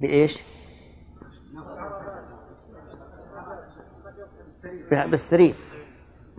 [0.00, 0.42] بإيش؟
[4.90, 5.54] بالسرير.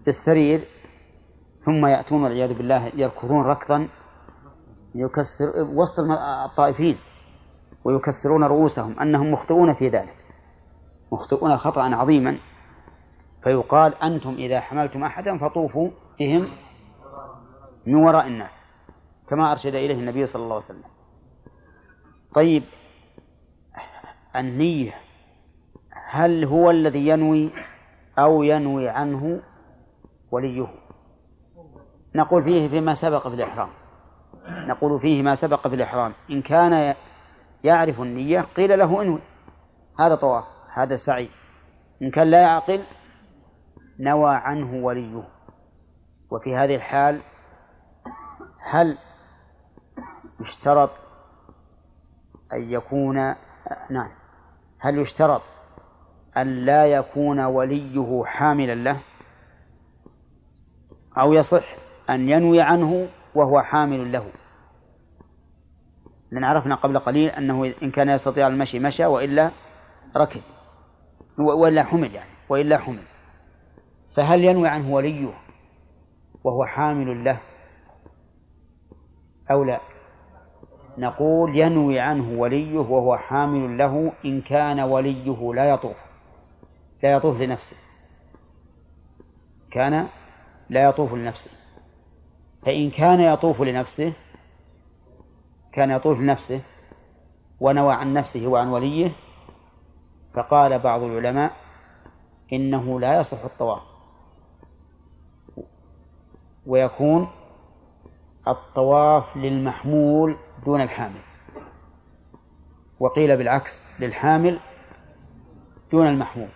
[0.05, 0.61] بالسرير.
[1.65, 3.87] ثم يأتون والعياذ بالله يركضون ركضا
[4.95, 5.45] يكسر
[5.75, 5.99] وسط
[6.45, 6.97] الطائفين
[7.83, 10.15] ويكسرون رؤوسهم أنهم مخطئون في ذلك.
[11.11, 12.37] مخطئون خطأ عظيما.
[13.43, 15.89] فيقال أنتم إذا حملتم أحدا فطوفوا
[16.19, 16.47] بهم
[17.85, 18.63] من وراء الناس
[19.29, 20.83] كما أرشد إليه النبي صلى الله عليه وسلم.
[22.35, 22.63] طيب
[24.39, 24.93] النية.
[26.09, 27.51] هل هو الذي ينوي
[28.19, 29.41] أو ينوي عنه
[30.31, 30.67] وليه؟
[32.15, 33.69] نقول فيه فيما سبق في الإحرام.
[34.47, 36.13] نقول فيه ما سبق في الإحرام.
[36.29, 36.95] إن كان
[37.63, 39.21] يعرف النية قيل له انوي.
[39.99, 41.27] هذا طواف هذا سعي.
[42.01, 42.83] إن كان لا يعقل
[43.99, 45.23] نوى عنه وليه.
[46.31, 47.21] وفي هذه الحال
[48.59, 48.97] هل
[50.39, 50.91] يشترط
[52.53, 53.15] أن يكون
[53.89, 54.18] نعم.
[54.79, 55.41] هل يشترط
[56.37, 58.99] أن لا يكون وليه حاملا له؟
[61.17, 61.63] أو يصح
[62.09, 64.31] أن ينوي عنه وهو حامل له؟
[66.31, 69.51] لأن عرفنا قبل قليل أنه إن كان يستطيع المشي مشى وإلا
[70.17, 70.41] ركب.
[71.37, 73.03] وإلا حمل يعني وإلا حمل.
[74.15, 75.33] فهل ينوي عنه وليه
[76.43, 77.39] وهو حامل له
[79.51, 79.79] أو لا؟
[80.99, 85.97] نقول ينوي عنه وليه وهو حامل له إن كان وليه لا يطوف
[87.03, 87.77] لا يطوف لنفسه.
[89.71, 90.07] كان
[90.69, 91.51] لا يطوف لنفسه.
[92.65, 94.13] فإن كان يطوف لنفسه
[95.73, 96.61] كان يطوف لنفسه
[97.59, 99.11] ونوى عن نفسه وعن وليه
[100.33, 101.51] فقال بعض العلماء
[102.53, 103.81] إنه لا يصح الطواف.
[106.65, 107.27] ويكون
[108.47, 110.37] الطواف للمحمول
[110.69, 111.21] دون الحامل.
[112.99, 114.59] وقيل بالعكس للحامل
[115.91, 116.49] دون المحمول.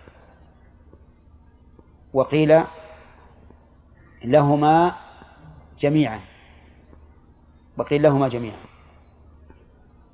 [2.12, 2.62] وقيل
[4.24, 4.94] لهما
[5.78, 6.20] جميعا.
[7.78, 8.60] وقيل لهما جميعا.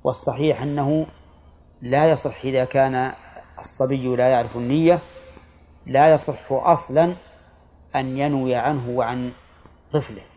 [0.03, 1.07] والصحيح أنه
[1.81, 3.13] لا يصح إذا كان
[3.59, 4.99] الصبي لا يعرف النية
[5.85, 7.13] لا يصح أصلا
[7.95, 9.31] أن ينوي عنه وعن
[9.93, 10.30] طفله.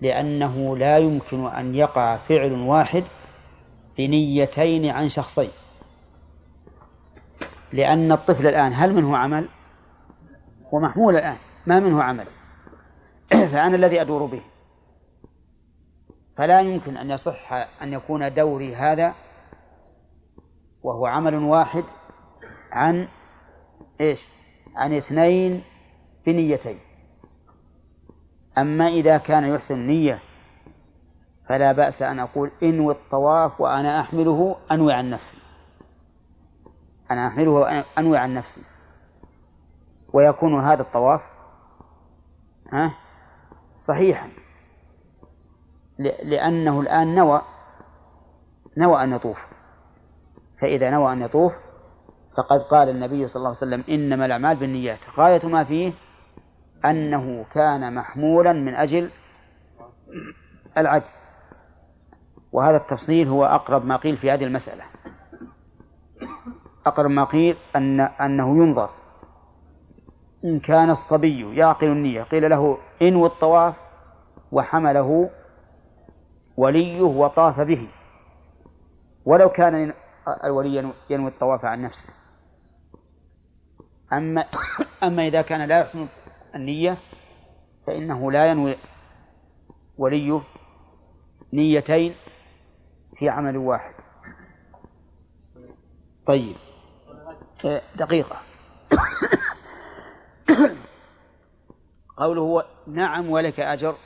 [0.00, 3.04] لأنه لا يمكن أن يقع فعل واحد
[3.98, 5.50] بنيتين عن شخصين
[7.72, 9.48] لأن الطفل الآن هل منه عمل؟
[10.74, 12.26] هو محمول الآن ما منه عمل
[13.52, 14.42] فأنا الذي أدور به
[16.36, 17.52] فلا يمكن أن يصح
[17.82, 19.14] أن يكون دوري هذا
[20.82, 21.84] وهو عمل واحد
[22.72, 23.08] عن
[24.00, 24.24] إيش؟
[24.76, 25.64] عن اثنين
[26.26, 26.78] بنيتين
[28.58, 30.18] أما إذا كان يحسن النية
[31.48, 35.42] فلا بأس أن أقول انوي الطواف وأنا أحمله أنوي عن نفسي.
[37.10, 38.60] أنا أحمله أنوي عن نفسي.
[40.12, 41.20] ويكون هذا الطواف
[42.72, 42.94] ها
[43.78, 44.28] صحيحا.
[46.22, 47.42] لأنه الآن نوى
[48.76, 49.38] نوى أن يطوف.
[50.60, 51.52] فإذا نوى أن يطوف
[52.36, 54.98] فقد قال النبي صلى الله عليه وسلم إنما الأعمال بالنيات.
[55.16, 55.92] غاية ما فيه
[56.84, 59.10] أنه كان محمولا من أجل
[60.78, 61.14] العجز
[62.52, 64.82] وهذا التفصيل هو أقرب ما قيل في هذه المسألة.
[66.86, 68.90] أقرب ما قيل أن أنه ينظر.
[70.44, 73.74] إن كان الصبي يعقل النية قيل له إنو الطواف
[74.52, 75.30] وحمله
[76.56, 77.88] وليه وطاف به.
[79.24, 79.92] ولو كان
[80.44, 82.14] الولي ينوي الطواف عن نفسه.
[84.12, 84.44] أما
[85.02, 86.06] أما إذا كان لا يحسن
[86.54, 86.98] النية
[87.86, 88.76] فإنه لا ينوي
[89.98, 90.42] وليه
[91.52, 92.14] نيتين
[93.16, 93.94] في عمل واحد.
[96.26, 96.56] طيب.
[97.98, 98.40] دقيقة.
[102.16, 103.96] قوله نعم ولك أجر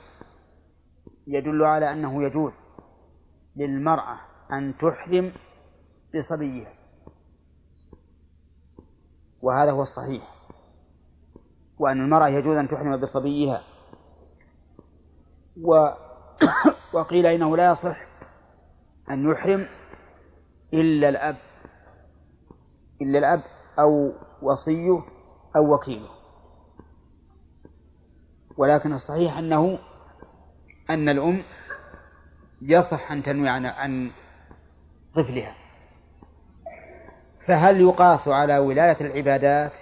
[1.26, 2.52] يدل على أنه يجوز
[3.56, 4.20] للمرأة
[4.52, 5.32] أن تحرم
[6.14, 6.72] بصبيها.
[9.42, 10.33] وهذا هو الصحيح.
[11.78, 13.62] وأن المرأة يجوز أن تحرم بصبيها.
[15.62, 15.88] و
[16.94, 17.96] وقيل إنه لا يصح
[19.10, 19.66] أن يحرم
[20.72, 21.36] إلا الأب
[23.02, 23.42] إلا الأب
[23.78, 24.12] أو
[24.42, 25.02] وصيه
[25.56, 26.10] أو وكيله.
[28.56, 29.78] ولكن الصحيح أنه
[30.90, 31.42] أن الأم
[32.62, 34.10] يصح أن تنوي عن عن
[35.14, 35.54] طفلها.
[37.46, 39.72] فهل يقاس على ولاية العبادات؟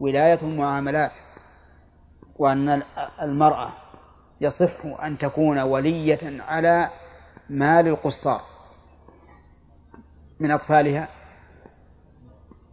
[0.00, 1.12] ولاية المعاملات
[2.36, 2.82] وأن
[3.22, 3.72] المرأة
[4.40, 6.90] يصح أن تكون ولية على
[7.50, 8.40] مال القصار
[10.40, 11.08] من أطفالها.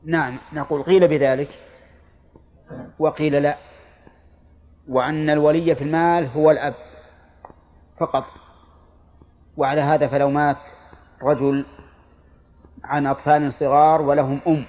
[0.05, 1.49] نعم نقول قيل بذلك
[2.99, 3.57] وقيل لا
[4.87, 6.73] وأن الولي في المال هو الأب
[7.99, 8.23] فقط.
[9.57, 10.69] وعلى هذا فلو مات
[11.21, 11.65] رجل
[12.83, 14.65] عن أطفال صغار ولهم أم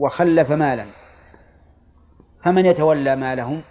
[0.00, 0.86] وخلف مالا.
[2.44, 3.62] فمن يتولى مالهم؟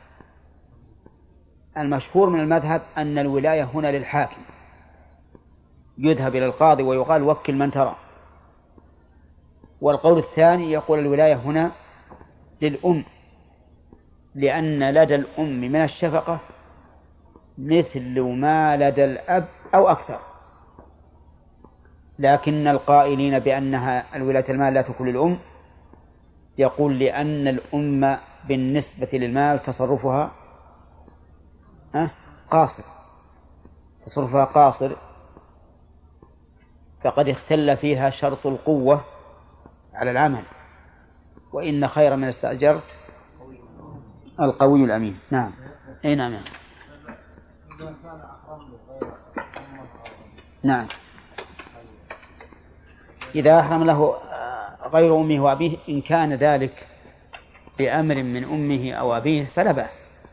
[1.77, 4.41] المشهور من المذهب أن الولاية هنا للحاكم.
[5.97, 7.95] يذهب إلى القاضي ويقال وكل من ترى.
[9.81, 11.71] والقول الثاني يقول الولاية هنا
[12.61, 13.03] للأم
[14.35, 16.39] لأن لدى الأم من الشفقة
[17.57, 20.19] مثل ما لدى الأب أو أكثر.
[22.19, 25.39] لكن القائلين بأنها الولاية المال لا تكون للأم
[26.59, 30.31] يقول لأن الأم بالنسبة للمال تصرفها
[32.51, 32.83] قاصر.
[34.05, 34.91] تصرفها قاصر.
[37.03, 39.01] فقد اختل فيها شرط القوة
[39.93, 40.43] على العمل.
[41.53, 42.99] وإن خير من استأجرت
[44.39, 45.19] القوي الأمين.
[45.31, 45.51] نعم.
[46.05, 46.43] أي نعم, نعم.
[50.63, 50.87] نعم.
[53.35, 54.28] إذا أحرم له
[54.93, 56.87] غير أمه وأبيه إن كان ذلك
[57.77, 60.25] بأمر من أمه أو أبيه فلا بأس.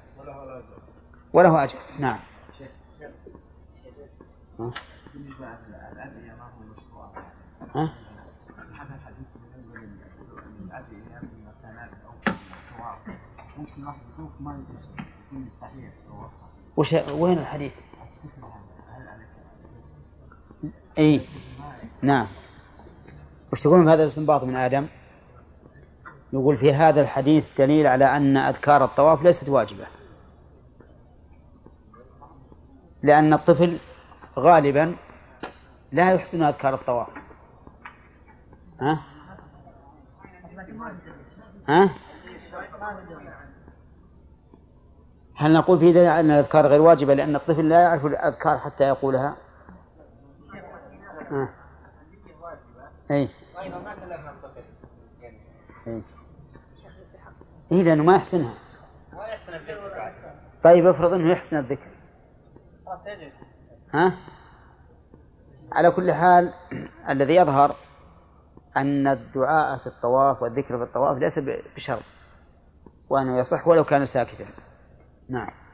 [1.32, 1.78] وله أجر.
[1.98, 2.18] نعم.
[7.74, 7.92] ها؟
[16.76, 17.72] وش وين الحديث؟
[20.98, 21.20] اي
[22.02, 22.26] نعم.
[23.52, 24.86] وش تقولون في هذا الإستنباط من آدم؟
[26.32, 29.86] يقول في هذا الحديث دليل على أن أذكار الطواف ليست واجبة
[33.02, 33.78] لأن الطفل
[34.38, 34.96] غالبا
[35.92, 37.08] لا يحسن أذكار الطواف
[38.80, 39.00] ها؟
[41.68, 41.90] ها؟
[45.36, 49.36] هل نقول في ذلك أن الأذكار غير واجبة لأن الطفل لا يعرف الأذكار حتى يقولها
[53.10, 53.14] آه.
[53.14, 53.30] أي
[55.86, 56.02] أي
[57.72, 57.82] إيه.
[57.82, 58.54] لأنه ما يحسنها.
[60.62, 61.90] طيب افرض أنه يحسن الذكر.
[63.94, 64.18] ها؟
[65.72, 66.52] على كل حال
[67.08, 67.76] الذي يظهر
[68.76, 71.38] أن الدعاء في الطواف والذكر في الطواف ليس
[71.76, 72.02] بشرط
[73.08, 74.44] وأنه يصح ولو كان ساكتا.
[75.28, 75.65] نعم.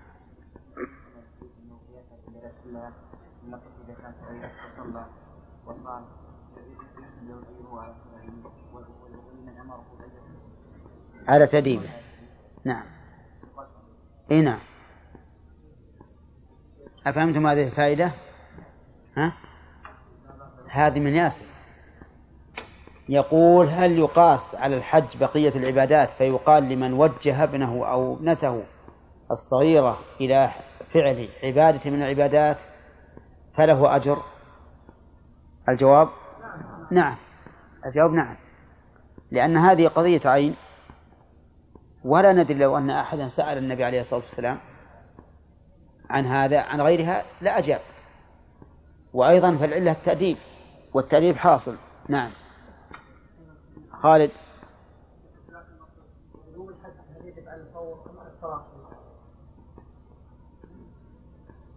[11.33, 11.91] على تديبه
[12.65, 12.85] نعم.
[14.31, 14.59] إي نعم.
[17.07, 18.11] أفهمتم هذه الفائدة؟
[19.17, 19.33] ها؟
[20.69, 21.45] هذه من ياسر.
[23.09, 28.63] يقول هل يقاس على الحج بقية العبادات فيقال لمن وجه ابنه أو ابنته
[29.31, 30.51] الصغيرة إلى
[30.95, 32.57] فعل عبادة من العبادات
[33.57, 34.19] فله أجر؟
[35.69, 36.09] الجواب؟
[36.91, 37.17] نعم.
[37.87, 38.37] الجواب نعم.
[39.31, 40.55] لأن هذه قضية عين.
[42.05, 44.59] ولا ندري لو أن أحدا سأل النبي عليه الصلاة والسلام
[46.11, 47.81] عن هذا عن غيرها لا أجاب.
[49.13, 50.37] وأيضا فالعلة التأديب
[50.95, 51.77] والتأديب حاصل.
[52.09, 52.31] نعم.
[54.03, 54.31] خالد.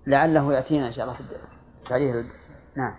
[0.08, 1.24] لعله يأتينا إن شاء الله في
[1.86, 2.30] تعليل
[2.76, 2.96] نعم.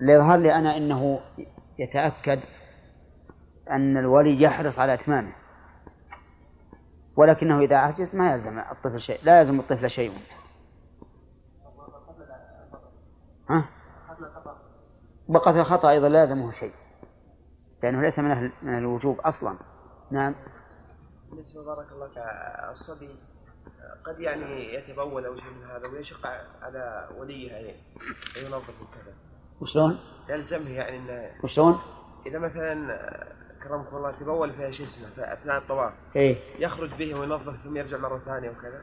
[0.00, 1.20] ليظهر لي أنا أنه
[1.78, 2.40] يتأكد
[3.70, 5.32] أن الولي يحرص على إتمامه
[7.16, 10.12] ولكنه إذا عجز ما يلزم الطفل شيء لا يلزم الطفل شيء
[13.50, 13.68] ها؟
[15.28, 16.72] وقتل الخطأ أيضا لا يلزمه شيء
[17.82, 19.58] لأنه ليس من من الوجوب أصلا
[20.10, 20.34] نعم
[21.30, 22.10] بالنسبة بارك الله
[22.70, 23.08] الصبي
[24.06, 26.26] قد يعني يتبول أو شيء من هذا ويشق
[26.62, 27.74] على وليه يعني
[28.42, 29.14] ينظف وكذا
[29.60, 31.78] وشلون؟ يلزمه يعني إنه وشلون؟
[32.26, 32.96] إذا مثلا
[33.68, 35.92] كرمكم الله تبول فيها شو اسمه في أثناء الطواف.
[36.16, 36.36] إيه.
[36.58, 38.82] يخرج به وينظف ثم يرجع مرة ثانية وكذا.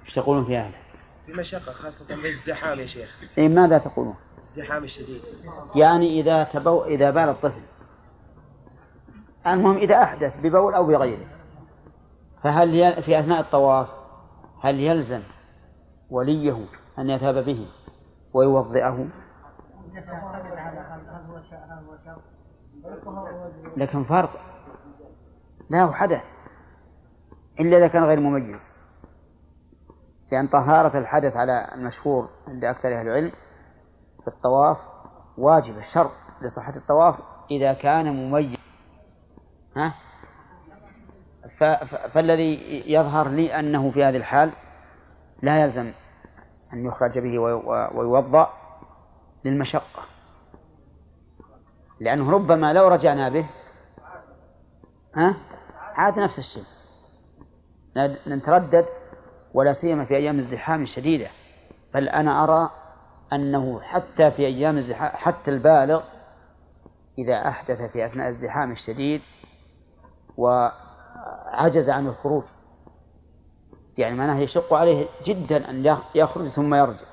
[0.00, 0.78] إيش تقولون في هذا؟
[1.26, 3.20] في مشقة خاصة بالزحام يا شيخ.
[3.38, 5.20] اي ماذا تقولون؟ الزحام الشديد.
[5.74, 7.62] يعني إذا تبو إذا بال الطفل.
[9.46, 11.26] المهم إذا أحدث ببول أو بغيره.
[12.42, 13.02] فهل ي...
[13.02, 13.88] في أثناء الطواف
[14.60, 15.22] هل يلزم
[16.10, 16.66] وليه
[16.98, 17.68] أن يذهب به
[18.32, 19.08] ويوضئه؟
[23.76, 24.30] لكن فرق
[25.70, 26.24] لا هو حدث
[27.60, 28.70] إلا إذا كان غير مميز.
[30.32, 33.32] لأن طهارة الحدث على المشهور عند أكثر أهل العلم
[34.22, 34.78] في الطواف
[35.38, 36.10] واجب الشرط
[36.42, 37.14] لصحة الطواف
[37.50, 38.58] إذا كان مميز.
[39.76, 39.94] ها؟
[42.14, 44.50] فالذي يظهر لي أنه في هذه الحال
[45.42, 45.92] لا يلزم
[46.72, 47.38] أن يخرج به
[47.94, 48.50] ويوضأ
[49.44, 50.02] للمشقة.
[52.00, 53.46] لأنه ربما لو رجعنا به
[55.16, 55.36] ها؟
[55.74, 56.62] عاد نفس الشيء.
[58.26, 58.86] نتردد
[59.54, 61.26] ولا سيما في أيام الزحام الشديدة.
[61.94, 62.70] بل أنا أرى
[63.32, 66.02] أنه حتى في أيام الزحام حتى البالغ
[67.18, 69.22] إذا أحدث في أثناء الزحام الشديد
[70.36, 72.44] وعجز عن الخروج.
[73.98, 77.06] يعني معناه يشق عليه جدا أن يخرج ثم يرجع.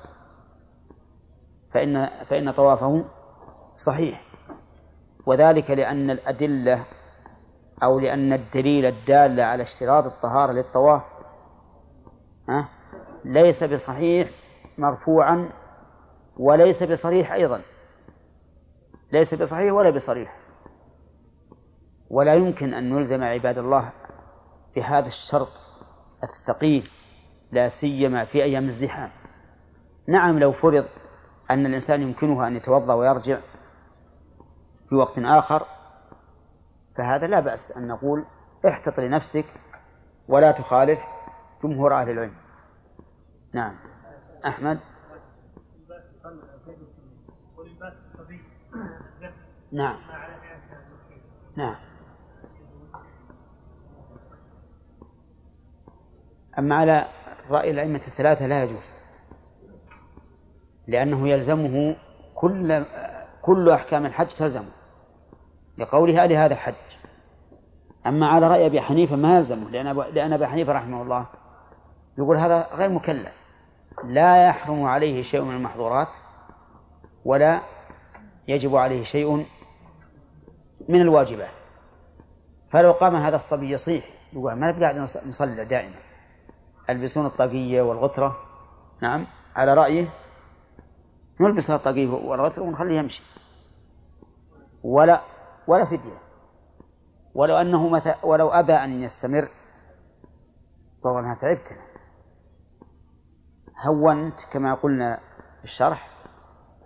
[1.74, 3.04] فإن فإن طوافه
[3.74, 4.27] صحيح.
[5.28, 6.84] وذلك لأن الأدلة
[7.82, 11.02] أو لأن الدليل الدال على اشتراط الطهارة للطواف
[13.24, 14.30] ليس بصحيح
[14.78, 15.50] مرفوعا
[16.36, 17.60] وليس بصريح أيضا.
[19.12, 20.36] ليس بصحيح ولا بصريح.
[22.10, 23.92] ولا يمكن أن نلزم عباد الله
[24.76, 25.48] بهذا الشرط
[26.22, 26.90] الثقيل
[27.52, 29.10] لا سيما في أيام الزحام.
[30.06, 30.84] نعم لو فرض
[31.50, 33.38] أن الإنسان يمكنه أن يتوضأ ويرجع
[34.88, 35.66] في وقت آخر
[36.96, 38.24] فهذا لا بأس أن نقول
[38.68, 39.44] احتط لنفسك
[40.28, 41.00] ولا تخالف
[41.64, 42.34] جمهور أهل العلم.
[43.52, 43.76] نعم.
[44.46, 44.80] أحمد؟
[49.72, 49.96] نعم.
[51.56, 51.76] نعم.
[56.58, 57.06] أما على
[57.50, 58.84] رأي الأئمة الثلاثة لا يجوز
[60.86, 61.96] لأنه يلزمه
[62.34, 62.84] كل
[63.42, 64.77] كل أحكام الحج تلزمه.
[65.78, 66.74] لقولها لهذا حج.
[68.06, 71.26] أما على رأي أبي حنيفة ما يلزمه لأن لأن أبي حنيفة رحمه الله
[72.18, 73.32] يقول هذا غير مكلف.
[74.04, 76.08] لا يحرم عليه شيء من المحظورات
[77.24, 77.60] ولا
[78.48, 79.46] يجب عليه شيء
[80.88, 81.50] من الواجبات
[82.70, 84.96] فلو قام هذا الصبي يصيح يقول ما نبقى قاعد
[85.28, 85.94] نصلي دائما.
[86.90, 88.36] البسون الطاقية والغترة
[89.02, 90.06] نعم على رأيه
[91.40, 93.22] نلبس الطاقية والغترة ونخليه يمشي.
[94.82, 95.20] ولا
[95.68, 96.18] ولا فدية.
[97.34, 99.48] ولو أنه متى ولو أبى أن يستمر
[101.02, 101.76] طبعا أنا تعبت
[103.86, 105.20] هونت كما قلنا
[105.58, 106.08] في الشرح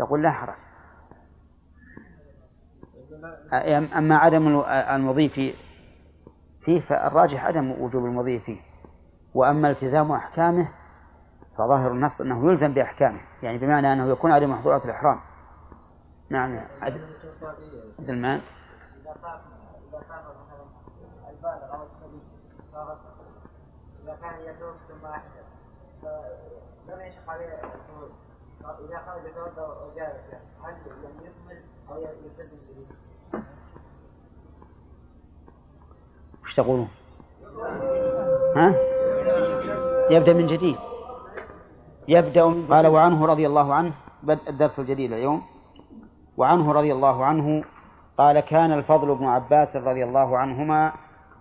[0.00, 0.54] يقول لا حرج.
[3.96, 5.28] أما عدم المضي
[6.64, 8.60] فيه فالراجح عدم وجوب المضي فيه.
[9.34, 10.68] وأما التزام أحكامه
[11.58, 13.20] فظاهر النص أنه يلزم بأحكامه.
[13.42, 15.20] يعني بمعنى أنه يكون على محظورات الإحرام.
[16.30, 16.60] نعم
[17.98, 18.40] عدل ما
[19.12, 20.64] إذا كان مثلا
[21.30, 22.20] البالغ أو الصبي
[24.04, 25.44] إذا كان يدوم ثم أحدث
[26.86, 28.10] فلم يشق عليه الخروج
[28.62, 33.40] إذا خرج يتوضأ وجالس هل يعني يكمل أو يلتزم به؟
[36.44, 36.88] وش تقولون؟
[38.56, 38.74] ها؟
[40.10, 40.76] يبدأ من جديد
[42.08, 45.42] يبدأ من قال وعنه رضي الله عنه بدء الدرس الجديد اليوم
[46.36, 47.64] وعنه رضي الله عنه
[48.18, 50.92] قال كان الفضل بن عباس رضي الله عنهما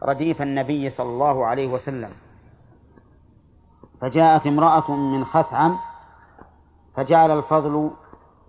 [0.03, 2.09] رديف النبي صلى الله عليه وسلم.
[4.01, 5.77] فجاءت امرأة من خثعم
[6.95, 7.91] فجعل الفضل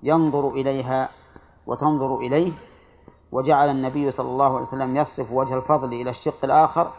[0.03, 1.09] ينظر إليها
[1.67, 2.53] وتنظر إليه
[3.33, 6.91] وجعل النبي صلى الله عليه وسلم يصرف وجه الفضل إلى الشق الآخر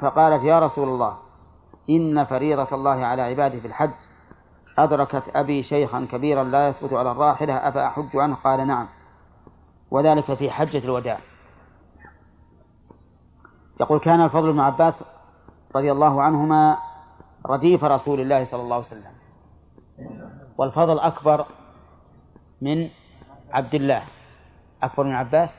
[0.00, 1.16] فقالت يا رسول الله
[1.90, 3.90] إن فريضة الله على عباده في الحج
[4.78, 8.88] أدركت أبي شيخا كبيرا لا يثبت على الراحلة أفأحج عنه؟ قال نعم.
[9.90, 11.18] وذلك في حجة الوداع.
[13.80, 15.04] يقول كان الفضل بن عباس
[15.76, 16.78] رضي الله عنهما
[17.46, 19.12] رديف رسول الله صلى الله عليه وسلم.
[20.58, 21.46] والفضل أكبر
[22.60, 22.90] من
[23.50, 24.04] عبد الله.
[24.82, 25.58] أكبر من عباس؟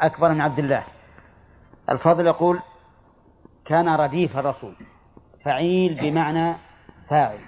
[0.00, 0.84] أكبر من عبد الله.
[1.90, 2.60] الفضل يقول
[3.64, 4.74] كان رديف الرسول.
[5.44, 6.54] فعيل بمعنى
[7.08, 7.38] فاعل.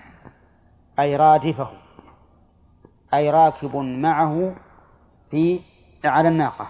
[0.98, 1.85] أي رادفه.
[3.14, 4.56] أي راكب معه
[5.30, 5.60] في
[6.04, 6.68] على الناقة.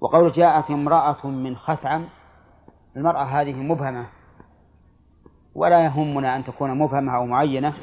[0.00, 2.04] وقول جاءت امرأة من خثعم
[2.96, 4.06] المرأة هذه مبهمة.
[5.54, 7.74] ولا يهمنا أن تكون مبهمة أو معينة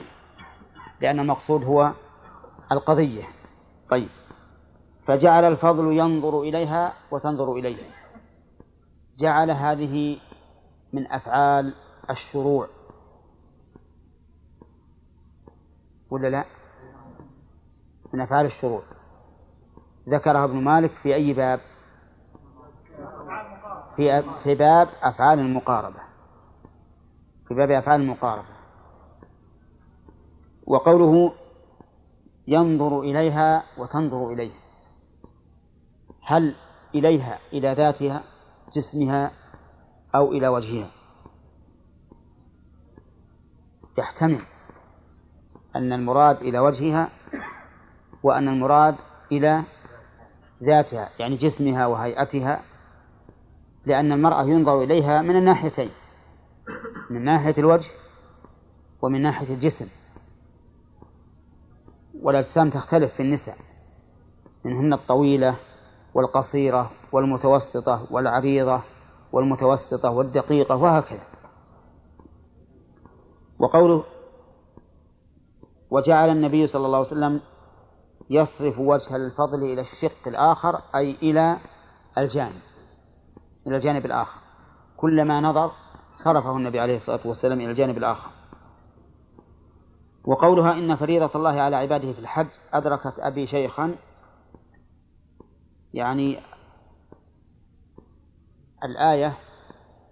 [1.01, 1.93] لأن المقصود هو
[2.71, 3.23] القضية.
[3.89, 4.09] طيب.
[5.07, 7.89] فجعل الفضل ينظر إليها وتنظر إليه.
[9.17, 10.17] جعل هذه
[10.93, 11.73] من أفعال
[12.09, 12.76] الشروع.
[16.09, 16.45] ولا لا؟
[18.13, 18.81] من أفعال الشروع
[20.09, 21.59] ذكرها ابن مالك في أي باب؟
[23.95, 25.99] في في باب أفعال المقاربة.
[27.47, 28.57] في باب أفعال المقاربة.
[30.65, 31.33] وقوله
[32.47, 34.53] ينظر إليها وتنظر إليه.
[36.23, 36.55] هل
[36.95, 38.23] إليها إلى ذاتها
[38.73, 39.31] جسمها
[40.15, 40.91] أو إلى وجهها؟
[43.97, 44.41] يحتمل.
[45.77, 47.09] أن المراد إلى وجهها
[48.23, 48.95] وأن المراد
[49.31, 49.63] إلى
[50.63, 52.61] ذاتها يعني جسمها وهيئتها
[53.85, 55.89] لأن المرأة ينظر إليها من الناحيتين
[57.09, 57.89] من ناحية الوجه
[59.01, 59.87] ومن ناحية الجسم.
[62.21, 63.55] والأجسام تختلف في النساء
[64.63, 65.55] منهن الطويلة
[66.13, 68.81] والقصيرة والمتوسطة والعريضة
[69.31, 71.23] والمتوسطة والدقيقة وهكذا.
[73.59, 74.03] وقوله
[75.91, 77.41] وجعل النبي صلى الله عليه وسلم
[78.29, 81.57] يصرف وجه الفضل إلى الشق الآخر أي إلى
[82.17, 82.61] الجانب
[83.67, 84.39] إلى الجانب الآخر.
[84.97, 85.71] كلما نظر
[86.15, 88.29] صرفه النبي عليه الصلاة والسلام إلى الجانب الآخر.
[90.25, 93.95] وقولها إن فريضة الله على عباده في الحج أدركت أبي شيخا
[95.93, 96.39] يعني
[98.83, 99.37] الآية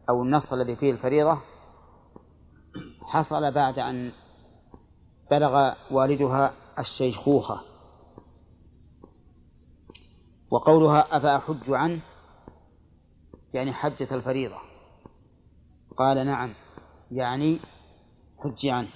[0.09, 1.37] أو النص الذي فيه الفريضة
[3.01, 4.11] حصل بعد أن
[5.31, 7.61] بلغ والدها الشيخوخة.
[10.51, 12.01] وقولها أفأحج عنه
[13.53, 14.57] يعني حجة الفريضة.
[15.97, 16.53] قال نعم
[17.11, 17.59] يعني
[18.37, 18.87] حج عنه.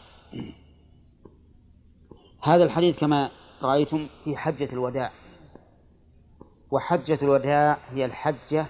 [2.43, 3.29] هذا الحديث كما
[3.61, 5.11] رأيتم في حجة الوداع.
[6.71, 8.65] وحجة الوداع هي الحجة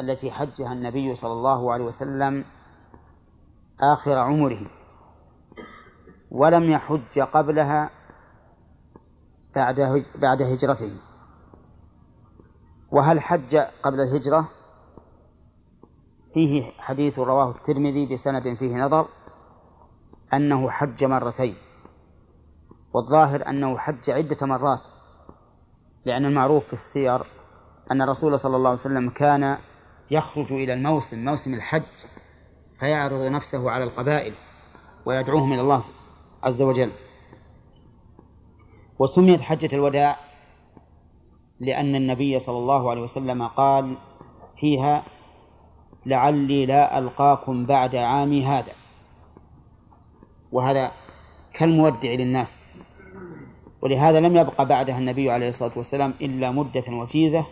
[0.00, 2.44] التي حجها النبي صلى الله عليه وسلم
[3.80, 4.79] آخر عمره.
[6.30, 7.90] ولم يحج قبلها
[9.56, 10.92] بعد بعد هجرته.
[12.90, 14.48] وهل حج قبل الهجرة؟
[16.34, 19.06] فيه حديث رواه الترمذي بسند فيه نظر
[20.34, 21.54] أنه حج مرتين
[22.94, 24.80] والظاهر أنه حج عدة مرات
[26.04, 27.20] لأن المعروف في السير
[27.90, 29.58] أن الرسول صلى الله عليه وسلم كان
[30.10, 31.82] يخرج إلى الموسم موسم الحج
[32.80, 34.34] فيعرض نفسه على القبائل
[35.06, 35.78] ويدعوهم إلى الله
[36.42, 36.90] عز وجل.
[38.98, 40.16] وسميت حجة الوداع
[41.60, 43.94] لأن النبي صلى الله عليه وسلم قال
[44.60, 45.04] فيها
[46.06, 48.72] لعلي لا ألقاكم بعد عامي هذا.
[50.52, 50.92] وهذا
[51.54, 52.58] كالمودع للناس.
[53.82, 57.46] ولهذا لم يبقى بعدها النبي عليه الصلاة والسلام إلا مدة وجيزة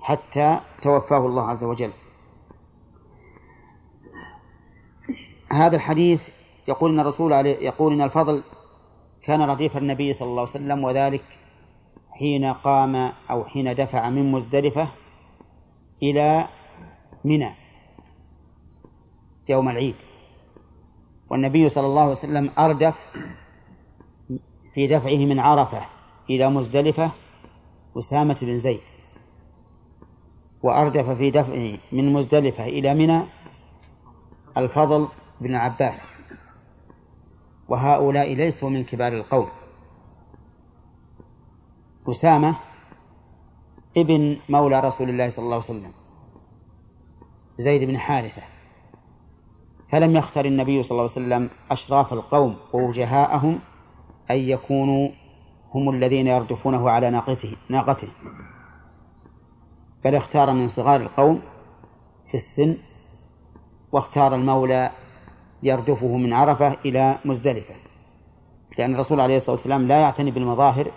[0.00, 1.90] حتى توفاه الله عز وجل.
[5.52, 6.39] هذا الحديث
[6.70, 8.42] يقول إن الرسول عليه يقول إن الفضل
[9.22, 11.24] كان رديف النبي صلى الله عليه وسلم وذلك
[12.10, 14.88] حين قام أو حين دفع من مزدلفة
[16.02, 16.48] إلى
[17.24, 17.50] منى
[19.48, 19.94] يوم العيد.
[21.30, 22.94] والنبي صلى الله عليه وسلم أردف
[24.74, 25.82] في دفعه من عرفة
[26.30, 27.12] إلى مزدلفة
[27.98, 28.80] أسامة بن زيد
[30.62, 33.22] وأردف في دفعه من مزدلفة إلى منى
[34.56, 35.08] الفضل
[35.40, 36.19] بن عباس.
[37.70, 39.48] وهؤلاء ليسوا من كبار القوم.
[42.08, 42.54] أسامة
[43.96, 45.92] ابن مولى رسول الله صلى الله عليه وسلم.
[47.58, 48.42] زيد بن حارثة.
[49.92, 53.58] فلم يختر النبي صلى الله عليه وسلم أشراف القوم ووجهاءهم
[54.30, 55.08] أن يكونوا
[55.74, 58.08] هم الذين يردفونه على ناقته ناقته.
[60.04, 61.42] بل اختار من صغار القوم
[62.28, 62.76] في السن
[63.92, 64.90] واختار المولى
[65.62, 67.74] يردفه من عرفة إلى مزدلفة.
[68.78, 70.92] لأن الرسول عليه الصلاة والسلام لا يعتني بالمظاهر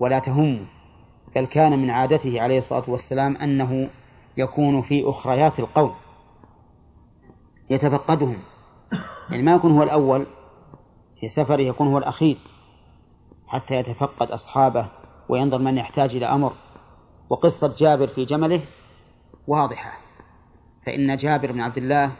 [0.00, 0.66] ولا تهم
[1.34, 3.90] بل كان من عادته عليه الصلاة والسلام أنه
[4.36, 5.94] يكون في أخريات القوم
[7.70, 8.38] يتفقدهم.
[9.30, 10.26] يعني ما يكون هو الأول
[11.20, 12.36] في سفره يكون هو الأخير
[13.46, 14.88] حتى يتفقد أصحابه
[15.28, 16.52] وينظر من يحتاج إلى أمر.
[17.30, 18.62] وقصة جابر في جمله
[19.46, 19.98] واضحة.
[20.86, 22.12] فإن جابر بن عبد الله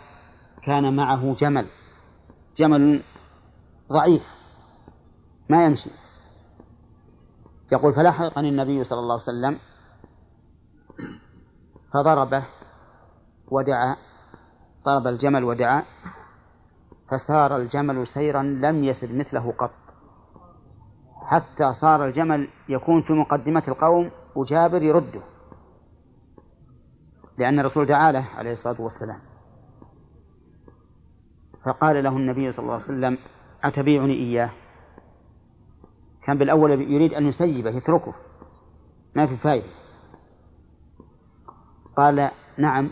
[0.66, 1.66] كان معه جمل.
[2.56, 3.02] جمل
[3.92, 4.22] ضعيف.
[5.48, 5.90] ما يمشي.
[7.72, 9.58] يقول فلحقني النبي صلى الله عليه وسلم
[11.94, 12.44] فضربه
[13.48, 13.96] ودعا
[14.84, 15.82] ضرب الجمل ودعا
[17.10, 19.70] فسار الجمل سيرا لم يسر مثله قط.
[21.26, 25.22] حتى صار الجمل يكون في مقدمة القوم وجابر يرده.
[27.38, 29.35] لأن الرسول دعا له عليه الصلاة والسلام.
[31.66, 33.18] فقال له النبي صلى الله عليه وسلم
[33.64, 34.50] أتبيعني إياه؟
[36.22, 38.14] كان بالأول يريد أن يسيبه يتركه.
[39.14, 39.66] ما في فائدة
[41.96, 42.88] قال نعم.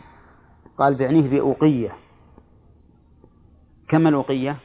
[0.79, 1.93] قال بعنيه بأوقية.
[3.89, 4.57] كم الأوقية؟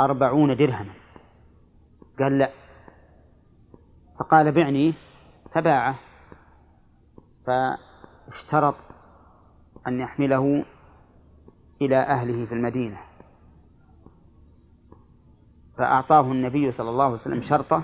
[0.00, 0.94] أربعون درهما.
[2.18, 2.50] قال لا.
[4.18, 4.94] فقال بعني.
[5.54, 5.98] فباعه.
[7.46, 8.74] فاشترط
[9.86, 10.64] أن يحمله
[11.82, 13.11] إلى أهله في المدينة.
[15.78, 17.82] فأعطاه النبي صلى الله عليه وسلم شرطة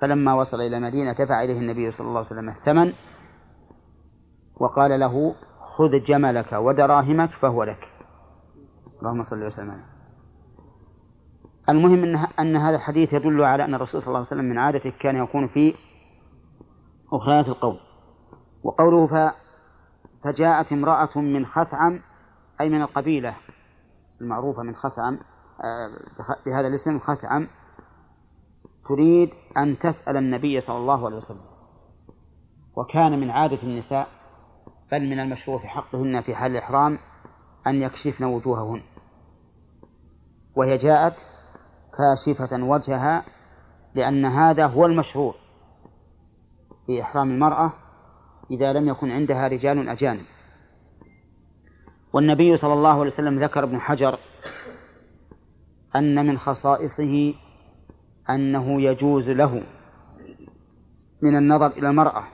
[0.00, 2.92] فلما وصل إلى المدينة دفع إليه النبي صلى الله عليه وسلم الثمن
[4.56, 7.88] وقال له خذ جملك ودراهمك فهو لك.
[9.00, 9.96] اللهم صل وسلم عليه.
[11.68, 14.90] المهم أن أن هذا الحديث يدل على أن الرسول صلى الله عليه وسلم من عادته
[15.00, 15.74] كان يكون في
[17.12, 17.78] أخريات القوم.
[18.62, 19.34] وقوله ف
[20.24, 22.00] فجاءت امرأة من خثعم
[22.60, 23.36] أي من القبيلة
[24.20, 25.18] المعروفة من خثعم
[26.46, 27.48] بهذا الاسم خثعم
[28.88, 31.46] تريد أن تسأل النبي صلى الله عليه وسلم.
[32.76, 34.06] وكان من عادة النساء
[34.92, 36.98] بل من المشروع في حقهن في حال الإحرام
[37.66, 38.82] أن يكشفن وجوههن.
[40.56, 41.14] وهي جاءت
[41.98, 43.24] كاشفة وجهها
[43.94, 45.34] لأن هذا هو المشروع
[46.86, 47.72] في إحرام المرأة
[48.50, 50.24] إذا لم يكن عندها رجال أجانب.
[52.12, 54.18] والنبي صلى الله عليه وسلم ذكر ابن حجر
[55.96, 57.34] أن من خصائصه
[58.30, 59.62] أنه يجوز له
[61.22, 62.24] من النظر إلى المرأة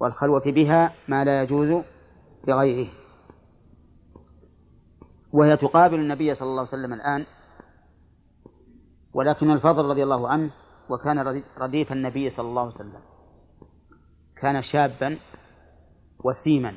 [0.00, 1.82] والخلوة بها ما لا يجوز
[2.48, 2.88] لغيره.
[5.32, 7.26] وهي تقابل النبي صلى الله عليه وسلم الآن
[9.12, 10.50] ولكن الفضل رضي الله عنه
[10.88, 13.00] وكان رديف النبي صلى الله عليه وسلم.
[14.36, 15.18] كان شابا
[16.24, 16.74] وسيما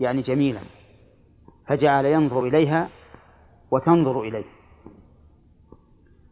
[0.00, 0.60] يعني جميلا.
[1.68, 2.88] فجعل ينظر إليها
[3.70, 4.55] وتنظر إليه.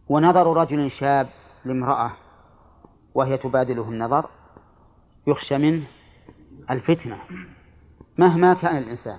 [0.09, 1.27] ونظر رجل شاب
[1.65, 2.11] لامرأة
[3.15, 4.31] وهي تبادله النظر
[5.27, 5.83] يخشى منه
[6.71, 7.19] الفتنة
[8.19, 9.19] مهما كان الإنسان.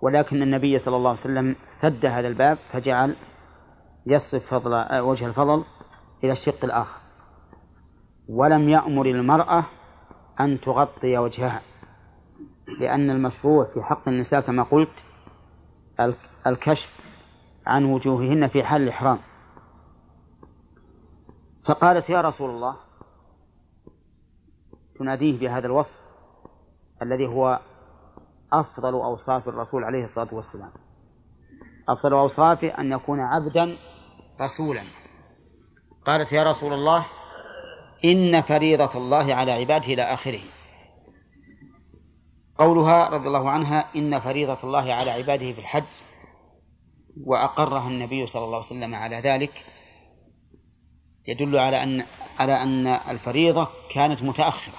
[0.00, 3.16] ولكن النبي صلى الله عليه وسلم سد هذا الباب فجعل
[4.06, 5.64] يصف فضل وجه الفضل
[6.24, 7.00] إلى الشق الآخر.
[8.28, 9.64] ولم يأمر المرأة
[10.40, 11.62] أن تغطي وجهها
[12.80, 15.04] لأن المشروع في حق النساء كما قلت
[16.46, 17.07] الكشف
[17.68, 19.18] عن وجوههن في حال الإحرام.
[21.64, 22.76] فقالت يا رسول الله
[24.98, 26.00] تناديه بهذا الوصف
[27.02, 27.60] الذي هو
[28.52, 30.70] أفضل أوصاف الرسول عليه الصلاة والسلام.
[31.88, 33.76] أفضل أوصافه أن يكون عبدا
[34.40, 34.82] رسولا.
[36.06, 37.06] قالت يا رسول الله
[38.04, 40.40] إن فريضة الله على عباده إلى آخره.
[42.58, 46.07] قولها رضي الله عنها إن فريضة الله على عباده في الحج
[47.24, 49.64] وأقرها النبي صلى الله عليه وسلم على ذلك
[51.28, 52.04] يدل على أن
[52.38, 54.78] على أن الفريضة كانت متأخرة.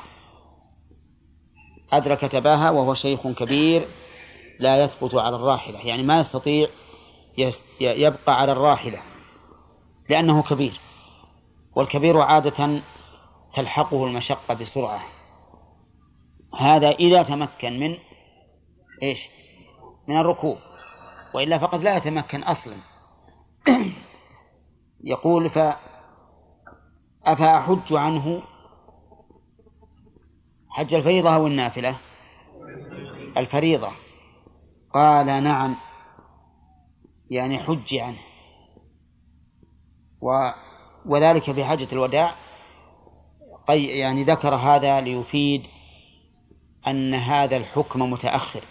[1.92, 3.88] أدرك تباها وهو شيخ كبير
[4.60, 6.68] لا يثبت على الراحلة يعني ما يستطيع
[7.82, 9.02] يبقى على الراحلة
[10.10, 10.80] لأنه كبير
[11.76, 12.82] والكبير عادة
[13.54, 15.00] تلحقه المشقة بسرعة.
[16.60, 17.98] هذا إذا تمكن من
[19.04, 19.30] إيش؟
[20.08, 20.58] من الركوب.
[21.34, 22.74] وإلا فقد لا يتمكن أصلا.
[25.04, 25.60] يقول ف
[27.26, 28.42] أفأحج عنه
[30.70, 31.98] حج الفريضة أو النافلة؟
[33.38, 33.92] الفريضة.
[34.94, 35.76] قال نعم
[37.30, 38.18] يعني حج عنه.
[40.22, 40.50] و
[41.06, 42.32] وذلك في حجة الوداع.
[43.70, 45.64] يعني ذكر هذا ليفيد
[46.88, 48.62] أن هذا الحكم متأخر.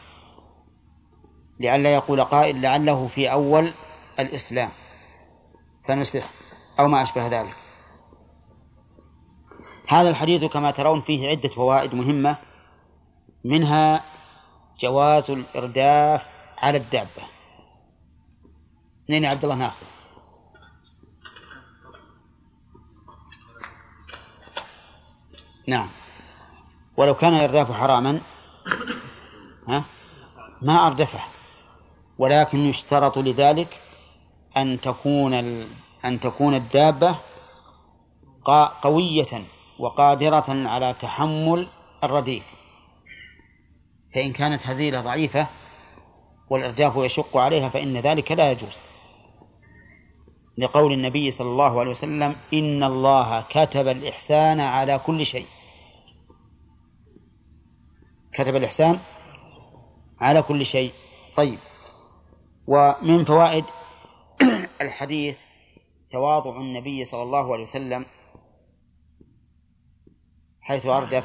[1.60, 3.74] لئلا يقول قائل لعله في أول
[4.18, 4.70] الإسلام.
[5.88, 6.30] فنسخ
[6.80, 7.56] أو ما أشبه ذلك.
[9.88, 12.36] هذا الحديث كما ترون فيه عدة فوائد مهمة
[13.44, 14.04] منها
[14.80, 16.22] جواز الإرداف
[16.58, 17.22] على الدابة.
[19.08, 19.86] منين عبد الله ناخذ.
[25.66, 25.88] نعم.
[26.96, 28.20] ولو كان الإرداف حراما
[29.68, 29.84] ها
[30.62, 31.37] ما أردفه.
[32.18, 33.80] ولكن يشترط لذلك
[34.56, 35.34] أن تكون
[36.04, 37.18] أن تكون الدابة
[38.82, 39.42] قوية
[39.78, 41.68] وقادرة على تحمل
[42.04, 42.42] الرديف.
[44.14, 45.46] فإن كانت هزيلة ضعيفة
[46.50, 48.82] والإرداف يشق عليها فإن ذلك لا يجوز.
[50.58, 55.46] لقول النبي صلى الله عليه وسلم إن الله كتب الإحسان على كل شيء.
[58.32, 58.98] كتب الإحسان
[60.20, 60.92] على كل شيء.
[61.36, 61.58] طيب.
[62.68, 63.64] ومن فوائد
[64.80, 65.38] الحديث
[66.12, 68.06] تواضع النبي صلى الله عليه وسلم
[70.60, 71.24] حيث أردف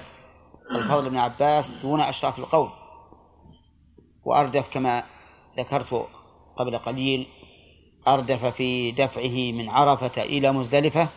[0.75, 2.69] الفضل بن عباس دون أشراف القوم
[4.25, 5.03] وأردف كما
[5.57, 6.07] ذكرت
[6.57, 7.27] قبل قليل
[8.07, 11.09] أردف في دفعه من عرفة إلى مزدلفة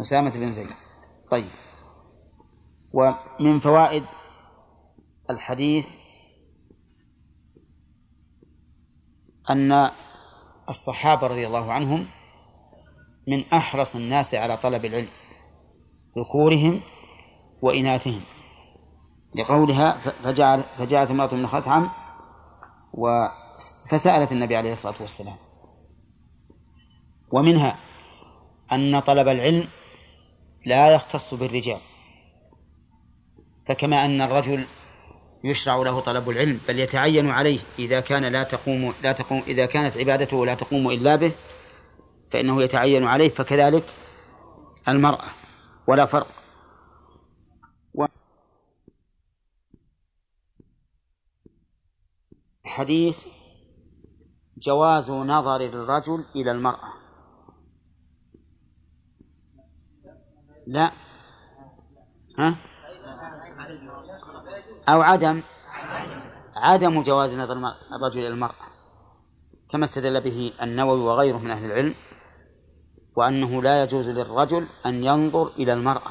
[0.00, 0.68] أسامة بن زيد.
[1.30, 1.50] طيب.
[2.92, 4.04] ومن فوائد
[5.30, 6.01] الحديث
[9.50, 9.90] أن
[10.68, 12.06] الصحابة رضي الله عنهم
[13.28, 15.08] من أحرص الناس على طلب العلم
[16.18, 16.80] ذكورهم
[17.62, 18.20] وإناثهم.
[19.34, 21.90] لقولها فجعل فجاءت امرأة من خثعم
[23.90, 25.36] فسألت النبي عليه الصلاة والسلام.
[27.32, 27.76] ومنها
[28.72, 29.68] أن طلب العلم
[30.66, 31.80] لا يختص بالرجال
[33.66, 34.66] فكما أن الرجل
[35.44, 39.96] يشرع له طلب العلم بل يتعين عليه إذا كان لا تقوم لا تقوم إذا كانت
[39.96, 41.32] عبادته لا تقوم إلا به
[42.30, 43.84] فإنه يتعين عليه فكذلك
[44.88, 45.30] المرأة
[45.86, 46.26] ولا فرق.
[47.94, 48.06] و
[52.64, 53.26] حديث
[54.58, 56.92] جواز نظر الرجل إلى المرأة.
[60.66, 60.92] لا.
[62.38, 62.72] ها؟
[64.88, 65.42] أو عدم.
[66.56, 68.72] عدم جواز نظر الرجل إلى المرأة
[69.70, 71.94] كما استدل به النووي وغيره من أهل العلم
[73.16, 76.10] وأنه لا يجوز للرجل أن ينظر إلى المرأة.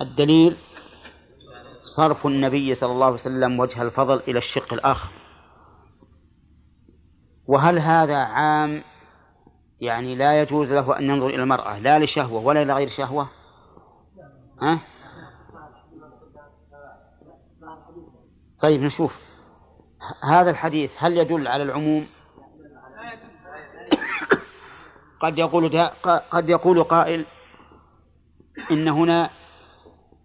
[0.00, 0.56] الدليل
[1.82, 5.08] صرف النبي صلى الله عليه وسلم وجه الفضل إلى الشق الآخر.
[7.46, 8.82] وهل هذا عام؟
[9.80, 11.78] يعني لا يجوز له أن ينظر إلى المرأة.
[11.78, 13.28] لا لشهوة ولا إلى غير شهوة؟
[14.62, 14.78] ها؟
[18.60, 19.28] طيب نشوف.
[20.24, 22.06] هذا الحديث هل يدل على العموم؟
[25.20, 25.78] قد يقول
[26.30, 27.26] قد يقول قائل
[28.70, 29.30] إن هنا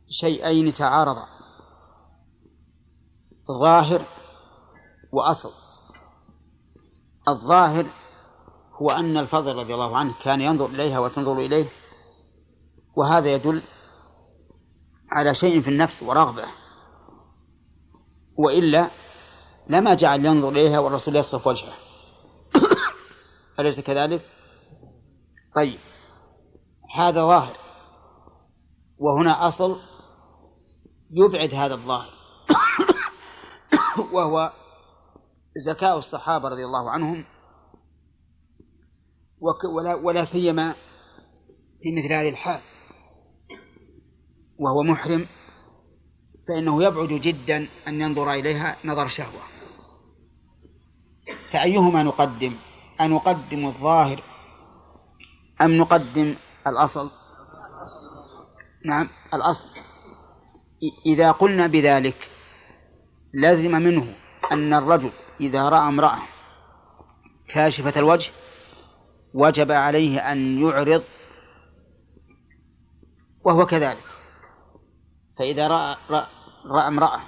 [0.09, 1.27] شيئين تعارضا
[3.47, 4.01] ظاهر
[5.11, 5.51] وأصل.
[7.27, 7.85] الظاهر
[8.73, 11.65] هو أن الفضل رضي الله عنه كان ينظر إليها وتنظر إليه
[12.95, 13.61] وهذا يدل
[15.11, 16.62] على شيء في النفس ورغبة.
[18.37, 18.89] وإلا
[19.67, 21.73] لما جعل ينظر إليها والرسول يصرف وجهه.
[23.59, 24.21] أليس كذلك؟
[25.55, 25.79] طيب.
[26.95, 27.57] هذا ظاهر.
[28.97, 29.79] وهنا أصل
[31.11, 32.13] يبعد هذا الظاهر.
[34.13, 34.53] وهو
[35.57, 37.25] زكاء الصحابة رضي الله عنهم.
[39.65, 40.73] ولا, ولا سيما
[41.81, 42.61] في مثل هذه الحال.
[44.59, 45.27] وهو محرم.
[46.47, 49.41] فإنه يبعد جدا أن ينظر إليها نظر شهوة.
[51.51, 52.55] فأيهما نقدم؟
[53.01, 54.19] أنقدم الظاهر
[55.61, 56.35] أم نقدم
[56.67, 57.09] الأصل؟
[58.85, 59.67] نعم الأصل.
[61.05, 62.29] إذا قلنا بذلك
[63.33, 64.13] لزم منه
[64.51, 66.19] أن الرجل إذا رأى امرأة
[67.47, 68.31] كاشفة الوجه
[69.33, 71.03] وجب عليه أن يعرض
[73.43, 74.12] وهو كذلك.
[75.39, 76.27] فإذا رأى, رأى,
[76.65, 77.21] رأى امرأة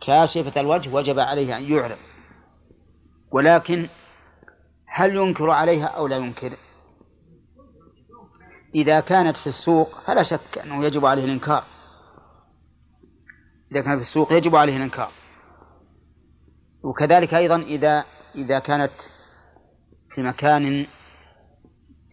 [0.00, 1.98] كاشفة الوجه وجب عليه أن يعرض.
[3.30, 3.88] ولكن
[4.86, 6.56] هل ينكر عليها أو لا ينكر؟
[8.74, 11.64] إذا كانت في السوق فلا شك أنه يجب عليه الإنكار.
[13.72, 15.12] إذا كان في السوق يجب عليه الإنكار.
[16.82, 18.92] وكذلك أيضا إذا إذا كانت
[20.14, 20.86] في مكان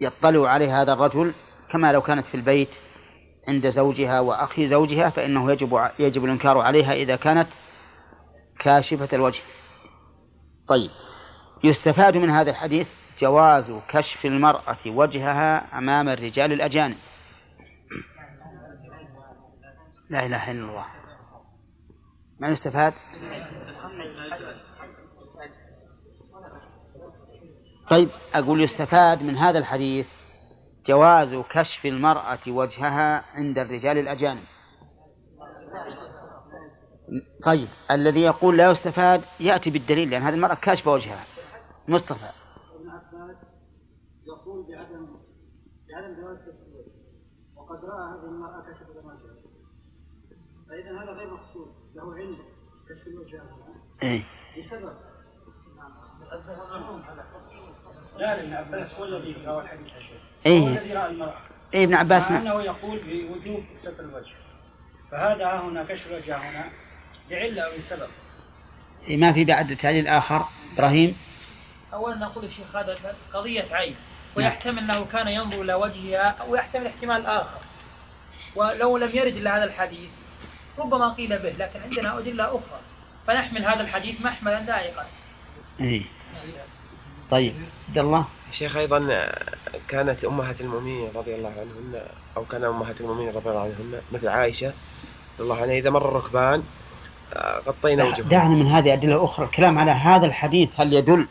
[0.02, 1.34] يطلع عليه هذا الرجل
[1.70, 2.70] كما لو كانت في البيت
[3.48, 7.48] عند زوجها وأخي زوجها فإنه يجب يجب الإنكار عليها إذا كانت
[8.60, 9.42] كاشفة الوجه.
[10.68, 10.90] طيب.
[11.64, 16.98] يستفاد من هذا الحديث جواز كشف المرأة وجهها أمام الرجال الأجانب.
[20.10, 20.86] لا إله إلا الله.
[22.40, 22.94] ما يستفاد؟
[27.90, 30.10] طيب أقول يستفاد من هذا الحديث
[30.86, 34.44] جواز كشف المرأة وجهها عند الرجال الأجانب.
[37.44, 41.26] طيب الذي يقول لا يستفاد يأتي بالدليل لأن هذه المرأة كاشفة وجهها.
[41.88, 42.30] مصطفى.
[44.28, 45.08] يقول بعدم
[45.90, 46.38] بعدم جواز
[47.56, 49.34] وقد رأى هذه المرأة وجهها
[50.70, 51.68] فإذا هذا غير مقصود.
[51.96, 52.38] له علم
[52.90, 53.42] كشف الوجه.
[54.04, 54.24] إيه.
[54.58, 54.94] بسبب.
[58.18, 59.88] لا ابن عباس هو الذي روى الحديث.
[60.46, 60.58] اي
[61.08, 61.34] المرأة.
[61.74, 64.34] اي ابن عباس مع انه يقول بوجوب ستر الوجه.
[65.12, 66.70] فهذا هنا كشف الوجه هنا
[67.30, 68.10] لعلة أو لسبب.
[69.08, 70.46] إيه ما في بعد تعليل آخر.
[70.74, 71.18] إبراهيم.
[71.94, 72.98] اولا نقول الشيخ هذا
[73.34, 73.96] قضية عين.
[74.36, 77.60] ويحتمل أنه كان ينظر إلى وجهها أو يحتمل احتمال آخر.
[78.56, 80.10] ولو لم يرد إلا هذا الحديث
[80.78, 82.80] ربما قيل به لكن عندنا أدلة أخرى.
[83.28, 85.06] فنحمل هذا الحديث محملا دائقا.
[85.80, 86.02] إيه.
[87.34, 87.54] طيب
[87.90, 88.26] عبد الله.
[88.52, 89.28] شيخ أيضا
[89.88, 92.02] كانت أمهات المؤمنين رضي الله عنهن
[92.38, 96.64] أو كان أمهات المؤمنين رضي الله عنهن مثل عائشة رضي الله عنها إذا مر الركبان
[97.68, 98.28] غطينا وجههم.
[98.28, 101.28] دعنا من هذه أدلة أخرى الكلام على هذا الحديث هل يدل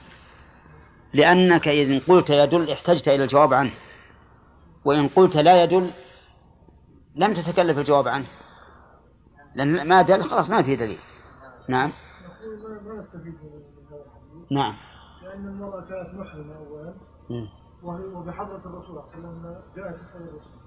[1.12, 3.70] لأنك إذا قلت يدل احتجت إلى الجواب عنه
[4.84, 5.90] وإن قلت لا يدل
[7.16, 8.26] لم تتكلف الجواب عنه.
[9.54, 10.98] لأن ما دل خلاص ما في دليل.
[11.68, 11.92] نعم.
[14.50, 14.74] نعم.
[15.32, 16.94] لأن المرأة كانت محرمة أولا.
[17.82, 20.60] وبحضرة الرسول صلى الله عليه وسلم جاءت تسأل الرسول.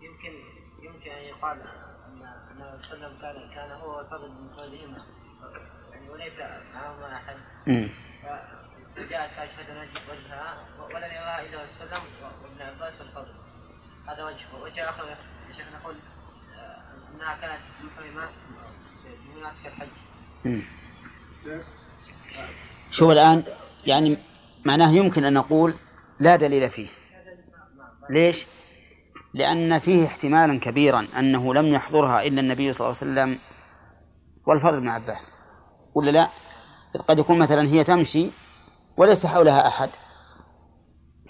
[0.00, 0.32] يمكن
[0.82, 4.98] يمكن أن يقال أن النبي صلى الله عليه وسلم كان كان هو الفضل من فضلهما
[5.90, 6.40] يعني وليس
[6.74, 7.36] معهما أحد.
[8.96, 9.72] فجاءت كاشفة
[10.10, 12.02] وجهها ولم يراها إلا وسلم
[12.42, 13.34] وابن عباس والفضل.
[14.06, 14.62] هذا وجه.
[14.62, 15.16] وجه آخر
[15.56, 15.94] شيخ نقول
[17.14, 18.28] أنها كانت محرمة
[19.34, 19.88] بمناسك الحج.
[22.90, 23.44] شوف الآن
[23.86, 24.18] يعني
[24.64, 25.74] معناه يمكن أن نقول
[26.20, 26.86] لا دليل فيه
[28.10, 28.46] ليش؟
[29.34, 33.38] لأن فيه احتمالا كبيرا أنه لم يحضرها إلا النبي صلى الله عليه وسلم
[34.46, 35.32] والفضل بن عباس
[35.94, 36.28] ولا لا؟
[37.08, 38.26] قد يكون مثلا هي تمشي
[38.96, 39.90] وليس حولها أحد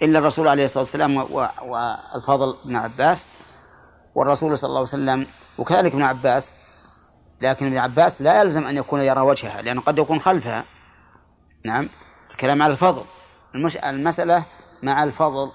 [0.03, 3.27] إلا الرسول عليه الصلاة والسلام والفضل بن عباس
[4.15, 5.27] والرسول صلى الله عليه وسلم
[5.59, 6.55] وكذلك ابن عباس
[7.45, 10.65] لكن ابن عباس لا يلزم أن يكون يرى وجهها لأنه قد يكون خلفها.
[11.65, 11.89] نعم؟
[12.31, 13.05] الكلام على الفضل.
[13.55, 13.77] المش...
[13.77, 14.45] المسألة
[14.83, 15.51] مع الفضل.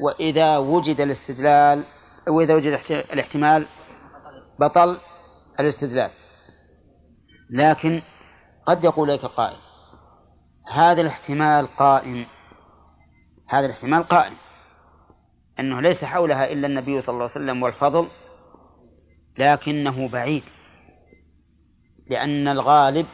[0.00, 1.82] وإذا وجد الاستدلال
[2.28, 3.66] وإذا وجد الاحتمال
[4.60, 4.98] بطل
[5.60, 6.10] الاستدلال.
[7.50, 8.02] لكن
[8.66, 9.56] قد يقول لك قائل
[10.72, 12.26] هذا الاحتمال قائم.
[13.48, 14.34] هذا الاحتمال قائم.
[15.60, 18.08] أنه ليس حولها إلا النبي صلى الله عليه وسلم والفضل
[19.38, 20.44] لكنه بعيد.
[22.06, 23.06] لأن الغالب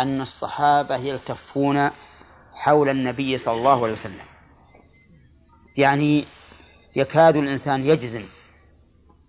[0.00, 1.90] أن الصحابة يلتفون
[2.52, 4.26] حول النبي صلى الله عليه وسلم.
[5.76, 6.24] يعني
[6.96, 8.24] يكاد الإنسان يجزم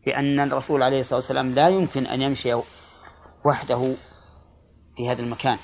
[0.06, 2.54] بأن الرسول عليه الصلاة والسلام لا يمكن أن يمشي
[3.46, 3.96] وحده
[4.98, 5.58] في هذا المكان.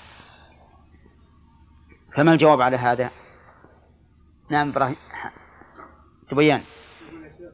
[2.15, 3.11] فما الجواب على هذا؟
[4.49, 4.95] نعم إبراهيم.
[6.31, 6.65] تبين.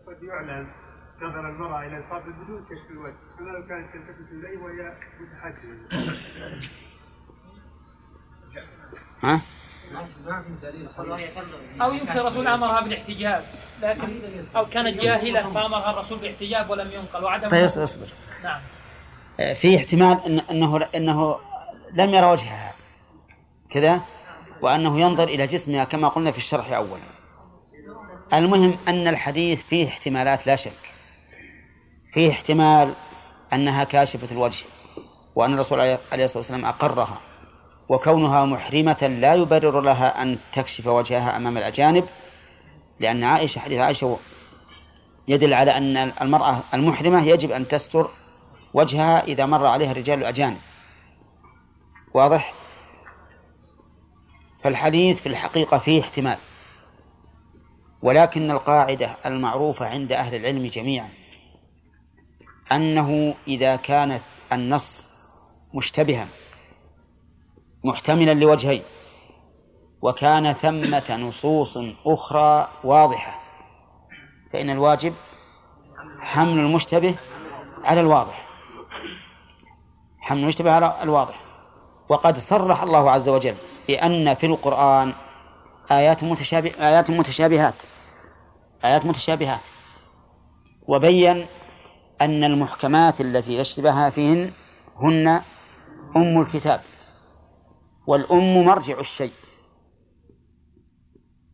[0.08, 0.87] قد يعلم
[1.22, 6.08] نظر المرأة إلى الفضل بدون كشف الوجه أما لو كانت تلتفت إليه وهي متحجبة.
[9.24, 9.42] ها؟
[11.82, 13.46] أو يمكن الرسول أمرها بالاحتجاب
[13.82, 14.22] لكن
[14.56, 18.08] أو كانت جاهلة فأمرها الرسول بالاحتجاب ولم ينقل وعدم طيب أصبر.
[18.44, 18.62] نعم.
[19.54, 21.40] في احتمال إن أنه أنه
[21.94, 22.74] لم يرى وجهها.
[23.70, 24.02] كذا؟
[24.62, 27.02] وأنه ينظر إلى جسمها كما قلنا في الشرح أولا.
[28.34, 30.97] المهم أن الحديث فيه احتمالات لا شك.
[32.18, 32.94] فيه احتمال
[33.54, 34.66] أنها كاشفة الوجه
[35.36, 37.22] وأن الرسول عليه الصلاة والسلام أقرها
[37.90, 42.06] وكونها محرمة لا يبرر لها أن تكشف وجهها أمام الأجانب
[43.00, 44.18] لأن عائشة حديث عائشة
[45.28, 48.10] يدل على أن المرأة المحرمة يجب أن تستر
[48.74, 50.58] وجهها إذا مر عليها الرجال الأجانب
[52.14, 52.54] واضح؟
[54.64, 56.38] فالحديث في الحقيقة فيه احتمال
[58.02, 61.10] ولكن القاعدة المعروفة عند أهل العلم جميعا
[62.72, 64.22] أنه إذا كانت
[64.54, 65.08] النص
[65.74, 66.28] مشتبها
[67.84, 68.82] محتملا لوجهين
[70.02, 73.40] وكان ثمة نصوص أخرى واضحة
[74.54, 75.14] فإن الواجب
[76.20, 77.16] حمل المشتبه
[77.84, 78.48] على الواضح
[80.20, 81.40] حمل المشتبه على الواضح.
[82.10, 83.56] وقد صرح الله عز وجل
[83.88, 85.14] بأن في القرآن
[85.92, 87.84] آيات متشابه آيات متشابهات
[88.86, 89.60] آيات متشابهات
[90.88, 91.46] وبين
[92.22, 94.52] أن المحكمات التي اشتبه فيهن
[94.96, 95.28] هن
[96.16, 96.82] أم الكتاب
[98.08, 99.32] والأم مرجع الشيء.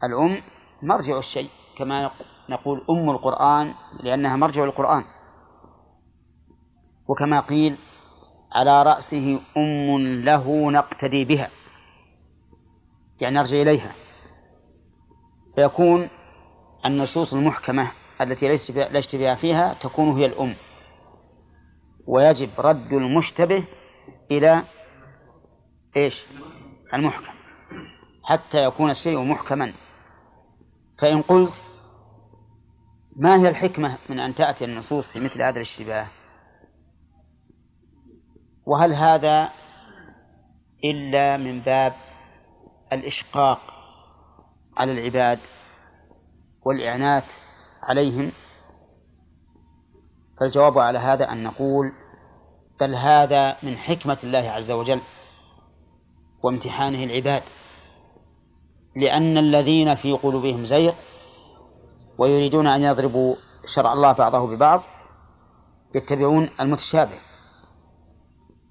[0.03, 0.41] الأم
[0.81, 2.11] مرجع الشيء كما
[2.49, 5.03] نقول أم القرآن لأنها مرجع القرآن.
[7.07, 7.77] وكما قيل
[8.51, 11.49] على رأسه أم له نقتدي بها.
[13.21, 13.91] يعني نرجع إليها.
[15.55, 16.09] فيكون
[16.85, 20.55] النصوص المحكمة التي لا اشتباه فيها تكون هي الأم.
[22.07, 23.63] ويجب رد المشتبه
[24.31, 24.63] إلى
[25.97, 26.23] إيش؟
[26.93, 27.33] المحكم.
[28.23, 29.73] حتى يكون الشيء محكما.
[30.99, 31.61] فإن قلت
[33.15, 36.07] ما هي الحكمة من أن تأتي النصوص في مثل هذا الاشتباه؟
[38.65, 39.49] وهل هذا
[40.83, 41.93] إلا من باب
[42.93, 43.59] الإشقاق
[44.77, 45.39] على العباد
[46.61, 47.33] والإعنات
[47.83, 48.31] عليهم
[50.39, 51.91] فالجواب على هذا أن نقول
[52.79, 55.01] بل هذا من حكمة الله عز وجل
[56.43, 57.43] وامتحانه العباد
[58.95, 60.93] لأن الذين في قلوبهم زيغ
[62.17, 64.83] ويريدون أن يضربوا شرع الله بعضه ببعض
[65.95, 67.17] يتبعون المتشابه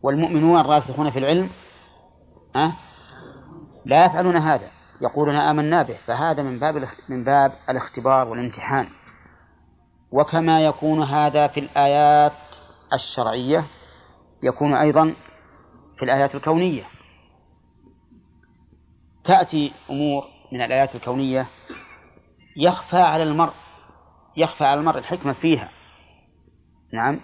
[0.03, 1.51] والمؤمنون الراسخون في العلم
[2.57, 2.73] أه؟
[3.85, 4.69] لا يفعلون هذا
[5.01, 8.89] يقولون آمنا به فهذا من باب من باب الاختبار والامتحان
[10.13, 12.57] وكما يكون هذا في الآيات
[12.93, 13.65] الشرعية
[14.43, 15.15] يكون أيضا
[15.99, 16.85] في الآيات الكونية.
[19.25, 21.47] تأتي أمور من الآيات الكونية
[22.57, 23.53] يخفى على المرء
[24.37, 25.71] يخفى على المرء الحكمة فيها.
[26.93, 27.21] نعم.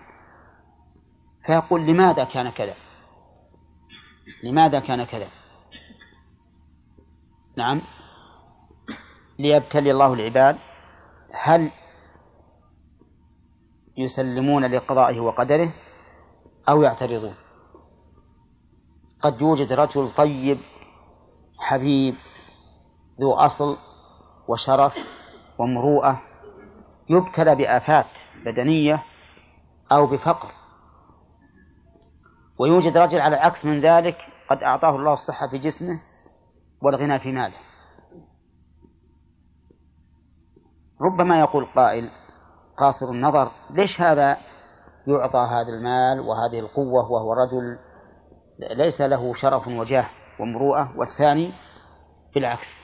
[1.47, 2.75] فيقول لماذا كان كذا؟
[4.43, 5.29] لماذا كان كذا؟
[7.57, 7.83] نعم.
[9.39, 10.59] ليبتلي الله العباد.
[11.33, 11.71] هل
[13.99, 15.69] يسلمون لقضائه وقدره
[16.69, 17.35] أو يعترضون.
[19.21, 20.59] قد يوجد رجل طيب
[21.59, 22.15] حبيب
[23.21, 23.77] ذو أصل
[24.49, 24.99] وشرف
[25.59, 26.23] ومروءة
[27.11, 28.07] يبتلى بآفات
[28.45, 29.05] بدنية
[29.93, 30.53] أو بفقر.
[32.59, 34.19] ويوجد رجل على العكس من ذلك
[34.51, 36.01] قد أعطاه الله الصحة في جسمه
[36.83, 37.57] والغنى في ماله.
[41.01, 42.11] ربما يقول قائل
[42.79, 44.37] قاصر النظر ليش هذا
[45.07, 47.79] يعطى هذا المال وهذه القوة وهو رجل
[48.59, 50.07] ليس له شرف وجاه
[50.41, 51.51] ومروءة؟ والثاني
[52.35, 52.75] بالعكس.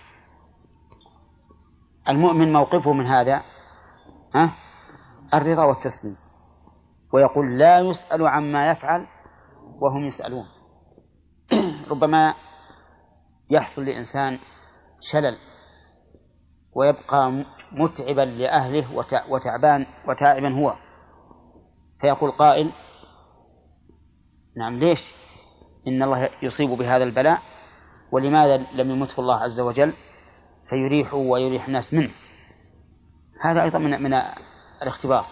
[2.09, 3.43] المؤمن موقفه من هذا
[4.35, 4.51] ها؟
[5.35, 6.17] الرضا والتسليم.
[7.13, 9.07] ويقول لا يسأل عما يفعل
[9.81, 10.47] وهم يسألون.
[11.91, 12.35] ربما
[13.51, 14.39] يحصل لإنسان
[15.01, 15.37] شلل
[16.73, 20.75] ويبقى متعبا لأهله وتعبان وتائبا هو.
[22.01, 22.73] فيقول قائل
[24.57, 25.15] نعم ليش؟
[25.87, 27.39] إن الله يصيب بهذا البلاء
[28.13, 29.93] ولماذا لم يمته الله عز وجل؟
[30.69, 32.11] فيريح ويريح الناس منه.
[33.41, 34.15] هذا أيضا من من
[34.83, 35.27] الاختبار.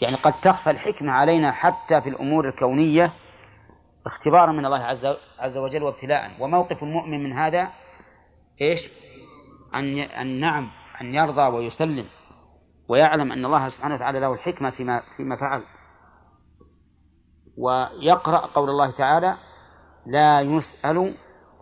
[0.00, 3.12] يعني قد تخفى الحكمة علينا حتى في الأمور الكونية
[4.06, 5.06] اختبارا من الله عز
[5.38, 6.30] عز وجل وابتلاء.
[6.40, 7.68] وموقف المؤمن من هذا
[8.60, 8.88] إيش؟
[9.74, 10.70] أن أن نعم
[11.00, 12.04] أن يرضى ويسلم
[12.88, 15.64] ويعلم أن الله سبحانه وتعالى له الحكمة فيما فيما فعل.
[17.56, 19.36] ويقرأ قول الله تعالى
[20.06, 21.14] لا يسأل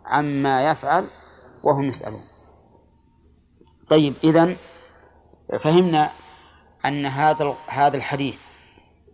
[0.05, 1.07] عما يفعل
[1.63, 2.21] وهم يسألون.
[3.89, 4.57] طيب إذن
[5.63, 6.11] فهمنا
[6.85, 8.39] أن هذا هذا الحديث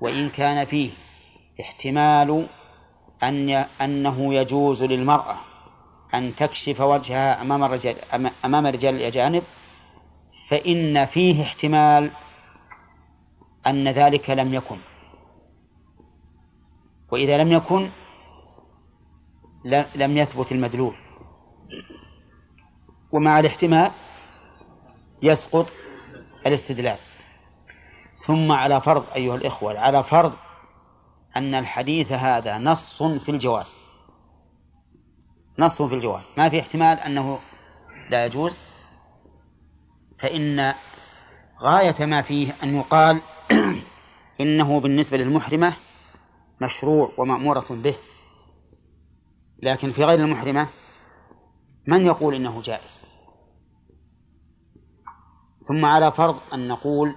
[0.01, 0.91] وإن كان فيه
[1.61, 2.47] احتمال
[3.23, 3.49] أن
[3.81, 5.37] أنه يجوز للمرأة
[6.13, 7.95] أن تكشف وجهها أمام الرجال
[8.45, 9.43] أمام الرجال الأجانب
[10.53, 12.11] فإن فيه احتمال
[13.67, 14.77] أن ذلك لم يكن.
[17.11, 17.89] وإذا لم يكن
[19.95, 20.93] لم يثبت المدلول.
[23.11, 23.91] ومع الاحتمال
[25.21, 25.67] يسقط
[26.45, 26.97] الاستدلال.
[28.15, 30.33] ثم على فرض أيها الإخوة على فرض
[31.35, 33.73] أن الحديث هذا نص في الجواز.
[35.59, 36.29] نص في الجواز.
[36.37, 37.39] ما في احتمال أنه
[38.09, 38.59] لا يجوز.
[40.23, 40.73] فإن
[41.61, 43.21] غاية ما فيه أن يقال
[44.41, 45.75] إنه بالنسبة للمحرمة
[46.61, 47.95] مشروع ومأمورة به.
[49.63, 50.67] لكن في غير المحرمة
[51.87, 53.01] من يقول إنه جائز؟
[55.67, 57.15] ثم على فرض أن نقول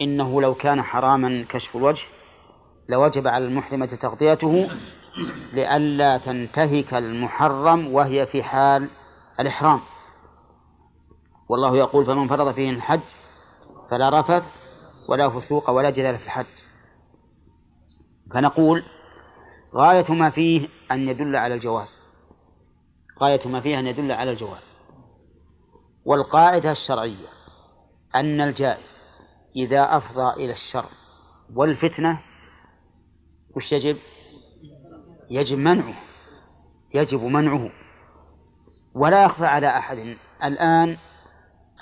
[0.00, 2.04] إنه لو كان حراما كشف الوجه
[2.88, 4.70] لوجب على المحرمة تغطيته
[5.52, 8.88] لئلا تنتهك المحرم وهي في حال
[9.40, 9.80] الإحرام.
[11.54, 13.00] والله يقول فمن فرض فيه الحج
[13.90, 14.44] فلا رفث
[15.08, 16.46] ولا فسوق ولا جدال في الحج.
[18.30, 18.82] فنقول
[19.74, 21.96] غاية ما فيه أن يدل على الجواز.
[23.20, 24.62] غاية ما فيه أن يدل على الجواز.
[26.04, 27.28] والقاعدة الشرعية
[28.14, 28.98] أن الجائز
[29.56, 30.86] إذا أفضى إلى الشر
[31.54, 32.20] والفتنة
[33.56, 33.96] وش يجب؟
[35.30, 35.94] يجب منعه.
[36.94, 37.70] يجب منعه.
[38.94, 40.16] ولا يخفى على أحد.
[40.44, 40.98] الآن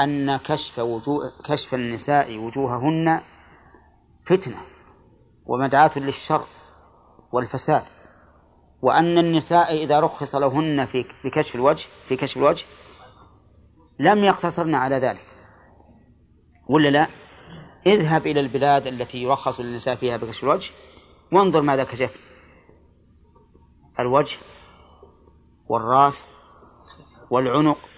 [0.05, 3.21] أن كشف وجوه كشف النساء وجوههن
[4.27, 4.57] فتنة
[5.47, 6.45] ومدعاة للشر
[7.33, 7.83] والفساد
[8.83, 12.65] وأن النساء إذا رخص لهن في في كشف الوجه في كشف الوجه
[13.99, 15.27] لم يقتصرن على ذلك
[16.69, 17.09] ولا لا؟
[17.87, 20.71] اذهب إلى البلاد التي يرخص للنساء فيها بكشف الوجه
[21.33, 22.17] وانظر ماذا كشف
[24.01, 24.37] الوجه
[25.69, 26.31] والراس
[27.31, 27.92] والعنق وال...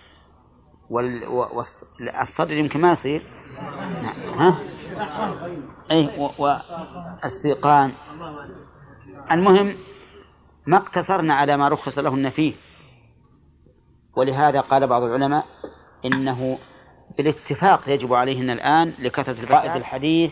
[0.95, 3.22] والصدر يمكن ما يصير.
[4.38, 4.59] ها؟
[5.90, 7.92] أي والسيقان
[9.30, 9.74] المهم
[10.66, 12.55] ما اقتصرنا على ما رخص لهن فيه
[14.16, 15.47] ولهذا قال بعض العلماء
[16.05, 16.59] إنه
[17.16, 20.30] بالاتفاق يجب عليهن الآن لكثرة الفائد الحديث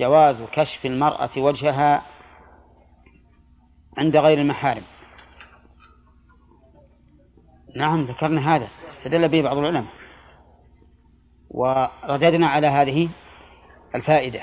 [0.00, 2.02] جواز كشف المرأة وجهها
[3.98, 4.82] عند غير المحارم.
[7.76, 8.68] نعم ذكرنا هذا.
[8.90, 9.92] استدل به بعض العلماء.
[11.50, 13.08] ورددنا على هذه
[13.94, 14.42] الفائدة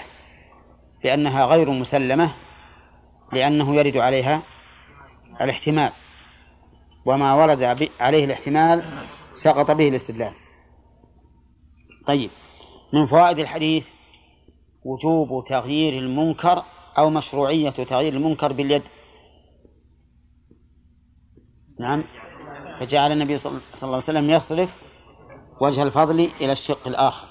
[1.04, 2.34] بأنها غير مسلمة
[3.34, 4.42] لأنه يرد عليها
[5.42, 5.92] الاحتمال.
[7.06, 7.64] وما ورد
[8.00, 10.34] عليه الاحتمال سقط به الاستدلال.
[12.08, 12.30] طيب
[12.94, 13.88] من فوائد الحديث
[14.84, 16.64] وجوب تغيير المنكر
[16.98, 18.84] أو مشروعية تغيير المنكر باليد.
[21.80, 22.04] نعم.
[22.82, 24.84] فجعل النبي صلى الله عليه وسلم يصرف
[25.62, 27.28] وجه الفضل إلى الشق الآخر.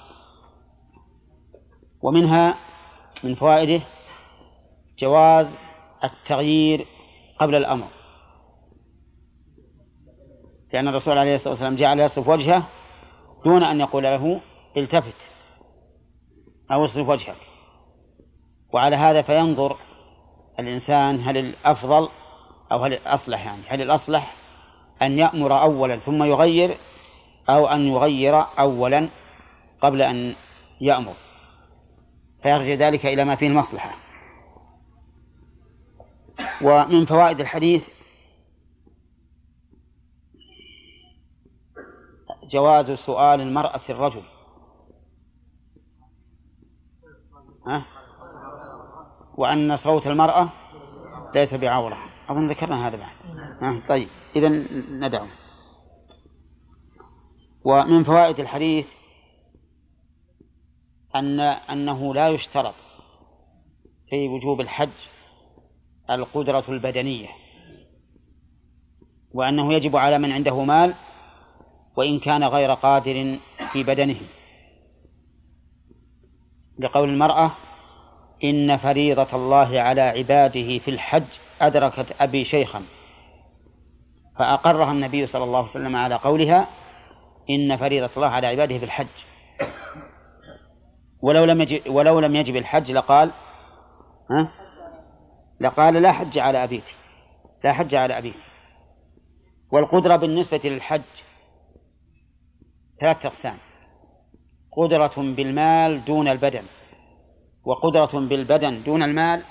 [2.01, 2.55] ومنها
[3.23, 3.81] من فوائده
[4.99, 5.57] جواز
[6.03, 6.87] التغيير
[7.39, 7.87] قبل الأمر.
[10.73, 12.63] لأن الرسول عليه الصلاة والسلام جعل يصرف وجهه
[13.45, 14.41] دون أن يقول له
[14.77, 15.29] التفت
[16.71, 17.37] أو اصرف وجهك.
[18.73, 19.77] وعلى هذا فينظر
[20.59, 22.09] الإنسان هل الأفضل
[22.71, 24.40] أو هل الأصلح يعني هل الأصلح
[25.01, 26.77] أن يأمر أولا ثم يغير
[27.49, 29.09] أو أن يغير أولا
[29.81, 30.35] قبل أن
[30.81, 31.13] يأمر.
[32.43, 33.91] فيرجع ذلك إلى ما فيه المصلحة.
[36.61, 37.89] ومن فوائد الحديث
[42.43, 44.23] جواز سؤال المرأة الرجل.
[47.67, 47.85] ها؟
[49.37, 50.49] وأن صوت المرأة
[51.35, 51.97] ليس بعورة.
[52.29, 53.15] أظن ذكرنا هذا بعد.
[53.61, 54.07] ها؟ طيب.
[54.35, 54.49] إذا
[54.89, 55.27] ندعو.
[57.63, 58.93] ومن فوائد الحديث
[61.15, 62.75] أن أنه لا يشترط
[64.09, 64.89] في وجوب الحج
[66.09, 67.29] القدرة البدنية
[69.33, 70.93] وأنه يجب على من عنده مال
[71.95, 73.39] وإن كان غير قادر
[73.71, 74.21] في بدنه.
[76.79, 77.51] لقول المرأة
[78.43, 82.83] إن فريضة الله على عباده في الحج أدركت أبي شيخا.
[84.41, 86.67] فأقرها النبي صلى الله عليه وسلم على قولها
[87.49, 89.07] إن فريضة الله على عباده في الحج.
[91.21, 93.31] ولو لم يجب ولو لم يجب الحج لقال
[94.31, 94.51] ها؟
[95.59, 96.83] لقال لا حج على أبيك.
[97.63, 98.35] لا حج على أبيك.
[99.71, 101.01] والقدرة بالنسبة للحج
[103.01, 103.57] ثلاثة أقسام.
[104.71, 106.63] قدرة بالمال دون البدن
[107.65, 109.43] وقدرة بالبدن دون المال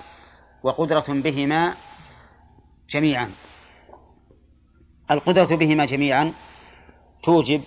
[0.63, 1.75] وقدرة بهما
[2.89, 3.31] جميعا.
[5.11, 6.33] القدرة بهما جميعا
[7.23, 7.61] توجب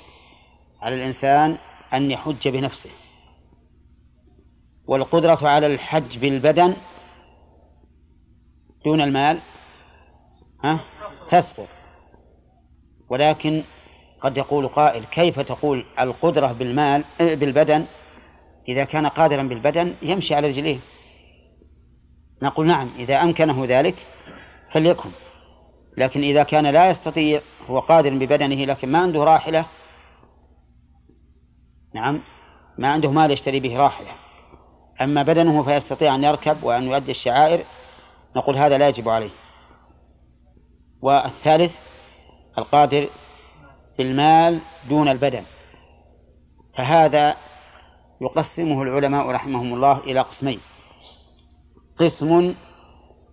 [0.82, 1.58] على الإنسان
[1.94, 2.89] أن يحج بنفسه
[4.86, 6.74] والقدرة على الحج بالبدن
[8.86, 9.39] دون المال
[10.64, 10.80] ها
[11.30, 11.68] تسقط.
[13.10, 13.64] ولكن
[14.22, 17.86] قد يقول قائل كيف تقول القدرة بالمال بالبدن؟
[18.68, 20.80] إذا كان قادرا بالبدن يمشي على رجليه.
[22.41, 23.96] نقول نعم إذا أمكنه ذلك
[24.72, 25.10] فليكن.
[25.98, 29.66] لكن إذا كان لا يستطيع هو قادر ببدنه لكن ما عنده راحلة
[31.96, 32.22] نعم
[32.78, 34.12] ما عنده مال يشتري به راحلة.
[35.02, 37.64] أما بدنه فيستطيع أن يركب وأن يؤدي الشعائر
[38.36, 39.30] نقول هذا لا يجب عليه.
[41.02, 41.78] والثالث
[42.58, 43.10] القادر
[43.98, 45.44] بالمال دون البدن.
[46.78, 47.36] فهذا
[48.22, 50.60] يقسمه العلماء رحمهم الله إلى قسمين.
[52.00, 52.56] قسم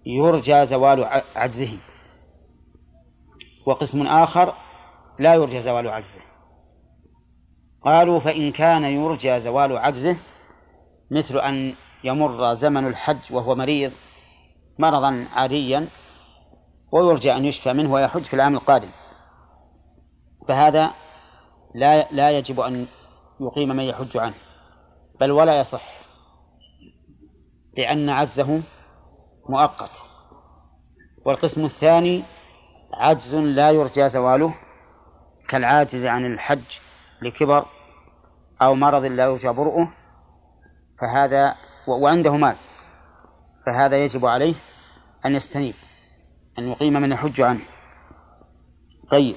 [0.07, 1.79] يرجى زوال عجزه.
[3.71, 4.55] وقسم آخر
[5.19, 6.21] لا يرجى زوال عجزه.
[7.83, 10.17] قالوا فإن كان يرجى زوال عجزه
[11.11, 13.93] مثل أن يمر زمن الحج وهو مريض
[14.79, 15.89] مرضا عاديا
[16.93, 18.91] ويرجى أن يشفى منه ويحج في العام القادم.
[20.49, 20.91] فهذا
[21.75, 22.87] لا لا يجب أن
[23.41, 24.35] يقيم من يحج عنه
[25.21, 25.83] بل ولا يصح
[27.77, 28.63] لأن عجزه
[29.49, 29.91] مؤقت.
[31.25, 32.23] والقسم الثاني
[32.95, 34.55] عجز لا يرجى زواله
[35.49, 36.79] كالعاجز عن الحج
[37.23, 37.67] لكبر
[38.63, 39.93] أو مرض لا يرجى برؤه
[41.01, 41.55] فهذا
[41.89, 42.57] وعنده مال
[43.67, 44.55] فهذا يجب عليه
[45.27, 45.75] أن يستنيب
[46.59, 47.61] أن يقيم من يحج عنه.
[49.11, 49.37] طيب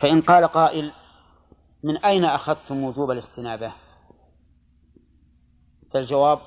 [0.00, 0.92] فإن قال قائل
[1.84, 3.72] من أين أخذتم وجوب الاستنابة؟
[5.94, 6.38] فالجواب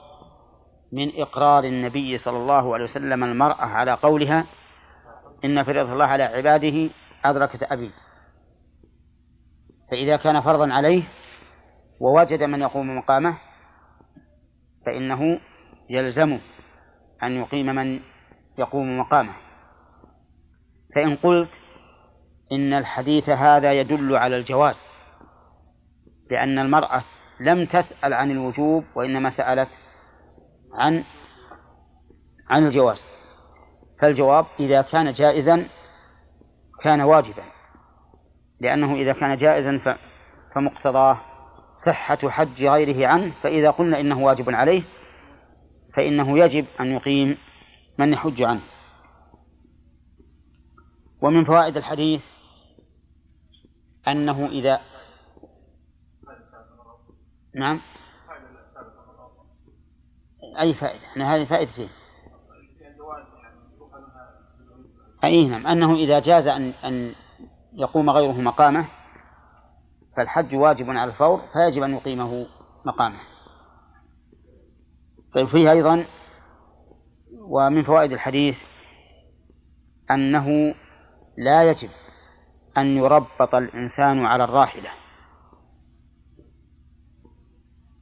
[0.91, 4.45] من إقرار النبي صلى الله عليه وسلم المرأة على قولها
[5.45, 6.89] إن فريضة الله على عباده
[7.25, 7.91] أدركت أبي.
[9.91, 11.03] فإذا كان فرضا عليه
[11.99, 13.37] ووجد من يقوم مقامه
[14.85, 15.39] فإنه
[15.89, 16.39] يلزمه
[17.23, 17.99] أن يقيم من
[18.57, 19.33] يقوم مقامه.
[20.95, 21.61] فإن قلت
[22.51, 24.83] إن الحديث هذا يدل على الجواز
[26.31, 27.03] لأن المرأة
[27.39, 29.69] لم تسأل عن الوجوب وإنما سألت
[30.73, 31.03] عن
[32.49, 33.18] عن الجواز.
[33.99, 35.65] فالجواب إذا كان جائزا
[36.83, 37.43] كان واجبا
[38.59, 39.97] لأنه إذا كان جائزا
[40.55, 41.17] فمقتضاه
[41.85, 44.83] صحة حج غيره عنه فإذا قلنا إنه واجب عليه
[45.95, 47.37] فإنه يجب أن يقيم
[47.97, 48.61] من يحج عنه.
[51.21, 52.23] ومن فوائد الحديث
[54.07, 54.81] أنه إذا
[57.55, 57.81] نعم؟
[60.59, 61.89] أي فائدة؟ أنا هذه فائدتين
[65.23, 65.67] أي نعم.
[65.67, 67.15] أنه إذا جاز أن أن
[67.73, 68.87] يقوم غيره مقامه
[70.17, 72.47] فالحج واجب على الفور فيجب أن يقيمه
[72.85, 73.19] مقامه.
[75.33, 76.05] طيب فيه أيضا
[77.39, 78.57] ومن فوائد الحديث
[80.11, 80.75] أنه
[81.37, 81.89] لا يجب
[82.77, 84.89] أن يربط الإنسان على الراحلة.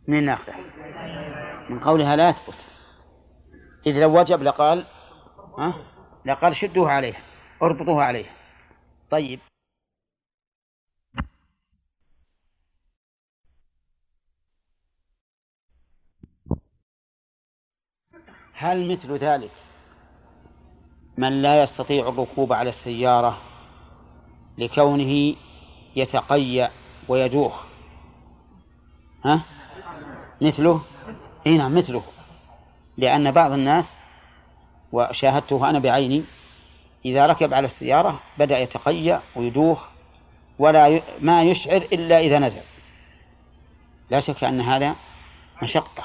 [0.07, 0.55] من ناخذه
[1.69, 2.65] من قولها لا يثبت.
[3.85, 4.85] إذ لو وجب لقال
[5.57, 5.96] ها؟
[6.27, 7.21] لقال شدوه عليها
[7.61, 8.33] اربطوه عليها.
[9.09, 9.39] طيب.
[18.53, 19.51] هل مثل ذلك
[21.17, 23.41] من لا يستطيع الركوب على السيارة
[24.57, 25.35] لكونه
[25.95, 26.71] يتقيأ
[27.07, 27.65] ويدوخ؟
[29.25, 29.45] ها؟
[30.41, 30.81] مثله؟
[31.47, 32.03] اي نعم مثله.
[32.97, 34.06] لأن بعض الناس
[34.97, 36.23] وشاهدته أنا بعيني
[37.05, 39.87] إذا ركب على السيارة بدأ يتقيأ ويدوخ
[40.59, 41.03] ولا ي...
[41.21, 42.61] ما يشعر إلا إذا نزل.
[44.09, 44.95] لا شك أن هذا
[45.63, 46.03] مشقة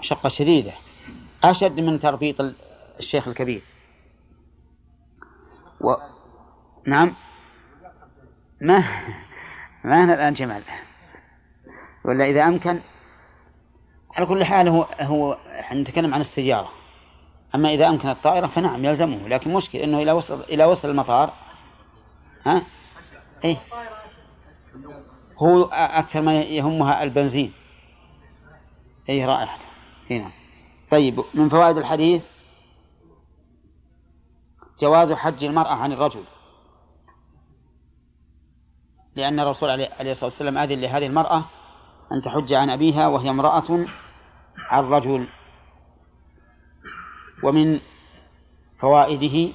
[0.00, 0.72] مشقة شديدة
[1.44, 2.36] أشد من تربيط
[2.98, 3.62] الشيخ الكبير.
[5.80, 5.94] و...
[6.86, 7.14] نعم.
[8.60, 8.78] ما
[9.84, 10.62] ما هنا الآن جمال.
[12.04, 12.80] ولا إذا أمكن
[14.16, 15.38] على كل حال هو هو
[15.72, 16.79] نتكلم عن السيارة.
[17.54, 19.28] أما إذا أمكن الطائرة فنعم يلزمه.
[19.28, 21.32] لكن مشكل أنه إلى وصل إلى وصل المطار
[22.46, 22.62] ها؟
[23.44, 23.56] إيه.
[25.38, 27.52] هو أكثر ما يهمها البنزين.
[29.08, 29.58] أي رائحة
[30.10, 30.32] هنا
[30.90, 32.26] طيب من فوائد الحديث؟
[34.80, 36.24] جواز حج المرأة عن الرجل.
[39.16, 41.44] لأن الرسول عليه الصلاة والسلام أذن لهذه المرأة
[42.12, 43.86] أن تحج عن أبيها وهي امرأة
[44.70, 45.28] عن رجل.
[47.42, 47.80] ومن
[48.80, 49.52] فوائده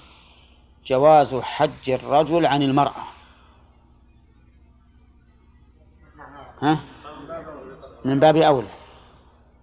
[0.86, 3.04] جواز حج الرجل عن المرأة.
[6.62, 6.80] ها؟
[8.06, 8.70] من باب أولى.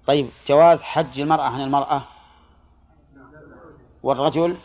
[0.06, 2.04] طيب جواز حج المرأة عن المرأة
[4.02, 4.56] والرجل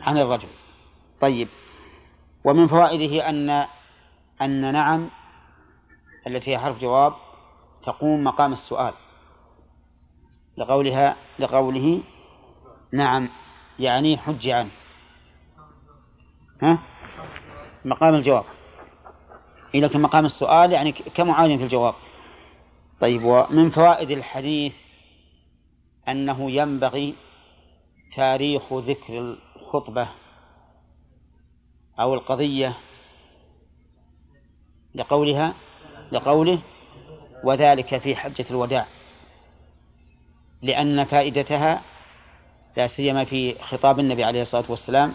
[0.00, 0.48] عن الرجل.
[1.20, 1.48] طيب
[2.44, 3.66] ومن فوائده أن
[4.42, 5.08] أن نعم
[6.26, 7.14] التي هي حرف جواب
[7.82, 8.92] تقوم مقام السؤال.
[10.56, 12.02] لقولها لقوله
[12.92, 13.28] نعم.
[13.78, 14.70] يعني حج عنه.
[16.62, 16.78] ها؟
[17.84, 18.44] مقام الجواب.
[19.74, 21.94] لكن مقام السؤال يعني كمعاون في الجواب.
[23.00, 24.74] طيب ومن فوائد الحديث
[26.08, 27.14] أنه ينبغي
[28.16, 30.08] تاريخ ذكر الخطبة
[32.00, 32.76] أو القضية
[34.94, 35.54] لقولها
[36.12, 36.58] لقوله
[37.44, 38.86] وذلك في حجة الوداع
[40.62, 41.82] لأن فائدتها
[42.76, 45.14] لا سيما في خطاب النبي عليه الصلاة والسلام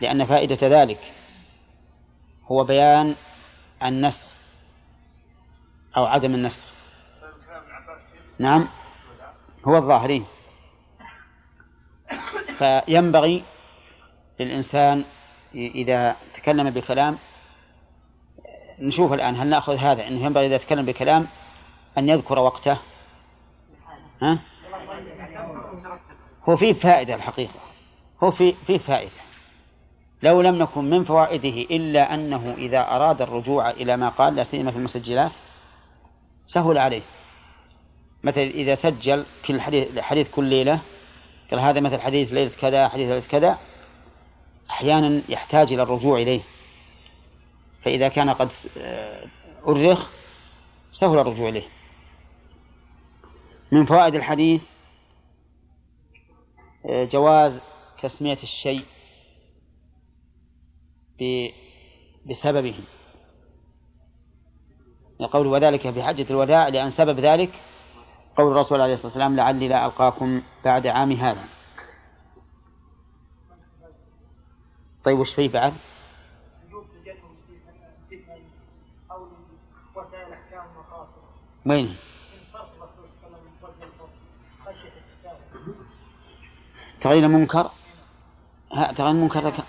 [0.00, 1.12] لأن فائدة ذلك
[2.46, 3.16] هو بيان
[3.82, 4.28] النسخ
[5.96, 6.66] أو عدم النسخ.
[8.38, 8.68] نعم
[9.64, 10.26] هو الظاهرين.
[12.58, 13.44] فينبغي
[14.40, 15.04] للإنسان
[15.54, 17.18] إذا تكلم بكلام
[18.78, 21.26] نشوف الآن هل نأخذ هذا أنه ينبغي إذا تكلم بكلام
[21.98, 22.78] أن يذكر وقته.
[24.22, 24.38] ها؟
[26.48, 27.60] هو فيه فائدة الحقيقة.
[28.22, 29.10] هو فيه, فيه فائدة.
[30.22, 34.70] لو لم نكن من فوائده إلا أنه إذا أراد الرجوع إلى ما قال لا سيما
[34.70, 35.32] في المسجلات
[36.46, 37.02] سهل عليه.
[38.22, 40.80] مثلا إذا سجل كل حديث, حديث كل ليلة
[41.50, 43.58] قال هذا مثل حديث ليلة كذا حديث ليلة كذا
[44.70, 46.40] أحيانا يحتاج إلى الرجوع إليه.
[47.84, 48.52] فإذا كان قد
[49.68, 50.10] أرخ
[50.92, 51.68] سهل الرجوع إليه.
[53.72, 54.73] من فوائد الحديث
[56.84, 57.60] جواز
[57.98, 58.84] تسمية الشيء
[62.26, 62.74] بسببه
[65.32, 67.50] قوله وذلك في حجة الوداع لأن سبب ذلك
[68.36, 71.44] قول الرسول عليه الصلاة والسلام لعلي لا ألقاكم بعد عام هذا
[75.04, 75.74] طيب وش فيه بعد؟
[81.66, 81.96] وين؟
[87.04, 87.70] تغيير منكر
[88.72, 89.64] ها تغيير منكر لك.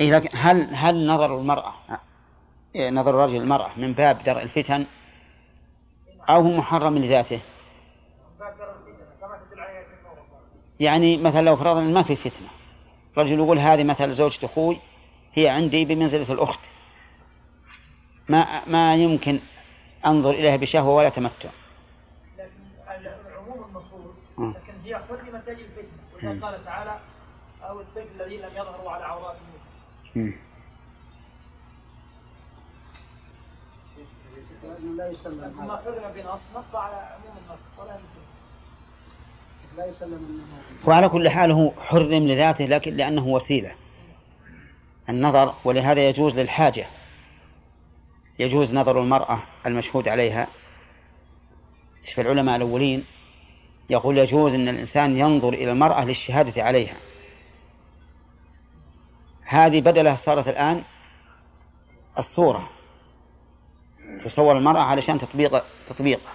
[0.00, 1.74] إيه لكن هل هل نظر المرأة
[2.74, 4.86] إيه، نظر الرجل المرأة من باب درء الفتن
[6.28, 7.40] أو هو محرم لذاته؟
[10.80, 12.48] يعني مثلا لو فرضنا ما في فتنة
[13.18, 14.80] رجل يقول هذه مثلا زوجة أخوي
[15.34, 16.75] هي عندي بمنزلة الأخت.
[18.28, 19.40] ما ما يمكن
[20.06, 21.50] أنظر إليها بشهوة ولا تمتع.
[22.38, 22.50] لكن
[23.36, 25.64] عموم النصوص لكن هي حرمت أجل
[26.20, 26.98] الفتنة قال تعالى
[27.62, 29.36] أو الطفل الذين لم يظهروا على عورات
[30.16, 30.38] المسلم
[34.96, 37.98] لا يسلم ما حرم بنص نص على عموم النص ولا
[39.76, 40.46] لا يسلم
[40.84, 43.72] وعلى كل حال هو حرم لذاته لكن لأنه وسيلة.
[45.08, 46.86] النظر ولهذا يجوز للحاجة.
[48.38, 50.46] يجوز نظر المرأة المشهود عليها.
[52.04, 53.04] شوف العلماء الأولين
[53.90, 56.96] يقول يجوز أن الإنسان ينظر إلى المرأة للشهادة عليها.
[59.42, 60.82] هذه بدلها صارت الآن
[62.18, 62.68] الصورة.
[64.24, 66.34] تصور المرأة علشان تطبيق تطبيقها.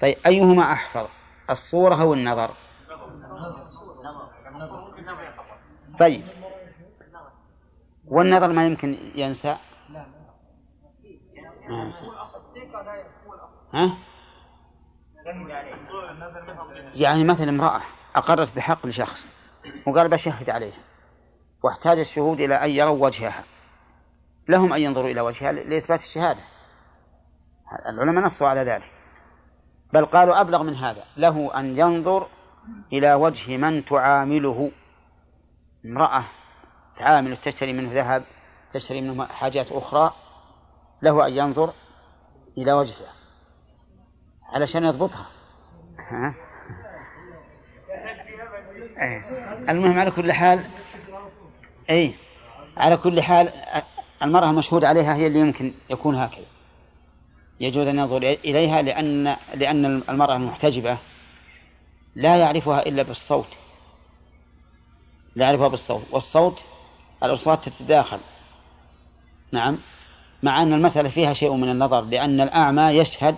[0.00, 1.08] طيب أيهما أحفظ
[1.50, 2.50] الصورة أو النظر؟
[6.00, 6.24] طيب
[8.06, 9.56] والنظر ما يمكن ينسى؟
[13.74, 13.90] ها؟
[16.94, 17.82] يعني مثلا امرأة
[18.16, 19.34] أقرت بحق لشخص
[19.86, 20.78] وقال بشهد عليها
[21.62, 23.44] واحتاج الشهود إلى أن يروا وجهها.
[24.48, 26.40] لهم أن ينظروا إلى وجهها لإثبات الشهادة.
[27.92, 28.90] العلماء نصوا على ذلك.
[29.92, 31.04] بل قالوا أبلغ من هذا.
[31.16, 32.28] له أن ينظر
[32.92, 34.72] إلى وجه من تعامله.
[35.84, 36.24] امرأة
[36.98, 38.22] تعامل تشتري منه ذهب
[38.72, 40.12] تشتري منه حاجات أخرى.
[41.02, 41.72] له أن ينظر
[42.58, 43.12] إلى وجهها
[44.52, 45.26] علشان يضبطها.
[45.98, 46.34] ها؟
[49.00, 49.18] إيه.
[49.70, 50.64] المهم على كل حال
[51.90, 52.14] أي
[52.76, 53.52] على كل حال
[54.22, 56.46] المرأة المشهود عليها هي اللي يمكن يكون هكذا.
[57.60, 60.98] يجوز أن ينظر إليها لأن لأن المرأة المحتجبة
[62.16, 63.58] لا يعرفها إلا بالصوت.
[65.36, 66.64] لا يعرفها بالصوت والصوت
[67.22, 68.18] الأصوات تتداخل.
[69.52, 69.78] نعم.
[70.42, 73.36] مع أن المسألة فيها شيء من النظر لأن الأعمى يشهد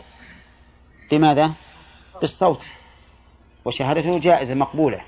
[1.10, 1.52] بماذا؟
[2.20, 2.68] بالصوت.
[3.64, 5.00] وشهادته جائزة مقبولة.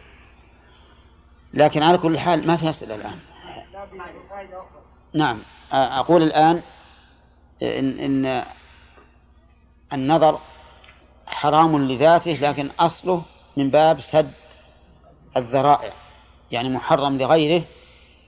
[1.54, 3.18] لكن على كل حال ما في أسئلة الآن.
[5.14, 6.62] نعم أقول الآن
[7.62, 8.44] إن, إن
[9.92, 10.40] النظر
[11.26, 13.22] حرام لذاته لكن أصله
[13.56, 14.32] من باب سد
[15.36, 15.92] الذرائع.
[16.50, 17.64] يعني محرم لغيره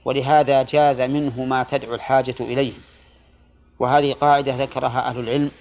[0.05, 2.73] ولهذا جاز منه ما تدعو الحاجة إليه.
[3.79, 5.51] وهذه قاعدة ذكرها أهل العلم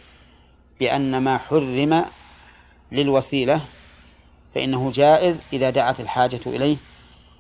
[0.80, 2.04] بأن ما حرم
[2.92, 3.60] للوسيلة
[4.54, 6.76] فإنه جائز إذا دعت الحاجة إليه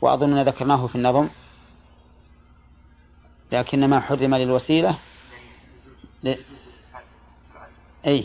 [0.00, 1.28] وأظننا ذكرناه في النظم.
[3.52, 4.98] لكن ما حرم للوسيلة؟
[6.22, 6.34] ل...
[8.06, 8.24] أي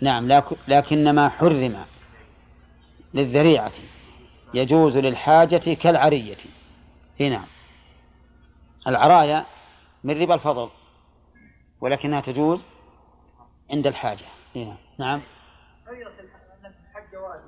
[0.00, 1.84] نعم لكن ما حرم
[3.14, 3.72] للذريعة
[4.54, 6.36] يجوز للحاجة كالعرية.
[7.20, 7.44] هنا
[8.86, 9.46] العرايا
[10.04, 10.68] من ربا الفضل.
[11.80, 12.64] ولكنها تجوز
[13.70, 14.24] عند الحاجة
[14.56, 15.20] هنا نعم
[16.64, 17.42] الحج واجب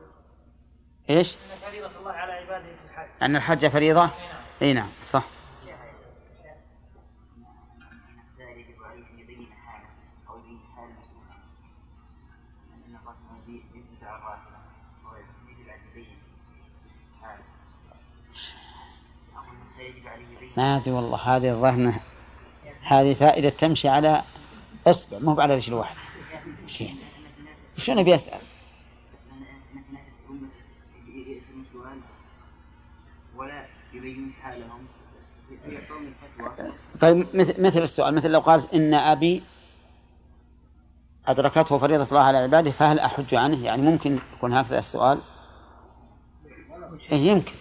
[1.10, 4.10] إيش؟ أن فريضة الله على عباده في الحج أن الحج فريضة؟
[4.62, 5.24] اي نعم صح
[20.56, 22.00] ما أدري والله هذه الظهر
[22.90, 24.22] هذه فائدة تمشي على
[24.86, 25.96] إصبع مو على رجل واحد.
[26.66, 26.94] شيء.
[33.94, 34.86] يبين حالهم
[37.00, 39.42] طيب مثل مثل السؤال مثل لو قال إن أبي
[41.26, 45.18] أدركته فريضة الله على عباده فهل أحج عنه؟ يعني ممكن يكون هكذا السؤال.
[47.12, 47.52] إيه يمكن.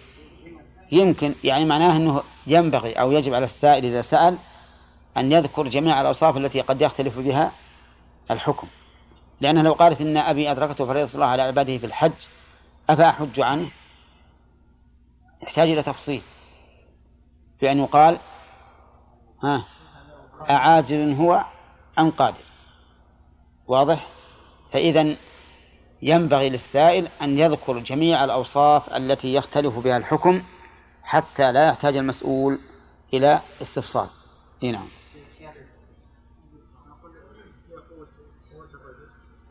[0.92, 1.34] يمكن.
[1.44, 4.38] يعني معناه أنه ينبغي أو يجب على السائل إذا سأل
[5.16, 7.52] أن يذكر جميع الأوصاف التي قد يختلف بها
[8.30, 8.68] الحكم.
[9.40, 12.12] لأنه لو قالت إن أبي أدركته فريضة الله على عباده في الحج
[12.90, 13.70] أفأحج عنه؟
[15.42, 16.22] يحتاج إلى تفصيل.
[17.60, 18.18] بأن يقال
[19.42, 19.66] ها
[20.50, 21.44] أعاجل هو
[21.98, 22.44] أم قادر؟
[23.66, 24.06] واضح؟
[24.72, 25.16] فإذا
[26.02, 30.42] ينبغي للسائل أن يذكر جميع الأوصاف التي يختلف بها الحكم
[31.02, 32.58] حتى لا يحتاج المسؤول
[33.14, 34.06] إلى استفصال.
[34.62, 34.88] نعم.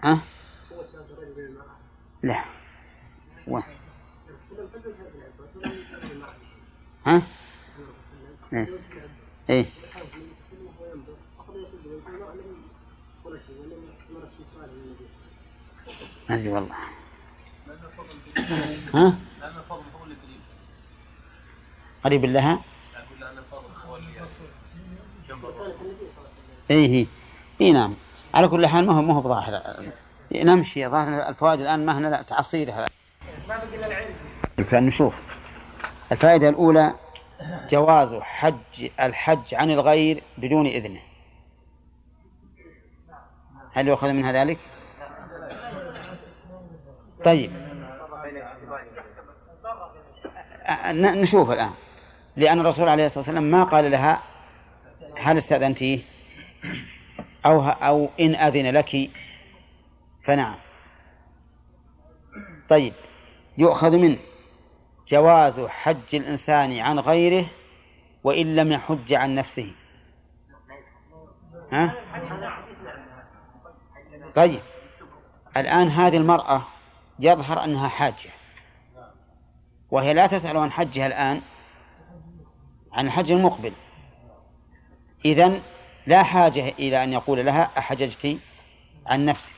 [0.04, 0.20] ها؟
[2.24, 2.44] لا
[3.48, 3.60] و...
[7.06, 7.22] ها؟
[8.54, 8.68] إيه
[9.50, 9.66] إيه
[16.30, 16.76] ما ادري والله
[18.94, 19.20] ها؟
[22.04, 22.60] قريب لها؟
[26.72, 27.08] إيه
[27.62, 27.96] اي نعم
[28.34, 29.62] على كل حال ما هو ما هو بظاهر.
[30.32, 30.88] نمشي.
[30.88, 32.86] ظاهر الفوائد الآن ما هنا تعصيرها
[34.74, 35.14] نشوف.
[36.12, 36.94] الفائدة الأولى
[37.70, 41.00] جواز حج الحج عن الغير بدون إذنه.
[43.74, 44.58] هل يؤخذ منها ذلك؟
[47.26, 47.52] طيب.
[50.94, 51.70] نشوف الآن.
[52.36, 54.20] لأن الرسول عليه الصلاة والسلام ما قال لها
[55.20, 56.00] هل استأذنتيه؟
[57.46, 59.10] أو أو إن أذن لك
[60.26, 60.56] فنعم.
[62.70, 62.94] طيب
[63.58, 64.18] يؤخذ من
[65.08, 67.46] جواز حج الإنسان عن غيره
[68.24, 69.72] وإن لم يحج عن نفسه.
[71.72, 71.96] ها؟
[74.36, 74.62] طيب
[75.58, 76.68] الآن هذه المرأة
[77.20, 78.30] يظهر أنها حاجة
[79.92, 81.42] وهي لا تسأل عن حجها الآن
[82.94, 83.74] عن الحج المقبل.
[85.26, 85.62] إذن
[86.10, 88.38] لا حاجة إلى أن يقول لها أحججت
[89.06, 89.56] عن نفسك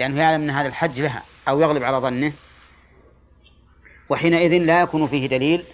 [0.00, 2.32] لأنه يعلم أن هذا الحج لها أو يغلب على ظنه.
[4.08, 5.64] وحينئذ لا يكون فيه دليل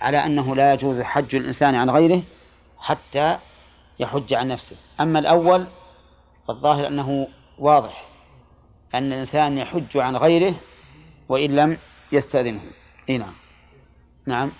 [0.00, 2.22] على أنه لا يجوز حج الإنسان عن غيره
[2.78, 3.38] حتى
[3.98, 4.76] يحج عن نفسه.
[5.00, 5.66] أما الأول
[6.48, 8.04] فالظاهر أنه واضح
[8.94, 10.54] أن الإنسان يحج عن غيره
[11.28, 11.78] وإن لم
[12.12, 12.60] يستأذنه.
[13.08, 13.34] إيه نعم.
[14.26, 14.52] نعم.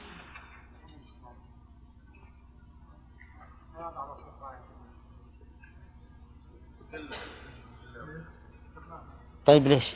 [9.49, 9.95] طيب ليش؟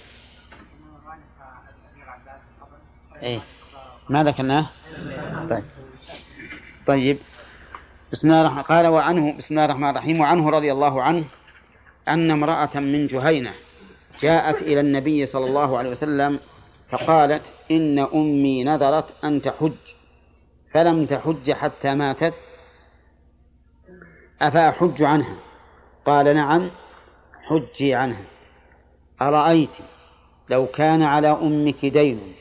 [3.22, 3.40] إيه.
[4.08, 4.66] ما ذكرناه؟
[5.50, 5.64] طيب.
[6.86, 7.18] طيب.
[8.12, 11.24] بسم الله الرحمن قال وعنه بسم الله الرحمن الرحيم وعنه رضي الله عنه
[12.08, 13.54] أن امرأة من جهينة
[14.20, 16.40] جاءت إلى النبي صلى الله عليه وسلم
[16.90, 19.82] فقالت إن أمي نذرت أن تحج
[20.74, 22.42] فلم تحج حتى ماتت.
[24.42, 25.36] أفأحج عنها؟
[26.04, 26.70] قال نعم
[27.48, 28.31] حجي عنها.
[29.28, 29.78] أرأيت
[30.48, 32.34] لو كان على أمك دين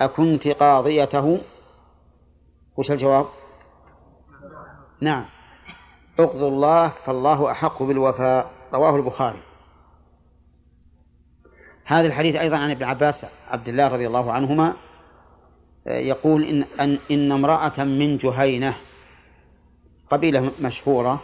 [0.00, 1.40] أكنت قاضيته؟
[2.76, 3.26] وش الجواب؟
[5.00, 5.24] نعم.
[6.18, 8.50] اقضوا الله فالله أحق بالوفاء.
[8.72, 9.42] رواه البخاري.
[11.84, 14.76] هذا الحديث أيضا عن ابن عباس عبد الله رضي الله عنهما
[15.86, 18.76] يقول إن, أن, إن امرأة من جهينة
[20.10, 21.20] قبيلة مشهورة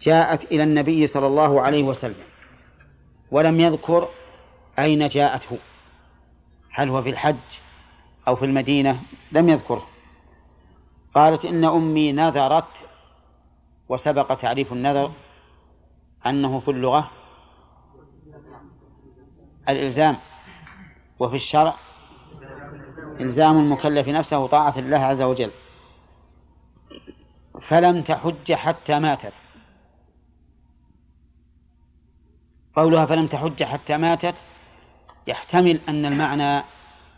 [0.00, 2.35] جاءت إلى النبي صلى الله عليه وسلم.
[3.30, 4.08] ولم يذكر
[4.78, 5.58] أين جاءته.
[6.70, 7.36] هل هو في الحج
[8.28, 9.00] أو في المدينة؟
[9.32, 9.86] لم يذكره.
[11.14, 12.88] قالت إن أمي نذرت
[13.88, 15.12] وسبق تعريف النذر
[16.26, 17.10] أنه في اللغة
[19.68, 20.16] الإلزام
[21.18, 21.74] وفي الشرع
[23.20, 25.50] إلزام المكلف نفسه طاعة الله عز وجل.
[27.62, 29.32] فلم تحج حتى ماتت.
[32.76, 34.34] قولها فلم تحج حتى ماتت.
[35.26, 36.64] يحتمل أن المعنى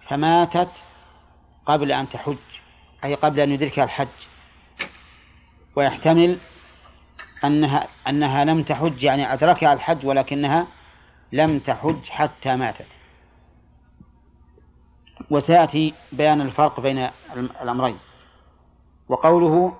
[0.09, 0.70] فماتت
[1.66, 2.36] قبل أن تحج
[3.04, 4.09] أي قبل أن يدركها الحج.
[5.76, 6.38] ويحتمل
[7.44, 10.66] أنها أنها لم تحج يعني أدركها الحج ولكنها
[11.32, 12.86] لم تحج حتى ماتت.
[15.30, 17.11] وسيأتي بيان الفرق بين
[17.62, 17.98] الأمرين.
[19.09, 19.76] وقوله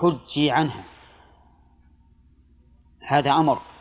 [0.00, 0.84] حجي عنها.
[3.06, 3.73] هذا أمر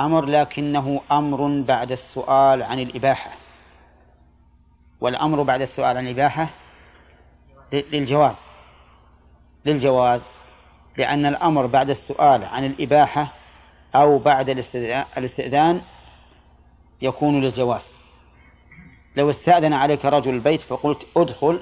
[0.00, 3.30] أمر لكنه أمر بعد السؤال عن الإباحة.
[5.00, 6.48] والأمر بعد السؤال عن الإباحة
[7.72, 8.42] للجواز.
[9.64, 10.26] للجواز
[10.96, 13.32] لأن الأمر بعد السؤال عن الإباحة
[13.94, 14.48] أو بعد
[15.16, 15.80] الاستئذان
[17.02, 17.90] يكون للجواز.
[19.16, 21.60] لو استأذن عليك رجل البيت فقلت ادخل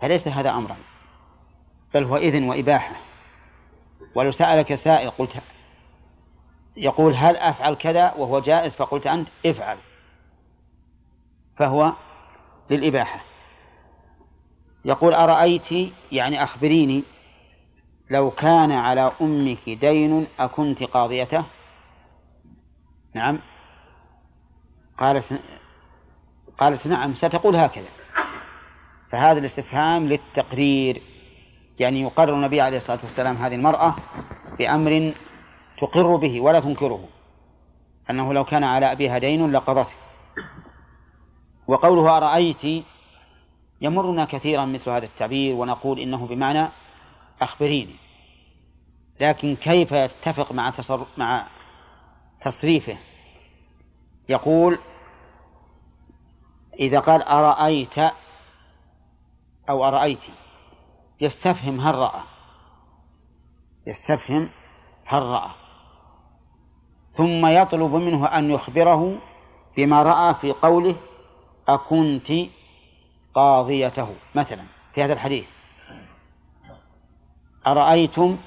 [0.00, 0.76] فليس هذا أمرا
[1.94, 2.96] بل هو إذن وإباحة.
[4.14, 5.36] ولو سألك سائل قلت
[6.76, 9.78] يقول هل أفعل كذا وهو جائز؟ فقلت أنت افعل.
[11.56, 11.92] فهو
[12.70, 13.24] للإباحة.
[14.84, 17.02] يقول أرأيت؟ يعني أخبريني.
[18.10, 21.44] لو كان على أمك دين أكنت قاضيته؟
[23.14, 23.38] نعم.
[24.98, 25.40] قالت
[26.58, 27.88] قالت نعم ستقول هكذا.
[29.10, 31.02] فهذا الاستفهام للتقرير.
[31.78, 33.96] يعني يقرر النبي عليه الصلاة والسلام هذه المرأة
[34.58, 35.14] بأمر
[35.82, 37.08] تقر به ولا تنكره.
[38.10, 39.96] أنه لو كان على أبيها دين لقضته.
[41.66, 42.84] وقوله أرأيت
[43.80, 46.68] يمرنا كثيرا مثل هذا التعبير ونقول إنه بمعنى
[47.40, 47.96] أخبريني.
[49.20, 51.06] لكن كيف يتفق مع تصر...
[51.18, 51.46] مع
[52.40, 52.96] تصريفه؟
[54.28, 54.78] يقول
[56.80, 57.98] إذا قال أرأيت
[59.68, 60.24] أو أرأيت
[61.20, 62.22] يستفهم هل رأى.
[63.86, 64.48] يستفهم
[65.04, 65.61] هل رأى.
[67.12, 69.18] ثم يطلب منه أن يخبره
[69.76, 70.96] بما رأى في قوله
[71.68, 72.32] أكنت
[73.34, 74.62] قاضيته مثلا
[74.94, 75.48] في هذا الحديث.
[77.66, 78.38] أرأيتم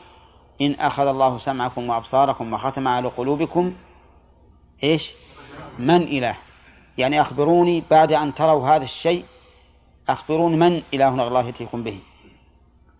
[0.61, 3.73] إن أخذ الله سمعكم وأبصاركم وختم على قلوبكم؟
[4.83, 5.13] إيش؟
[5.79, 6.37] من إله؟
[6.97, 9.25] يعني أخبروني بعد أن تروا هذا الشيء
[10.09, 11.99] أخبروني من إله غير الله يأتيكم به.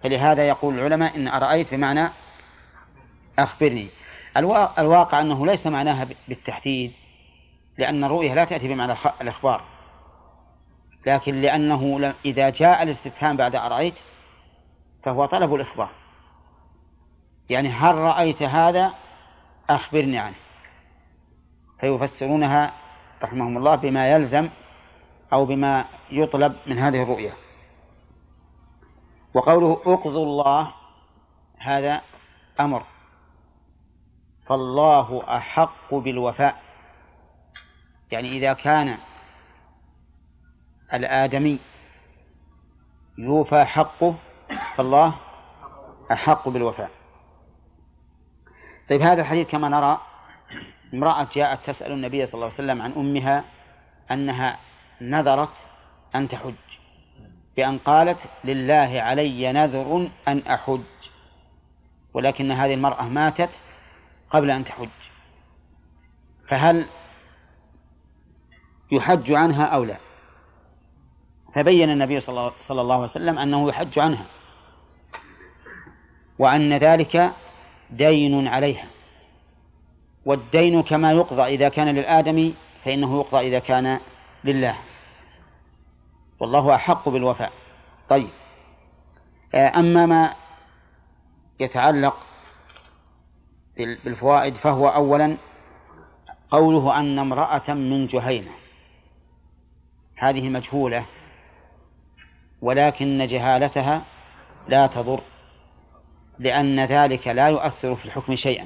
[0.04, 2.10] فلهذا يقول العلماء إن أرأيت بمعنى
[3.40, 3.90] أخبرني.
[4.80, 6.94] الواقع أنه ليس معناها بالتحديد
[7.78, 9.64] لأن الرؤية لا تأتي بمعنى الإخبار.
[11.06, 14.00] لكن لأنه إذا جاء الاستفهام بعد أرأيت
[15.04, 15.90] فهو طلب الإخبار.
[17.50, 18.94] يعني هل رأيت هذا؟
[19.70, 20.36] أخبرني عنه.
[21.80, 22.74] فيفسرونها
[23.24, 24.50] رحمهم الله بما يلزم
[25.34, 27.34] أو بما يطلب من هذه الرؤية.
[29.34, 30.74] وقوله اقضوا الله
[31.60, 32.02] هذا
[32.60, 32.84] أمر.
[34.48, 36.56] فالله أحق بالوفاء.
[38.12, 38.98] يعني إذا كان
[40.94, 41.60] الآدمي
[43.18, 44.16] يوفى حقه
[44.78, 45.16] فالله
[46.12, 46.92] أحق بالوفاء.
[48.90, 50.02] طيب هذا الحديث كما نرى
[50.94, 53.44] امرأة جاءت تسأل النبي صلى الله عليه وسلم عن أمها
[54.12, 54.58] أنها
[55.02, 55.54] نذرت
[56.16, 56.54] أن تحج
[57.58, 60.82] بأن قالت لله علي نذر أن أحج
[62.14, 63.62] ولكن هذه المرأة ماتت
[64.30, 64.90] قبل أن تحج.
[66.48, 66.86] فهل
[68.92, 69.98] يحج عنها أو لا؟
[71.56, 74.26] فبين النبي صلى الله عليه وسلم أنه يحج عنها.
[76.40, 77.34] وأن ذلك
[77.90, 78.88] دين عليها.
[80.26, 82.56] والدين كما يقضى إذا كان للآدمي
[82.86, 84.00] فإنه يقضى إذا كان
[84.44, 84.78] لله.
[86.40, 87.52] والله أحق بالوفاء.
[88.10, 88.30] طيب.
[89.56, 90.36] أما ما
[91.60, 92.18] يتعلق
[93.78, 95.38] بالفوائد فهو أولا
[96.52, 98.52] قوله أن امرأة من جهينة.
[100.16, 101.06] هذه مجهولة
[102.62, 104.06] ولكن جهالتها
[104.68, 105.22] لا تضر
[106.40, 108.66] لأن ذلك لا يؤثر في الحكم شيئا.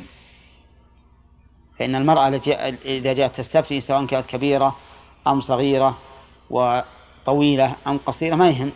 [1.80, 2.28] فإن المرأة
[2.86, 4.76] إذا جاءت تستفتي سواء كانت كبيرة
[5.28, 5.98] أم صغيرة
[6.50, 8.72] وطويلة أم قصيرة ما يهم.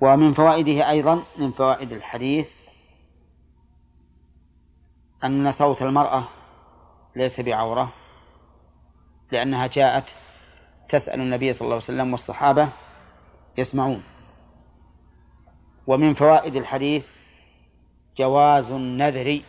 [0.00, 2.59] ومن فوائده أيضا من فوائد الحديث
[5.24, 6.28] أن صوت المرأة
[7.16, 7.92] ليس بعورة
[9.32, 10.16] لأنها جاءت
[10.88, 12.68] تسأل النبي صلى الله عليه وسلم والصحابة
[13.58, 14.02] يسمعون.
[15.86, 17.08] ومن فوائد الحديث
[18.16, 19.42] جواز النذر.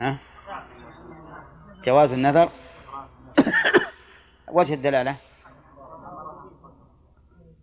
[0.00, 0.18] ها؟
[1.84, 2.48] جواز النذر.
[4.48, 5.16] وجه الدلالة.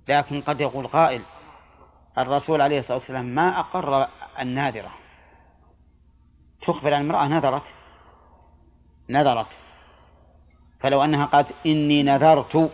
[0.07, 1.22] لكن قد يقول قائل
[2.18, 4.07] الرسول عليه الصلاة والسلام ما أقر
[4.39, 4.91] الناذرة
[6.61, 7.63] تخبر أن امرأة نذرت.
[9.09, 9.47] نذرت.
[10.80, 12.72] فلو أنها قالت إني نذرت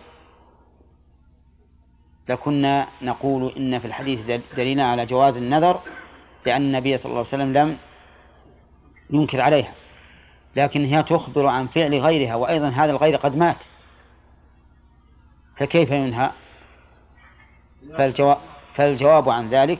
[2.28, 5.80] لكنا نقول إن في الحديث دليل على جواز النذر
[6.46, 7.78] لأن النبي صلى الله عليه وسلم لم
[9.10, 9.74] ينكر عليها.
[10.56, 13.64] لكن هي تخبر عن فعل غيرها وأيضا هذا الغير قد مات.
[15.56, 16.30] فكيف ينهى؟
[17.98, 18.38] فالجواب,
[18.74, 19.78] فالجواب عن ذلك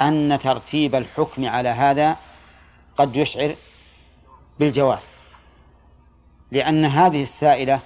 [0.00, 2.16] أن ترتيب الحكم على هذا
[2.96, 3.54] قد يشعر
[4.58, 5.10] بالجواز
[6.50, 7.80] لأن هذه السائلة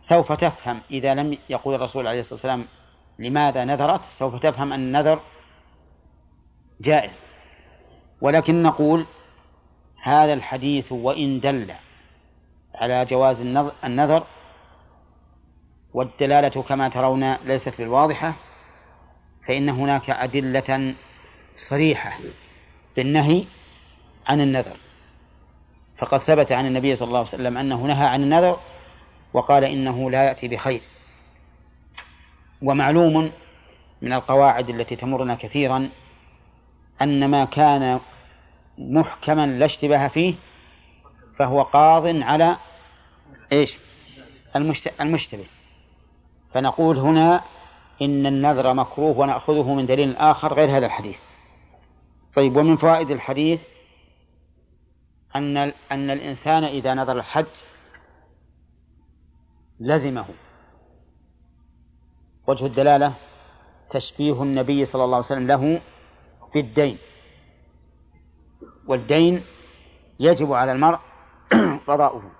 [0.00, 2.64] سوف تفهم إذا لم يقول الرسول عليه الصلاة والسلام
[3.18, 5.20] لماذا نذرت سوف تفهم أن النذر
[6.80, 7.20] جائز.
[8.20, 9.06] ولكن نقول
[10.02, 11.74] هذا الحديث وإن دل
[12.74, 13.40] على جواز
[13.84, 14.26] النذر
[15.94, 18.34] والدلالة كما ترون ليست بالواضحة
[19.46, 20.94] فإن هناك أدلة
[21.56, 22.18] صريحة
[22.96, 23.44] بالنهي
[24.26, 24.76] عن النذر.
[25.98, 28.60] فقد ثبت عن النبي صلى الله عليه وسلم أنه نهى عن النذر
[29.32, 30.80] وقال إنه لا يأتي بخير.
[32.62, 33.32] ومعلوم
[34.02, 35.90] من القواعد التي تمرنا كثيرا
[37.02, 38.00] أن ما كان
[38.78, 40.34] محكما لا اشتباه فيه
[41.38, 42.56] فهو قاض على
[43.52, 43.78] إيش؟
[45.00, 45.44] المشتبه.
[46.54, 47.44] فنقول هنا
[48.02, 51.20] إن النذر مكروه ونأخذه من دليل آخر غير هذا الحديث.
[52.36, 53.64] طيب ومن فوائد الحديث؟
[55.36, 55.56] أن
[55.92, 57.46] أن الإنسان إذا نذر الحج
[59.80, 60.26] لزمه.
[62.48, 63.14] وجه الدلالة
[63.90, 65.80] تشبيه النبي صلى الله عليه وسلم له
[66.54, 66.98] بالدين.
[68.86, 69.44] والدين
[70.20, 70.98] يجب على المرء
[71.88, 72.30] قضاؤه.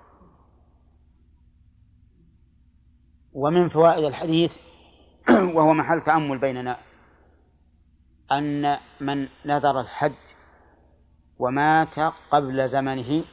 [3.33, 4.66] ومن فوائد الحديث
[5.55, 6.77] وهو محل تأمل بيننا
[8.31, 10.13] أن من نذر الحج
[11.39, 11.99] ومات
[12.31, 13.23] قبل زمنه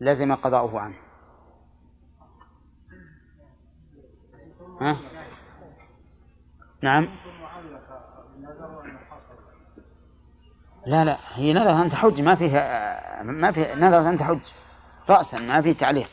[0.00, 0.96] لزم قضاؤه عنه.
[4.80, 4.96] ها؟
[6.82, 7.08] نعم.
[10.86, 14.40] لا لا هي نذر أن تحج ما فيها ما في نذر أن تحج
[15.08, 16.08] رأسا ما في تعليق.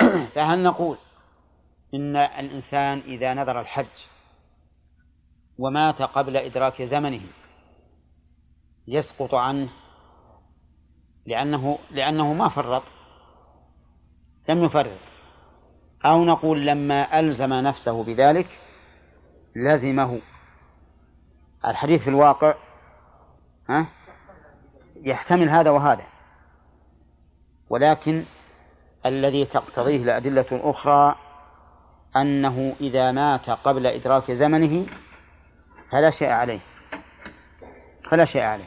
[0.34, 0.98] فهل نقول
[1.94, 3.86] إن الإنسان إذا نذر الحج
[5.58, 7.22] ومات قبل إدراك زمنه
[8.88, 9.68] يسقط عنه
[11.26, 12.82] لأنه لأنه ما فرط
[14.48, 14.98] لم يفرط.
[16.04, 18.46] أو نقول لما ألزم نفسه بذلك
[19.56, 20.20] لزمه.
[21.64, 22.54] الحديث في الواقع
[23.68, 23.86] ها
[24.96, 26.04] يحتمل هذا وهذا.
[27.70, 28.24] ولكن
[29.06, 31.23] الذي تقتضيه الأدلة الأخرى
[32.16, 34.86] أنه إذا مات قبل إدراك زمنه
[35.92, 36.60] فلا شيء عليه.
[38.10, 38.64] فلا شيء عليه.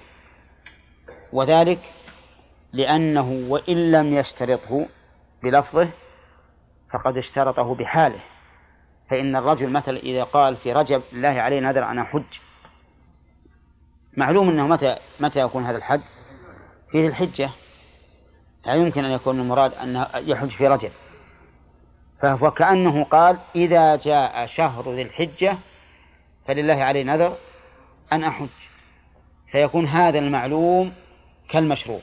[1.33, 1.79] وذلك
[2.73, 4.85] لأنه وإن لم يشترطه
[5.43, 5.89] بلفظه
[6.93, 8.19] فقد اشترطه بحاله.
[9.09, 12.23] فإن الرجل مثلا إذا قال في رجب الله عليه نذر أن أحج.
[14.17, 16.01] معلوم أنه متى متى يكون هذا الحج؟
[16.91, 17.49] في ذي الحجة.
[18.65, 20.91] لا يمكن أن يكون المراد أنه يحج في رجب.
[22.21, 25.57] فهو كأنه قال إذا جاء شهر ذي الحجة
[26.47, 27.37] فلله عليه نذر
[28.13, 28.49] أن أحج.
[29.51, 30.93] فيكون هذا المعلوم
[31.49, 31.99] كالمشروع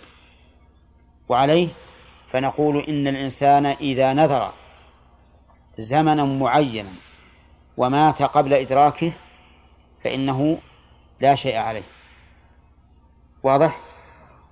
[1.29, 1.69] وعليه
[2.31, 4.53] فنقول إن الإنسان إذا نذر
[5.79, 6.93] زمنا معينا
[7.77, 9.12] ومات قبل إدراكه
[10.05, 10.59] فإنه
[11.21, 11.83] لا شيء عليه.
[13.43, 13.81] واضح؟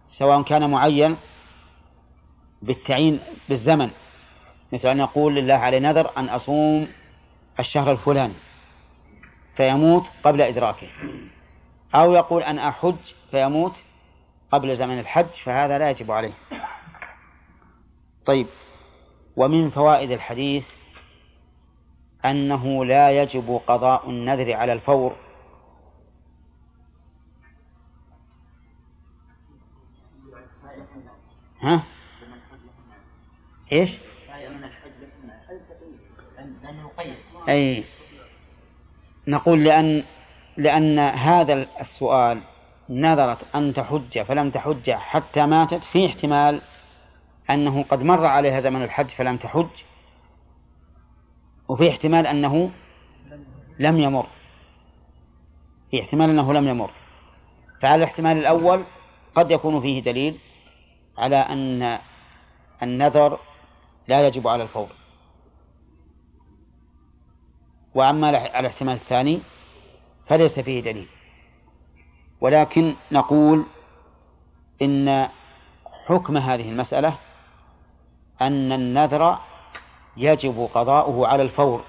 [0.08, 1.16] سواء كان معين
[2.62, 3.90] بالتعيين بالزمن
[4.72, 6.88] مثل أن يقول لله علي نذر أن أصوم
[7.58, 8.34] الشهر الفلاني
[9.56, 10.88] فيموت قبل إدراكه
[11.94, 12.96] أو يقول أن أحج
[13.30, 13.76] فيموت
[14.52, 16.32] قبل زمن الحج فهذا لا يجب عليه
[18.24, 18.46] طيب
[19.36, 20.66] ومن فوائد الحديث
[22.24, 25.16] أنه لا يجب قضاء النذر على الفور
[31.60, 31.82] ها؟
[33.72, 34.11] إيش؟
[37.48, 37.84] أي
[39.28, 40.04] نقول لأن
[40.56, 42.40] لأن هذا السؤال
[42.88, 46.62] نذرت أن تحج فلم تحج حتى ماتت في احتمال
[47.50, 49.70] أنه قد مر عليها زمن الحج فلم تحج
[51.68, 52.70] وفي احتمال أنه
[53.78, 54.26] لم يمر
[55.90, 56.90] في احتمال أنه لم يمر.
[57.82, 58.84] فعلى الاحتمال الأول
[59.34, 60.38] قد يكون فيه دليل
[61.18, 61.98] على أن
[62.82, 63.38] النذر
[64.08, 64.88] لا يجب على الفور.
[67.94, 69.40] وأما على الاحتمال الثاني
[70.26, 71.08] فليس فيه دليل.
[72.40, 73.64] ولكن نقول
[74.82, 75.28] إن
[76.06, 77.14] حكم هذه المسألة
[78.40, 79.38] أن النذر
[80.16, 81.84] يجب قضاؤه على الفور.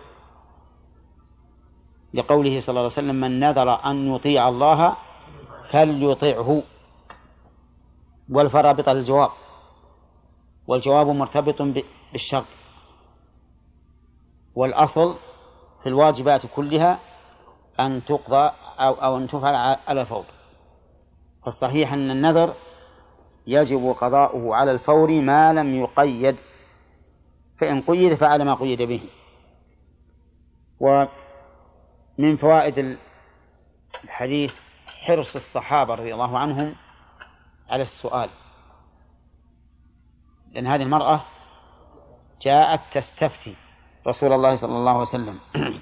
[2.14, 4.96] لقوله صلى الله عليه وسلم من نذر أن يطيع الله
[5.72, 6.64] فليطعه.
[8.30, 9.30] والفرابط الجواب
[10.68, 11.62] والجواب مرتبط
[12.12, 12.46] بالشرط.
[14.56, 15.16] والأصل
[15.84, 17.00] في الواجبات كلها
[17.80, 20.26] أن تقضى أو أو أن تفعل على الفور.
[21.46, 22.54] فالصحيح أن النذر
[23.48, 26.38] يجب قضاؤه على الفور ما لم يقيد.
[27.62, 29.10] فإن قيد فعل ما قيد به.
[30.80, 32.98] ومن فوائد
[34.04, 34.54] الحديث
[34.88, 36.76] حرص الصحابة رضي الله عنهم
[37.70, 38.30] على السؤال.
[40.52, 41.22] لأن هذه المرأة
[42.42, 43.56] جاءت تستفتي
[44.08, 45.40] رسول الله صلى الله عليه وسلم.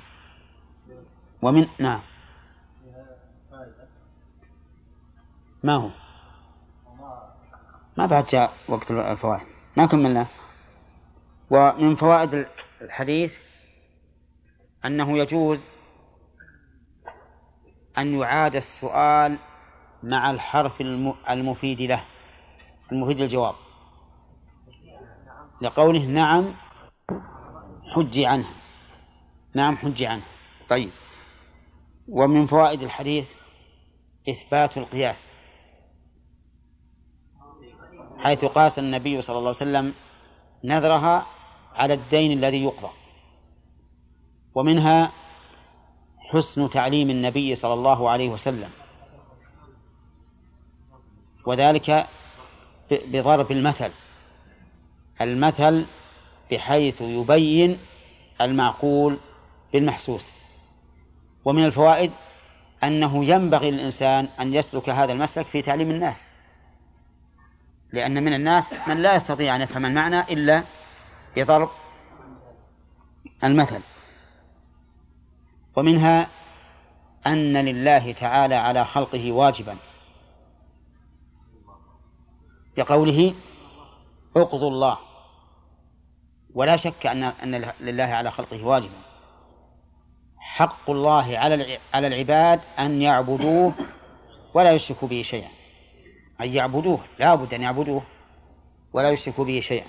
[1.41, 2.01] ومن نعم.
[5.63, 5.89] ما هو؟
[7.97, 9.47] ما بعد جاء وقت الفوائد.
[9.77, 10.27] ما كملنا
[11.49, 12.47] ومن فوائد
[12.81, 13.37] الحديث
[14.85, 15.67] أنه يجوز
[17.97, 19.37] أن يعاد السؤال
[20.03, 20.81] مع الحرف
[21.29, 22.05] المفيد له.
[22.91, 23.55] المفيد للجواب.
[25.61, 26.53] لقوله نعم
[27.95, 28.47] حج عنه.
[29.53, 30.23] نعم حج عنه.
[30.69, 30.91] طيب.
[32.11, 33.29] ومن فوائد الحديث
[34.29, 35.33] إثبات القياس
[38.17, 39.93] حيث قاس النبي صلى الله عليه وسلم
[40.63, 41.25] نذرها
[41.75, 42.89] على الدين الذي يقضى
[44.55, 45.11] ومنها
[46.19, 48.69] حسن تعليم النبي صلى الله عليه وسلم
[51.45, 52.07] وذلك
[52.91, 53.91] بضرب المثل
[55.21, 55.85] المثل
[56.51, 57.79] بحيث يبين
[58.41, 59.17] المعقول
[59.73, 60.40] بالمحسوس.
[61.45, 62.11] ومن الفوائد
[62.83, 66.27] أنه ينبغي للإنسان أن يسلك هذا المسلك في تعليم الناس.
[67.93, 70.63] لأن من الناس من لا يستطيع أن يفهم المعنى إلا
[71.35, 71.69] بضرب
[73.43, 73.81] المثل.
[75.75, 76.27] ومنها
[77.27, 79.77] أن لله تعالى على خلقه واجبا.
[82.77, 83.35] لقوله
[84.35, 84.97] اقضوا الله.
[86.53, 89.10] ولا شك أن أن لله على خلقه واجبا.
[90.51, 93.73] حق الله على على العباد أن يعبدوه
[94.53, 95.49] ولا يشركوا به شيئا.
[96.41, 98.03] أن يعبدوه لا بد أن يعبدوه
[98.93, 99.85] ولا يشركوا به شيئا.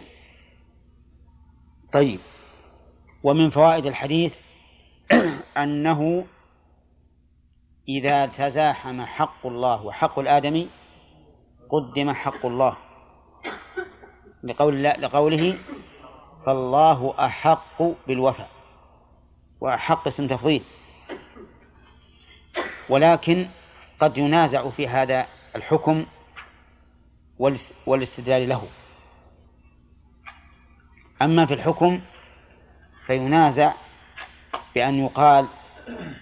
[1.92, 2.20] طيب.
[3.22, 4.40] ومن فوائد الحديث
[5.62, 6.26] أنه
[7.88, 10.68] إذا تزاحم حق الله وحق الآدمي
[11.70, 12.76] قدم حق الله.
[14.44, 15.58] لقول لقوله
[16.46, 18.61] فالله أحق بالوفاء.
[19.62, 20.62] وأحق اسم تفضيل.
[22.88, 23.46] ولكن
[24.00, 25.26] قد ينازع في هذا
[25.56, 26.06] الحكم
[27.86, 28.68] والاستدلال له.
[31.22, 32.00] أما في الحكم
[33.06, 33.72] فينازع
[34.74, 35.48] بأن يقال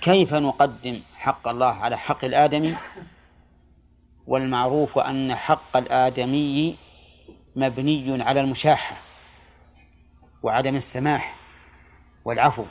[0.00, 2.76] كيف نقدم حق الله على حق الآدمي
[4.26, 6.76] والمعروف أن حق الآدمي
[7.56, 8.96] مبني على المشاحة
[10.42, 11.34] وعدم السماح
[12.24, 12.64] والعفو.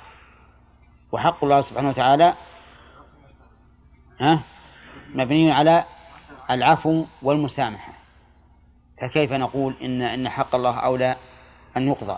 [1.12, 2.34] وحق الله سبحانه وتعالى
[4.20, 4.40] ها؟
[5.10, 5.84] مبني على
[6.52, 7.94] العفو والمسامحة.
[9.02, 11.16] فكيف نقول إن إن حق الله أولى
[11.78, 12.18] أن يقضى؟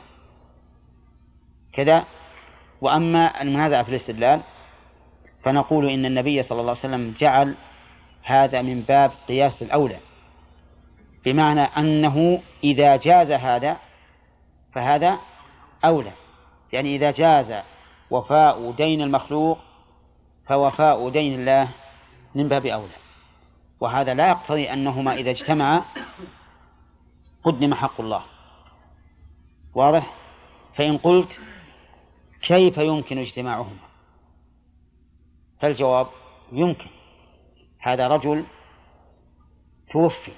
[1.73, 2.03] كذا.
[2.81, 4.41] وأما المنازعة في الاستدلال
[5.43, 7.55] فنقول إن النبي صلى الله عليه وسلم جعل
[8.23, 9.97] هذا من باب قياس الأولى.
[11.26, 13.77] بمعنى أنه إذا جاز هذا
[14.73, 15.19] فهذا
[15.85, 16.11] أولى.
[16.73, 17.53] يعني إذا جاز
[18.11, 19.59] وفاء دين المخلوق
[20.47, 21.69] فوفاء دين الله
[22.35, 23.01] من باب أولى.
[23.79, 25.81] وهذا لا يقتضي أنهما إذا اجتمعا
[27.43, 28.23] قدم حق الله.
[29.75, 30.13] واضح؟
[30.75, 31.41] فإن قلت
[32.41, 33.88] كيف يمكن اجتماعهما؟
[35.59, 36.07] فالجواب
[36.51, 36.89] يمكن.
[37.79, 38.45] هذا رجل
[39.91, 40.31] توفي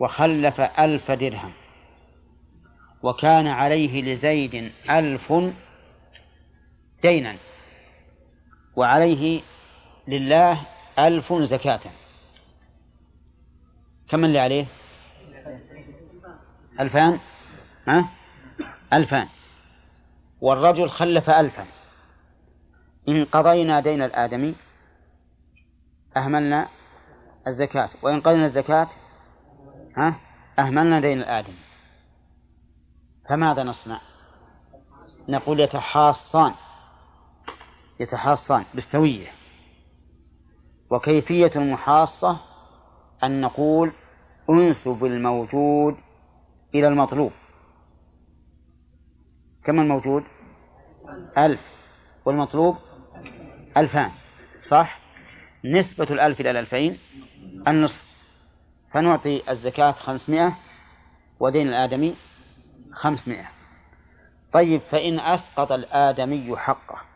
[0.00, 1.52] وخلف ألف درهم
[3.02, 5.32] وكان عليه لزيد ألف
[7.02, 7.36] دينا
[8.76, 9.42] وعليه
[10.08, 10.66] لله
[10.98, 11.80] ألف زكاة.
[14.08, 14.66] كم اللي عليه؟
[16.80, 17.20] ألفان.
[17.88, 18.08] ها؟
[18.92, 19.28] ألفان.
[20.40, 21.66] والرجل خلف ألفا.
[23.08, 24.54] إن قضينا دين الآدمي
[26.16, 26.68] أهملنا
[27.46, 27.88] الزكاة.
[28.02, 28.88] وإن قضينا الزكاة
[29.96, 30.20] ها؟
[30.58, 31.58] أهملنا دين الآدمي
[33.28, 34.00] فماذا نصنع؟
[35.28, 36.54] نقول يتحاصان.
[38.00, 39.26] يتحاصان بالسوية.
[40.90, 42.36] وكيفية المحاصة؟
[43.24, 43.92] أن نقول
[44.50, 45.96] انسب الموجود
[46.74, 47.32] إلى المطلوب.
[49.64, 50.24] كم الموجود؟
[51.38, 51.60] ألف.
[52.24, 52.76] والمطلوب؟
[53.76, 54.10] ألفان.
[54.62, 54.98] صح؟
[55.64, 56.98] نسبة الألف إلى الألفين
[57.68, 58.08] النصف.
[58.92, 60.52] فنعطي الزكاة خمسمائة
[61.40, 62.16] ودين الآدمي
[62.92, 63.46] خمسمائة.
[64.52, 67.07] طيب فإن أسقط الآدمي حقه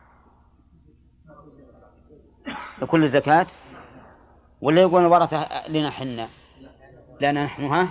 [2.82, 3.46] لكل الزكاة
[4.60, 6.28] ولا يقول الورثة لنا حنا؟
[7.20, 7.88] لنا نحن ها؟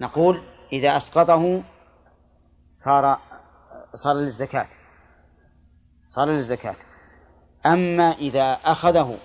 [0.00, 0.42] نقول
[0.72, 1.62] إذا أسقطه
[2.70, 3.18] صار
[3.94, 4.66] صار للزكاة.
[6.06, 6.74] صار للزكاة.
[7.66, 9.18] أما إذا أخذه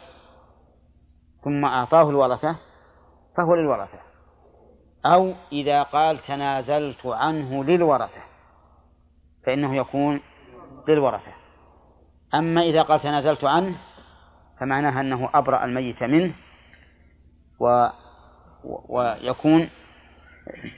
[1.43, 2.57] ثم أعطاه الورثة
[3.37, 3.99] فهو للورثة.
[5.05, 8.21] أو إذا قال تنازلت عنه للورثة
[9.45, 10.21] فإنه يكون
[10.87, 11.33] للورثة.
[12.33, 13.75] أما إذا قال تنازلت عنه
[14.63, 16.33] فمعناها أنه أبرأ الميت منه
[17.59, 17.87] و-
[18.63, 19.69] ويكون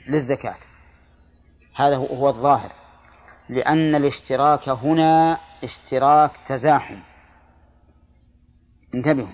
[0.08, 0.54] للزكاة.
[1.76, 2.72] هذا هو الظاهر.
[3.48, 6.98] لأن الاشتراك هنا اشتراك تزاحم.
[8.94, 9.32] انتبهوا.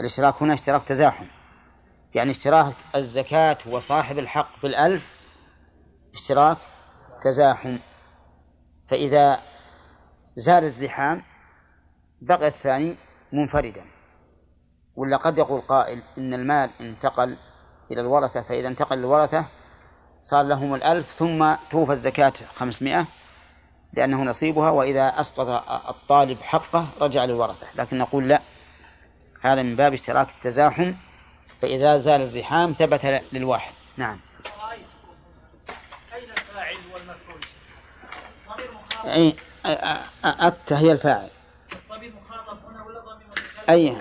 [0.00, 1.26] الاشتراك هنا اشتراك تزاحم.
[2.14, 5.02] يعني اشتراك الزكاة وصاحب الحق بالألف
[6.14, 6.58] اشتراك
[7.22, 7.78] تزاحم.
[8.88, 9.42] فإذا
[10.36, 11.22] زال الزحام
[12.20, 12.96] بقي الثاني
[13.32, 13.84] منفردا
[14.96, 17.36] ولا قد يقول قائل إن المال انتقل
[17.90, 19.44] إلى الورثة فإذا انتقل للورثة
[20.20, 23.06] صار لهم الألف ثم توفى الزكاة خمسمائة
[23.92, 25.46] لأنه نصيبها وإذا أسقط
[25.88, 28.42] الطالب حقه رجع للورثة لكن نقول لا
[29.40, 30.94] هذا من باب اشتراك التزاحم
[31.62, 34.20] فإذا زال الزحام ثبت للواحد نعم
[36.14, 37.40] أين الفاعل والمفعول؟
[40.24, 41.30] أت هي الفاعل
[41.88, 44.00] ضمير مخاطب هنا ولا ضمير متكلم؟ أيها.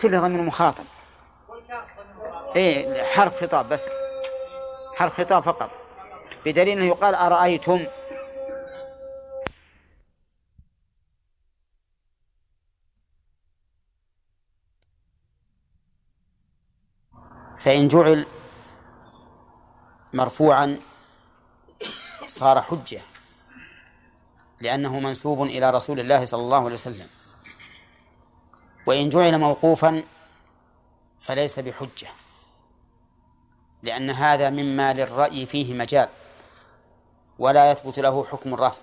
[0.00, 0.84] كلها ضمير مخاطب.
[2.56, 3.82] إيه حرف خطاب بس
[4.96, 5.70] حرف خطاب فقط
[6.46, 7.86] بدليل أنه يقال أرأيتم
[17.64, 18.26] فإن جعل
[20.12, 20.78] مرفوعا
[22.26, 23.00] صار حجة
[24.62, 27.08] لأنه منسوب إلى رسول الله صلى الله عليه وسلم.
[28.86, 30.02] وإن جعل موقوفا
[31.20, 32.08] فليس بحجة
[33.82, 36.08] لأن هذا مما للرأي فيه مجال
[37.38, 38.80] ولا يثبت له حكم الرفع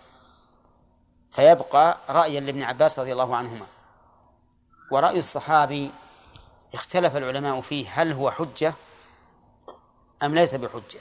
[1.32, 3.66] فيبقى رأيا لابن عباس رضي الله عنهما.
[4.92, 5.92] ورأي الصحابي
[6.74, 8.74] اختلف العلماء فيه هل هو حجة
[10.24, 11.00] أم ليس بحجة.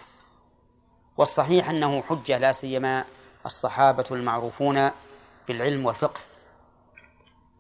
[1.17, 3.05] والصحيح أنه حجة لا سيما
[3.49, 4.91] الصحابة المعروفون
[5.49, 6.21] بالعلم والفقه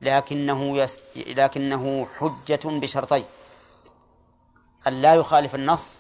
[0.00, 0.98] لكنه يس...
[1.16, 3.24] لكنه حجة بشرطين
[4.86, 5.94] أن لا يخالف النص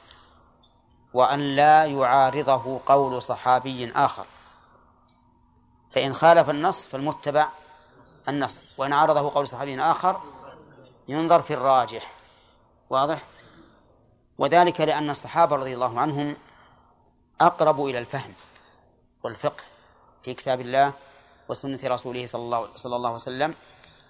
[1.14, 4.26] وأن لا يعارضه قول صحابي آخر.
[5.94, 7.48] فإن خالف النص فالمتبع
[8.28, 10.20] النص وإن عارضه قول صحابي آخر
[11.08, 12.12] ينظر في الراجح.
[12.90, 13.22] واضح؟
[14.38, 16.36] وذلك لأن الصحابة رضي الله عنهم
[17.40, 18.32] أقرب إلى الفهم
[19.22, 19.64] والفقه.
[20.28, 20.92] في كتاب الله
[21.48, 23.54] وسنة رسوله صلى الله صلى الله عليه وسلم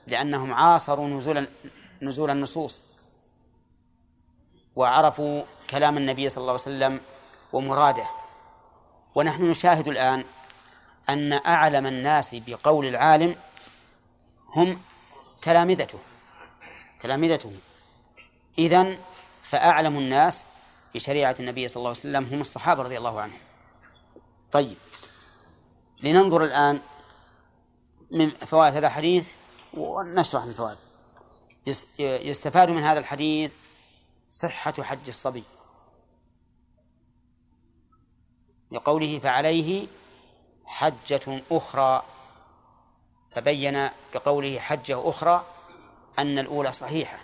[0.06, 1.48] لأنهم عاصروا نزول
[2.02, 2.82] نزول النصوص
[4.76, 7.00] وعرفوا كلام النبي صلى الله عليه وسلم
[7.52, 8.06] ومراده.
[9.14, 10.24] ونحن نشاهد الآن
[11.08, 13.36] أن أعلم الناس بقول العالم
[14.54, 14.80] هم
[15.42, 15.98] تلامذته
[17.00, 17.52] تلامذته.
[18.58, 18.98] إذن
[19.42, 20.46] فأعلم الناس
[20.94, 23.38] بشريعة النبي صلى الله عليه وسلم هم الصحابة رضي الله عنهم.
[24.52, 24.76] طيب
[26.02, 26.80] لننظر الآن
[28.10, 29.32] من فوائد هذا الحديث
[29.74, 30.76] ونشرح الفوائد
[31.66, 33.52] يس- يستفاد من هذا الحديث
[34.30, 35.44] صحة حج الصبي.
[38.70, 39.86] لقوله فعليه
[40.64, 42.02] حجة أخرى
[43.30, 45.44] فبين بقوله حجة أخرى
[46.18, 47.18] أن الأولى صحيحة.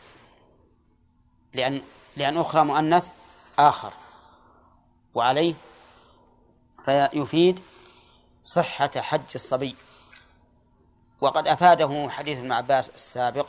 [1.55, 1.83] لأن
[2.17, 3.13] لأن أخرى مؤنث
[3.59, 3.93] آخر.
[5.15, 5.55] وعليه
[6.85, 7.61] فيفيد
[8.45, 9.77] صحة حج الصبي
[11.21, 13.47] وقد أفاده حديث ابن عباس السابق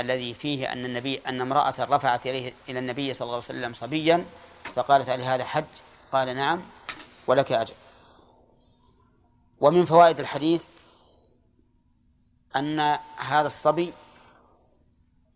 [0.00, 4.26] الذي فيه أن النبي أن امرأة رفعت إليه إلى النبي صلى الله عليه وسلم صبيا
[4.74, 5.64] فقالت هل هذا حج؟
[6.12, 6.62] قال نعم
[7.26, 7.74] ولك أجر
[9.60, 10.66] ومن فوائد الحديث
[12.56, 12.80] أن
[13.16, 13.92] هذا الصبي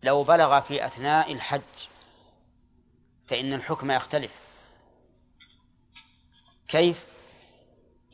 [0.03, 1.61] لو بلغ في أثناء الحج
[3.27, 4.31] فإن الحكم يختلف
[6.67, 7.14] كيف؟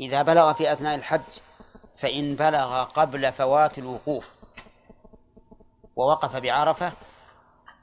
[0.01, 1.39] إذا بلغ في أثناء الحج
[1.95, 4.29] فإن بلغ قبل فوات الوقوف
[5.95, 6.93] ووقف بعرفة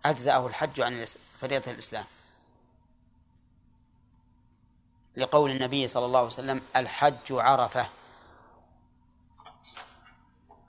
[0.05, 1.07] أجزأه الحج عن
[1.40, 2.05] فريضة الإسلام
[5.16, 7.86] لقول النبي صلى الله عليه وسلم الحج عرفة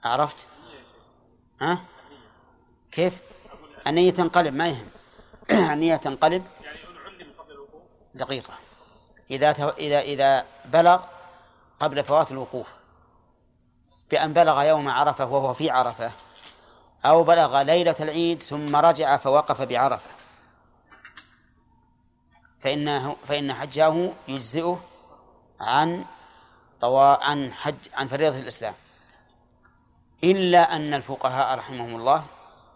[0.04, 0.48] عرفت؟
[1.62, 1.82] ها؟
[2.92, 3.18] كيف؟
[3.88, 4.90] النية تنقلب ما يهم
[5.74, 6.46] النية تنقلب
[8.16, 8.54] دقيقة
[9.32, 9.52] إذا.
[9.78, 11.04] إذا إذا بلغ
[11.80, 12.68] قبل فوات الوقوف
[14.12, 16.12] بأن بلغ يوم عرفة وهو في عرفة
[17.06, 20.10] أو بلغ ليلة العيد ثم رجع فوقف بعرفة.
[22.60, 24.82] فإنه فإن حجه يجزئه
[25.60, 26.06] عن
[26.82, 28.74] طوا عن حج عن فريضة الإسلام.
[30.24, 32.26] إلا أن الفقهاء رحمهم الله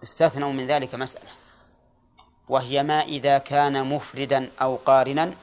[0.04, 1.30] استثنوا من ذلك مسألة
[2.50, 5.34] وهي ما إذا كان مفردا أو قارنا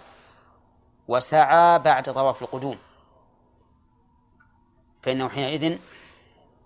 [1.09, 2.79] وسعى بعد طواف القدوم.
[5.03, 5.79] فإنه حينئذ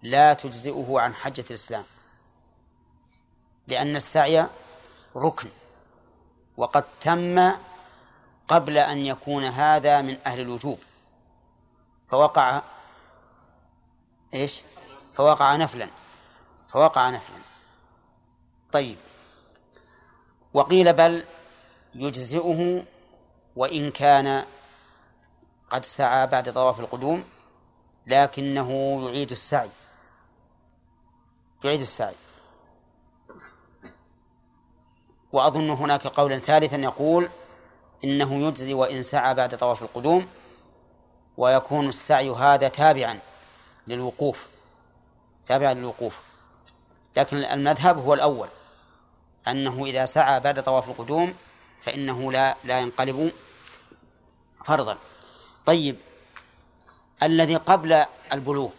[0.02, 1.85] لا تجزئه عن حجة الإسلام.
[3.66, 4.47] لأن السعي
[5.16, 5.48] ركن
[6.56, 7.52] وقد تم
[8.48, 10.78] قبل أن يكون هذا من أهل الوجوب.
[12.11, 12.62] فوقع
[14.35, 14.61] إيش؟
[15.16, 15.89] فوقع نفلا
[16.73, 17.39] فوقع نفلا.
[18.73, 18.97] طيب
[20.55, 21.24] وقيل بل
[21.94, 22.85] يجزئه
[23.56, 24.44] وإن كان
[25.70, 27.24] قد سعى بعد طواف القدوم.
[28.06, 29.70] لكنه يعيد السعي.
[31.64, 32.14] يعيد السعي.
[35.32, 37.28] وأظن هناك قولا ثالثا يقول
[38.05, 40.26] إنه يجزي وإن سعى بعد طواف القدوم
[41.36, 43.18] ويكون السعي هذا تابعا
[43.86, 44.47] للوقوف.
[45.47, 46.20] تابعا للوقوف.
[47.16, 48.48] لكن المذهب هو الأول
[49.48, 51.35] أنه إذا سعى بعد طواف القدوم
[51.85, 53.32] فإنه لا لا ينقلب
[54.64, 54.98] فرضا.
[55.66, 55.97] طيب
[57.23, 58.70] الذي قبل البلوغ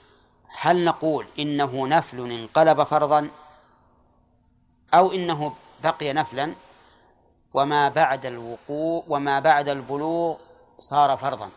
[0.57, 3.29] هل نقول إنه نفل انقلب فرضا؟
[4.93, 6.55] أو إنه بقي نفلا؟
[7.53, 10.37] وما بعد الوقوع وما بعد البلوغ
[10.79, 11.49] صار فرضا.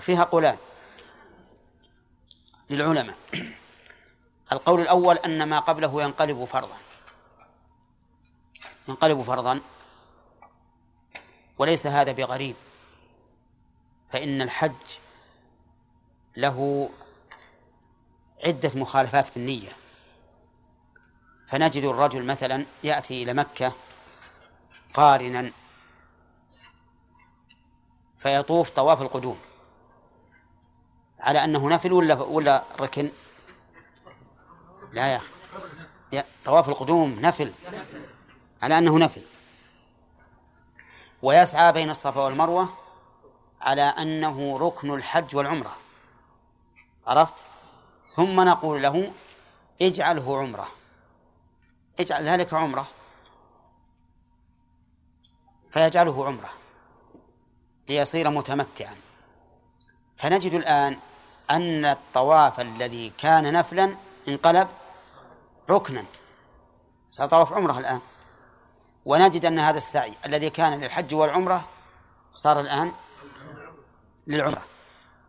[0.00, 0.56] فيها قولان
[2.70, 3.16] للعلماء.
[4.52, 6.76] القول الأول أن ما قبله ينقلب فرضا.
[8.88, 9.60] ينقلب فرضا.
[11.58, 12.56] وليس هذا بغريب.
[14.12, 14.72] فإن الحج
[16.36, 16.90] له
[18.46, 19.72] عدة مخالفات في النية.
[21.48, 23.72] فنجد الرجل مثلا يأتي إلى مكة
[24.94, 25.50] قارنا
[28.22, 29.38] فيطوف طواف القدوم.
[31.20, 33.10] على أنه نفل ولا ولا ركن؟
[34.92, 36.24] لا يا أخي.
[36.44, 37.52] طواف القدوم نفل.
[38.62, 39.22] على أنه نفل.
[41.22, 42.81] ويسعى بين الصفا والمروة
[43.62, 45.76] على أنه ركن الحج والعمرة.
[47.06, 47.44] عرفت؟
[48.16, 49.12] ثم نقول له
[49.82, 50.68] اجعله عمرة.
[52.00, 52.86] اجعل ذلك عمرة.
[55.70, 56.50] فيجعله عمرة.
[57.88, 58.96] ليصير متمتعا.
[60.16, 60.96] فنجد الآن
[61.50, 63.96] أن الطواف الذي كان نفلا
[64.28, 64.68] انقلب
[65.70, 66.04] ركنا.
[67.10, 68.00] صار طواف عمرة الآن.
[69.04, 71.68] ونجد أن هذا السعي الذي كان للحج والعمرة
[72.32, 72.92] صار الآن
[74.26, 74.64] للعمرة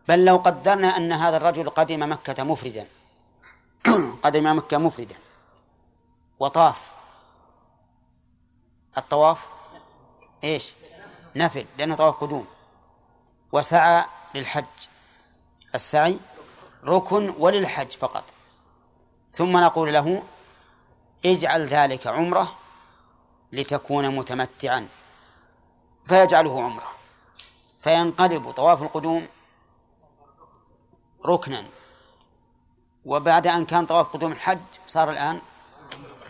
[0.08, 2.86] بل لو قدرنا أن هذا الرجل قدم مكة مفردا.
[4.24, 5.16] قدم مكة مفردا.
[6.38, 6.92] وطاف.
[8.98, 9.46] الطواف؟
[10.44, 10.72] إيش؟
[11.36, 12.46] نفل لأنه طواف قدوم.
[13.52, 14.04] وسعى
[14.34, 14.64] للحج.
[15.74, 16.18] السعي
[16.84, 18.24] ركن وللحج فقط.
[19.32, 20.22] ثم نقول له
[21.26, 22.54] اجعل ذلك عمرة
[23.52, 24.88] لتكون متمتعا.
[26.08, 26.93] فيجعله عمرة.
[27.84, 29.28] فينقلب طواف القدوم
[31.26, 31.64] ركنا.
[33.04, 35.40] وبعد أن كان طواف قدوم الحج صار الآن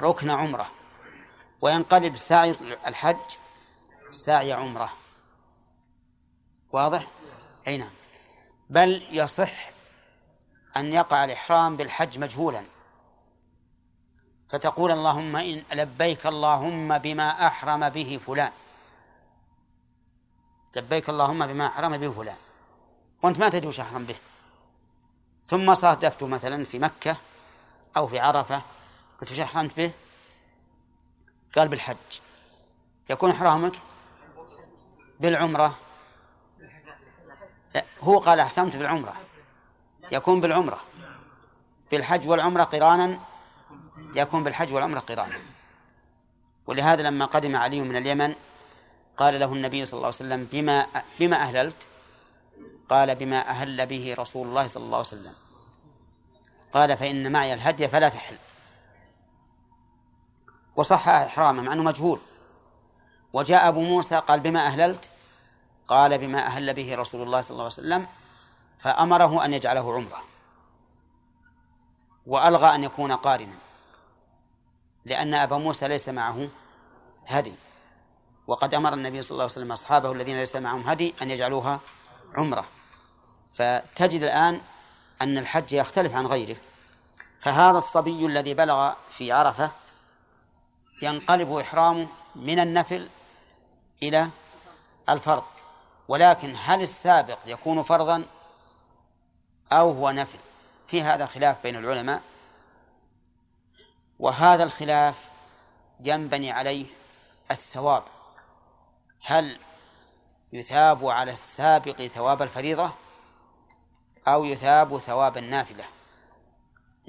[0.00, 0.70] ركن عمرة.
[1.60, 2.54] وينقلب سعي
[2.86, 3.16] الحج
[4.10, 4.92] سعي عمرة.
[6.72, 7.06] واضح؟
[7.68, 7.90] أي نعم.
[8.70, 9.70] بل يصح
[10.76, 12.64] أن يقع الإحرام بالحج مجهولا.
[14.50, 18.52] فتقول اللهم إن لبيك اللهم بما أحرم به فلان.
[20.76, 22.36] لبيك اللهم بما أحرم به فلان.
[23.22, 24.16] وأنت ما تدري وش أحرم به.
[25.44, 27.16] ثم صادفت مثلا في مكة
[27.96, 28.62] أو في عرفة
[29.20, 29.92] قلت وش أحرمت به؟
[31.56, 31.96] قال بالحج.
[33.10, 33.72] يكون إحرامك
[35.20, 35.78] بالعمرة.
[37.74, 39.14] لا هو قال أحرمت بالعمرة.
[40.12, 40.80] يكون بالعمرة.
[41.90, 43.18] بالحج والعمرة قرانا
[44.14, 45.38] يكون بالحج والعمرة قرانا.
[46.66, 48.34] ولهذا لما قدم علي من اليمن
[49.16, 50.86] قال له النبي صلى الله عليه وسلم بما
[51.20, 51.86] بما أهللت؟
[52.88, 55.34] قال بما أهل به رسول الله صلى الله عليه وسلم.
[56.72, 58.36] قال فإن معي الهدي فلا تحل.
[60.76, 62.20] وصح إحرامه مع أنه مجهول.
[63.32, 65.10] وجاء أبو موسى قال بما أهللت؟
[65.88, 68.06] قال بما أهل به رسول الله صلى الله عليه وسلم
[68.78, 70.24] فأمره أن يجعله عمرة.
[72.26, 73.54] وألغى أن يكون قارنا
[75.04, 76.48] لأن أبا موسى ليس معه
[77.26, 77.54] هدي.
[78.46, 81.80] وقد أمر النبي صلى الله عليه وسلم أصحابه الذين ليس معهم هدي أن يجعلوها
[82.34, 82.64] عمرة.
[83.56, 84.60] فتجد الآن
[85.22, 86.56] أن الحج يختلف عن غيره.
[87.42, 89.70] فهذا الصبي الذي بلغ في عرفة
[91.02, 93.08] ينقلب إحرامه من النفل
[94.02, 94.28] إلى
[95.08, 95.44] الفرض.
[96.08, 98.24] ولكن هل السابق يكون فرضا
[99.72, 100.38] أو هو نفل؟
[100.88, 102.22] في هذا خلاف بين العلماء.
[104.18, 105.28] وهذا الخلاف
[106.00, 106.86] ينبني عليه
[107.50, 108.02] الثواب.
[109.26, 109.56] هل
[110.52, 112.90] يثاب على السابق ثواب الفريضة
[114.28, 115.84] أو يثاب ثواب النافلة؟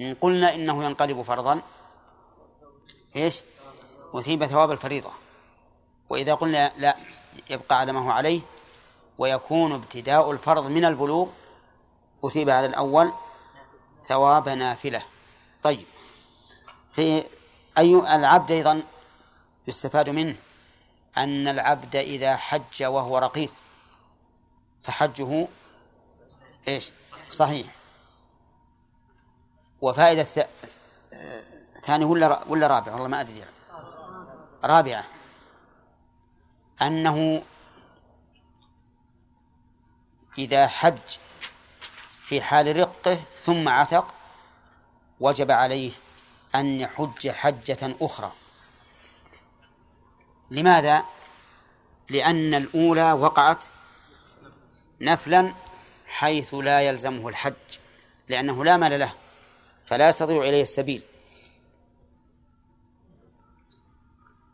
[0.00, 1.60] إن قلنا إنه ينقلب فرضا
[3.16, 3.40] إيش؟
[4.14, 5.10] أثيب ثواب الفريضة.
[6.08, 6.96] وإذا قلنا لا
[7.50, 8.40] يبقى على ما هو عليه
[9.18, 11.30] ويكون ابتداء الفرض من البلوغ
[12.24, 13.12] أثيب على الأول
[14.08, 15.02] ثواب نافلة.
[15.62, 15.84] طيب
[16.92, 17.24] في
[17.78, 18.82] أي العبد أيضا
[19.68, 20.36] يستفاد منه؟
[21.18, 23.52] أن العبد إذا حج وهو رقيق
[24.84, 25.48] فحجه
[26.68, 26.92] إيش؟
[27.30, 27.66] صحيح.
[29.80, 30.26] وفائدة
[31.82, 33.44] ثانية ولا ولا رابعة والله ما أدري.
[34.64, 35.04] رابعة.
[36.82, 37.42] أنه
[40.38, 40.98] إذا حج
[42.24, 44.14] في حال رقه ثم عتق
[45.20, 45.92] وجب عليه
[46.54, 48.32] أن يحج حجة أخرى.
[50.50, 51.04] لماذا؟
[52.10, 53.64] لأن الأولى وقعت
[55.00, 55.52] نفلا
[56.06, 57.52] حيث لا يلزمه الحج
[58.28, 59.12] لأنه لا مال له
[59.86, 61.02] فلا يستطيع إليه السبيل.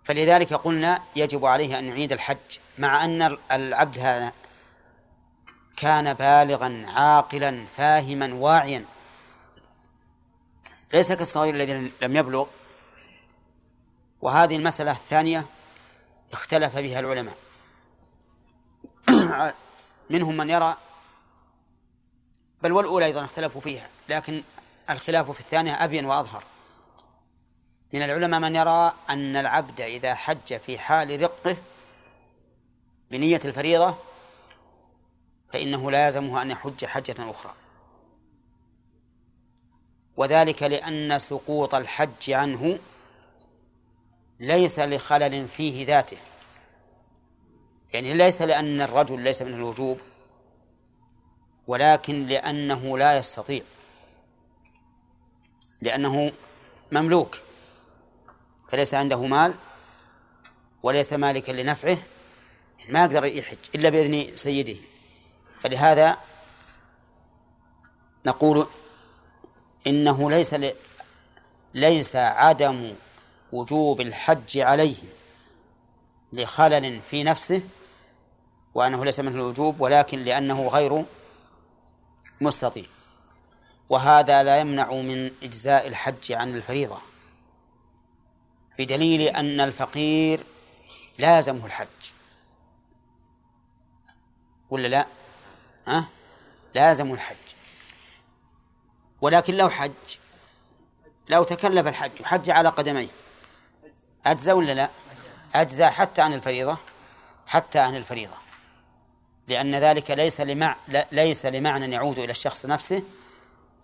[0.04, 4.32] فلذلك قلنا يجب عليه أن يعيد الحج مع أن العبد هذا
[5.76, 8.84] كان بالغا عاقلا فاهما واعيا.
[10.92, 12.46] ليس كالصغير الذي لم يبلغ.
[14.22, 15.46] وهذه المسألة الثانية
[16.32, 17.36] اختلف بها العلماء.
[20.10, 20.76] منهم من يرى
[22.62, 24.42] بل والأولى أيضا اختلفوا فيها لكن
[24.90, 26.44] الخلاف في الثانية أبين وأظهر.
[27.92, 31.56] من العلماء من يرى أن العبد إذا حج في حال رقه
[33.10, 33.94] بنية الفريضة
[35.52, 37.52] فإنه لازمه أن يحج حجة أخرى.
[40.16, 42.78] وذلك لأن سقوط الحج عنه
[44.42, 46.16] ليس لخلل فيه ذاته
[47.92, 50.00] يعني ليس لأن الرجل ليس من الوجوب
[51.66, 53.62] ولكن لأنه لا يستطيع
[55.80, 56.32] لأنه
[56.92, 57.38] مملوك
[58.68, 59.54] فليس عنده مال
[60.82, 61.98] وليس مالكا لنفعه
[62.88, 64.76] ما يقدر يحج إلا بإذن سيده
[65.62, 66.16] فلهذا
[68.26, 68.66] نقول
[69.86, 70.54] إنه ليس.
[71.74, 72.94] ليس عدم
[73.52, 74.96] وجوب الحج عليه
[76.32, 77.62] لخلل في نفسه
[78.74, 81.04] وأنه ليس منه الوجوب ولكن لأنه غير
[82.40, 82.84] مستطيع
[83.88, 86.98] وهذا لا يمنع من إجزاء الحج عن الفريضة
[88.78, 90.44] بدليل أن الفقير
[91.18, 91.86] لازمه الحج
[94.70, 95.06] ولا لا؟
[95.88, 96.04] أه؟
[96.74, 97.36] لازم الحج
[99.20, 99.90] ولكن لو حج
[101.28, 103.08] لو تكلف الحج وحج على قدميه
[104.26, 104.88] أجزى ولا لا؟
[105.54, 106.76] أجزى حتى عن الفريضة
[107.46, 108.34] حتى عن الفريضة.
[109.48, 110.76] لأن ذلك ليس لمع
[111.12, 113.02] ليس لمعنى يعود إلى الشخص نفسه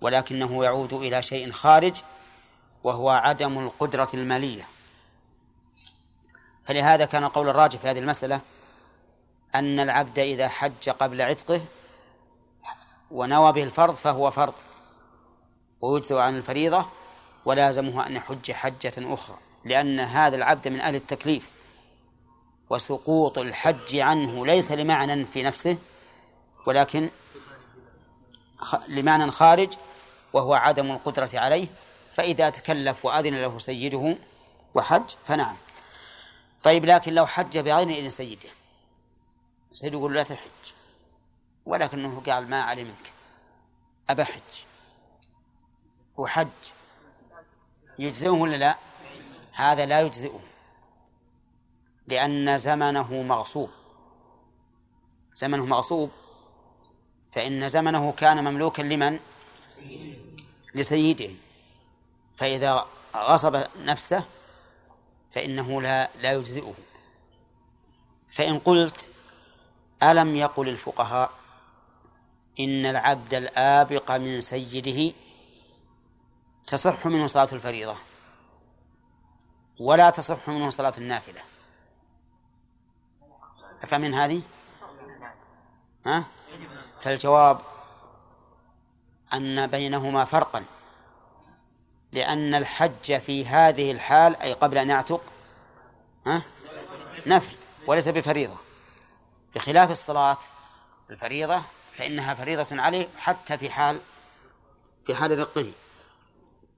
[0.01, 1.97] ولكنه يعود إلى شيء خارج
[2.85, 4.69] وهو عدم القدرة المالية.
[6.67, 8.41] فلهذا كان القول الراجح في هذه المسألة
[9.55, 11.61] أن العبد إذا حج قبل عتقه
[13.11, 14.55] ونوى به الفرض فهو فرض
[15.81, 16.87] ويجزء عن الفريضة
[17.45, 19.37] ولازمه أن يحج حجة أخرى.
[19.69, 21.51] لأن هذا العبد من أهل التكليف
[22.71, 25.79] وسقوط الحج عنه ليس لمعنى في نفسه
[26.67, 27.09] ولكن
[28.89, 29.73] لمعنى خارج
[30.33, 31.67] وهو عدم القدرة عليه
[32.17, 34.17] فإذا تكلف وأذن له سيده
[34.75, 35.57] وحج فنعم.
[36.63, 38.49] طيب لكن لو حج بغير إذن سيده
[39.73, 40.73] سيده يقول لا تحج
[41.67, 43.13] ولكنه قال ما علي منك
[44.11, 44.41] أبحج
[46.17, 46.49] وحج
[47.99, 48.77] يجزئه ولا لا؟
[49.59, 50.41] هذا لا يجزئه
[52.07, 53.71] لأن زمنه مغصوب.
[55.35, 56.11] زمنه مغصوب
[57.33, 59.19] فإن زمنه كان مملوكا لمن؟
[60.75, 61.31] لسيده.
[62.37, 62.87] فإذا
[63.17, 64.25] غصب نفسه
[65.35, 66.75] فإنه لا لا يجزئه.
[68.31, 69.11] فإن قلت
[70.03, 71.31] ألم يقل الفقهاء
[72.61, 75.13] إن العبد الآبق من سيده
[76.67, 78.08] تصح منه صلاة الفريضة؟
[79.81, 81.41] ولا تصح منه صلاة النافلة
[83.83, 84.43] أفمن هذه؟
[86.07, 86.25] ها؟
[87.01, 87.61] فالجواب
[89.35, 90.65] أن بينهما فرقا
[92.13, 95.23] لأن الحج في هذه الحال أي قبل أن يعتق
[96.27, 96.43] ها؟
[97.27, 97.57] نفل
[97.87, 98.57] وليس بفريضة
[99.55, 100.39] بخلاف الصلاة
[101.11, 101.63] الفريضة
[101.99, 104.01] فإنها فريضة عليه حتى في حال
[105.07, 105.73] في حال رقه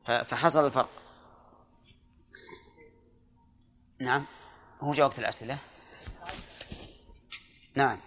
[0.06, 0.99] فحصل الفرق
[4.01, 4.24] نعم.
[4.81, 5.59] هو جاوبت الأسئلة.
[7.74, 7.98] نعم.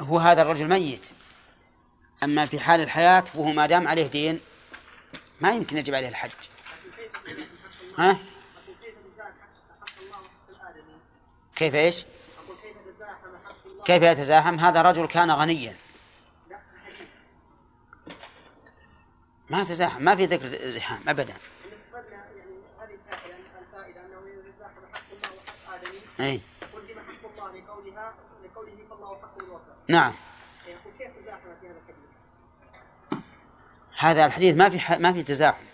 [0.00, 1.10] هو هذا الرجل ميت.
[2.22, 4.40] أما في حال الحياة وهو ما دام عليه دين
[5.40, 6.30] ما يمكن يجب عليه الحج.
[7.98, 8.18] ها؟
[11.56, 12.04] كيف إيش؟
[12.44, 15.76] أقول كيف تزاحم حق الله كيف يتزاحم؟ هذا رجل كان غنيا.
[19.50, 21.08] ما تزاحم ما في ذكر زحام
[29.22, 30.12] حق الوفاء نعم؟
[33.98, 34.98] هذا الحديث ما في ح...
[34.98, 35.64] ما في تزاحم.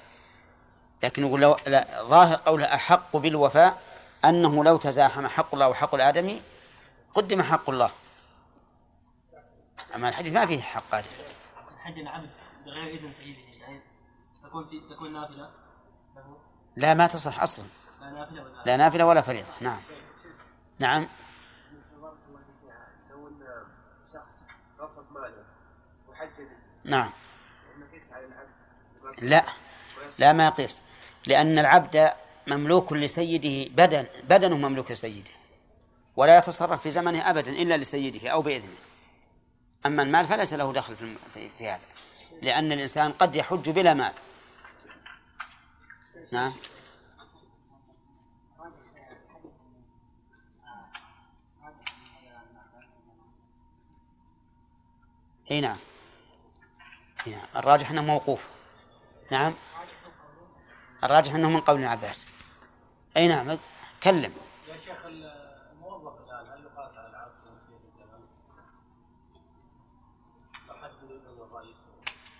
[1.03, 3.83] لكن يقول لو لا ظاهر قوله أحق بالوفاء
[4.25, 6.43] أنه لو تزاحم حق الله وحق الآدمي
[7.17, 7.91] قدم حق الله.
[9.95, 11.09] أما الحديث ما فيه حق آدم
[11.79, 12.31] حج العبد
[12.67, 13.81] بغير إذن سيده يعني
[14.45, 15.51] تكون في تكون نافلة.
[16.17, 16.37] له
[16.77, 17.65] لا ما تصح أصلا.
[18.01, 19.49] لا نافلة ولا لا نافلة ولا فريضة.
[19.61, 19.81] نعم.
[20.79, 21.07] نعم.
[23.11, 23.65] لو ان
[24.13, 24.35] شخص
[24.81, 25.45] غصب ماله
[26.09, 26.49] وحجج
[26.85, 27.11] نعم.
[29.23, 29.45] لا.
[30.19, 30.83] لا ما يقيس
[31.27, 32.13] لأن العبد
[32.47, 35.36] مملوك لسيده بدن بدنه مملوك لسيده.
[36.17, 38.77] ولا يتصرف في زمنه أبدا إلا لسيده أو بإذنه.
[39.87, 40.97] أما المال فليس له دخل
[41.35, 41.81] في, هذا
[42.43, 44.13] لأن الإنسان قد يحج بلا مال.
[46.33, 46.53] نعم.
[55.51, 55.77] إي نعم.
[57.27, 57.47] إي نعم.
[57.57, 58.41] الراجح أنه موقوف.
[59.31, 59.55] نعم.
[61.05, 62.27] الراجح أنه من قول ابن عباس.
[63.17, 63.59] إي نعم.
[64.03, 64.46] كلم.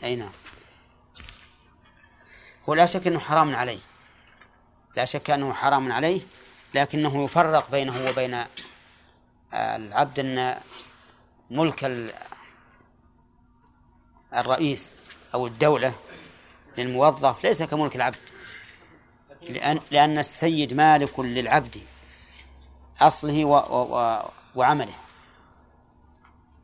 [0.07, 0.33] أي نعم.
[2.69, 3.79] هو لا شك إنه حرام عليه.
[4.97, 6.21] لا شك أنه حرام عليه
[6.75, 8.47] لكنه يفرق بينه وبين آه،
[9.53, 10.61] العبد أن
[11.51, 12.13] ملك ال-
[14.35, 14.95] الرئيس
[15.35, 15.95] أو الدولة
[16.79, 18.17] للموظف ليس كملك العبد.
[19.43, 21.81] لأن لأن السيد مالك للعبد
[23.01, 24.19] أصله و و
[24.55, 24.95] وعمله.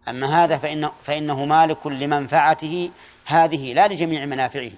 [0.08, 2.90] أما هذا فإنه فإنه مالك لمنفعته
[3.24, 4.70] هذه لا لجميع منافعه.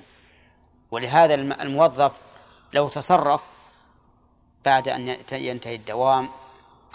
[0.90, 2.20] ولهذا الم- الموظف
[2.72, 3.44] لو تصرف
[4.64, 6.28] بعد أن ينتهي الدوام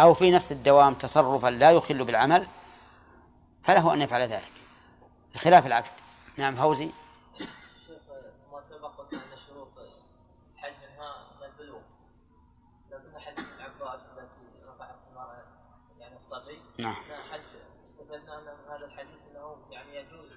[0.02, 2.48] أو في نفس الدوام تصرفا لا يخل بالعمل
[3.64, 4.52] فله أن يفعل ذلك.
[5.36, 5.88] بخلاف العبد.
[6.38, 6.90] نعم فوزي.
[7.38, 7.48] شيخ
[8.52, 9.68] ما سبق قلنا ان شروط
[10.56, 11.16] الحج منها
[11.46, 11.80] البلوغ
[12.92, 15.44] لكن حديث ابن عباس التي رفعت المرأة
[16.00, 17.42] يعني الصبي نعم أنها حج
[17.90, 20.30] استفدنا ان من هذا الحديث انه يعني يجوز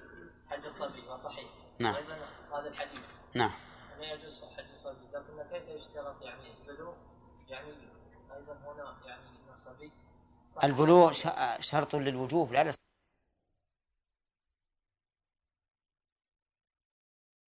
[0.84, 1.48] الصبي وصحيح
[1.78, 1.94] نعم.
[1.94, 2.14] أيضا
[2.52, 3.00] هذا الحديث.
[3.34, 3.50] نعم.
[3.96, 6.94] انه يجوز حج الصبي لكن كيف يشترط يعني البلوغ؟
[7.48, 7.68] يعني
[8.36, 9.90] أيضا هنا يعني إن الصبي
[10.64, 11.12] البلوغ
[11.60, 12.72] شرط للوجوب لا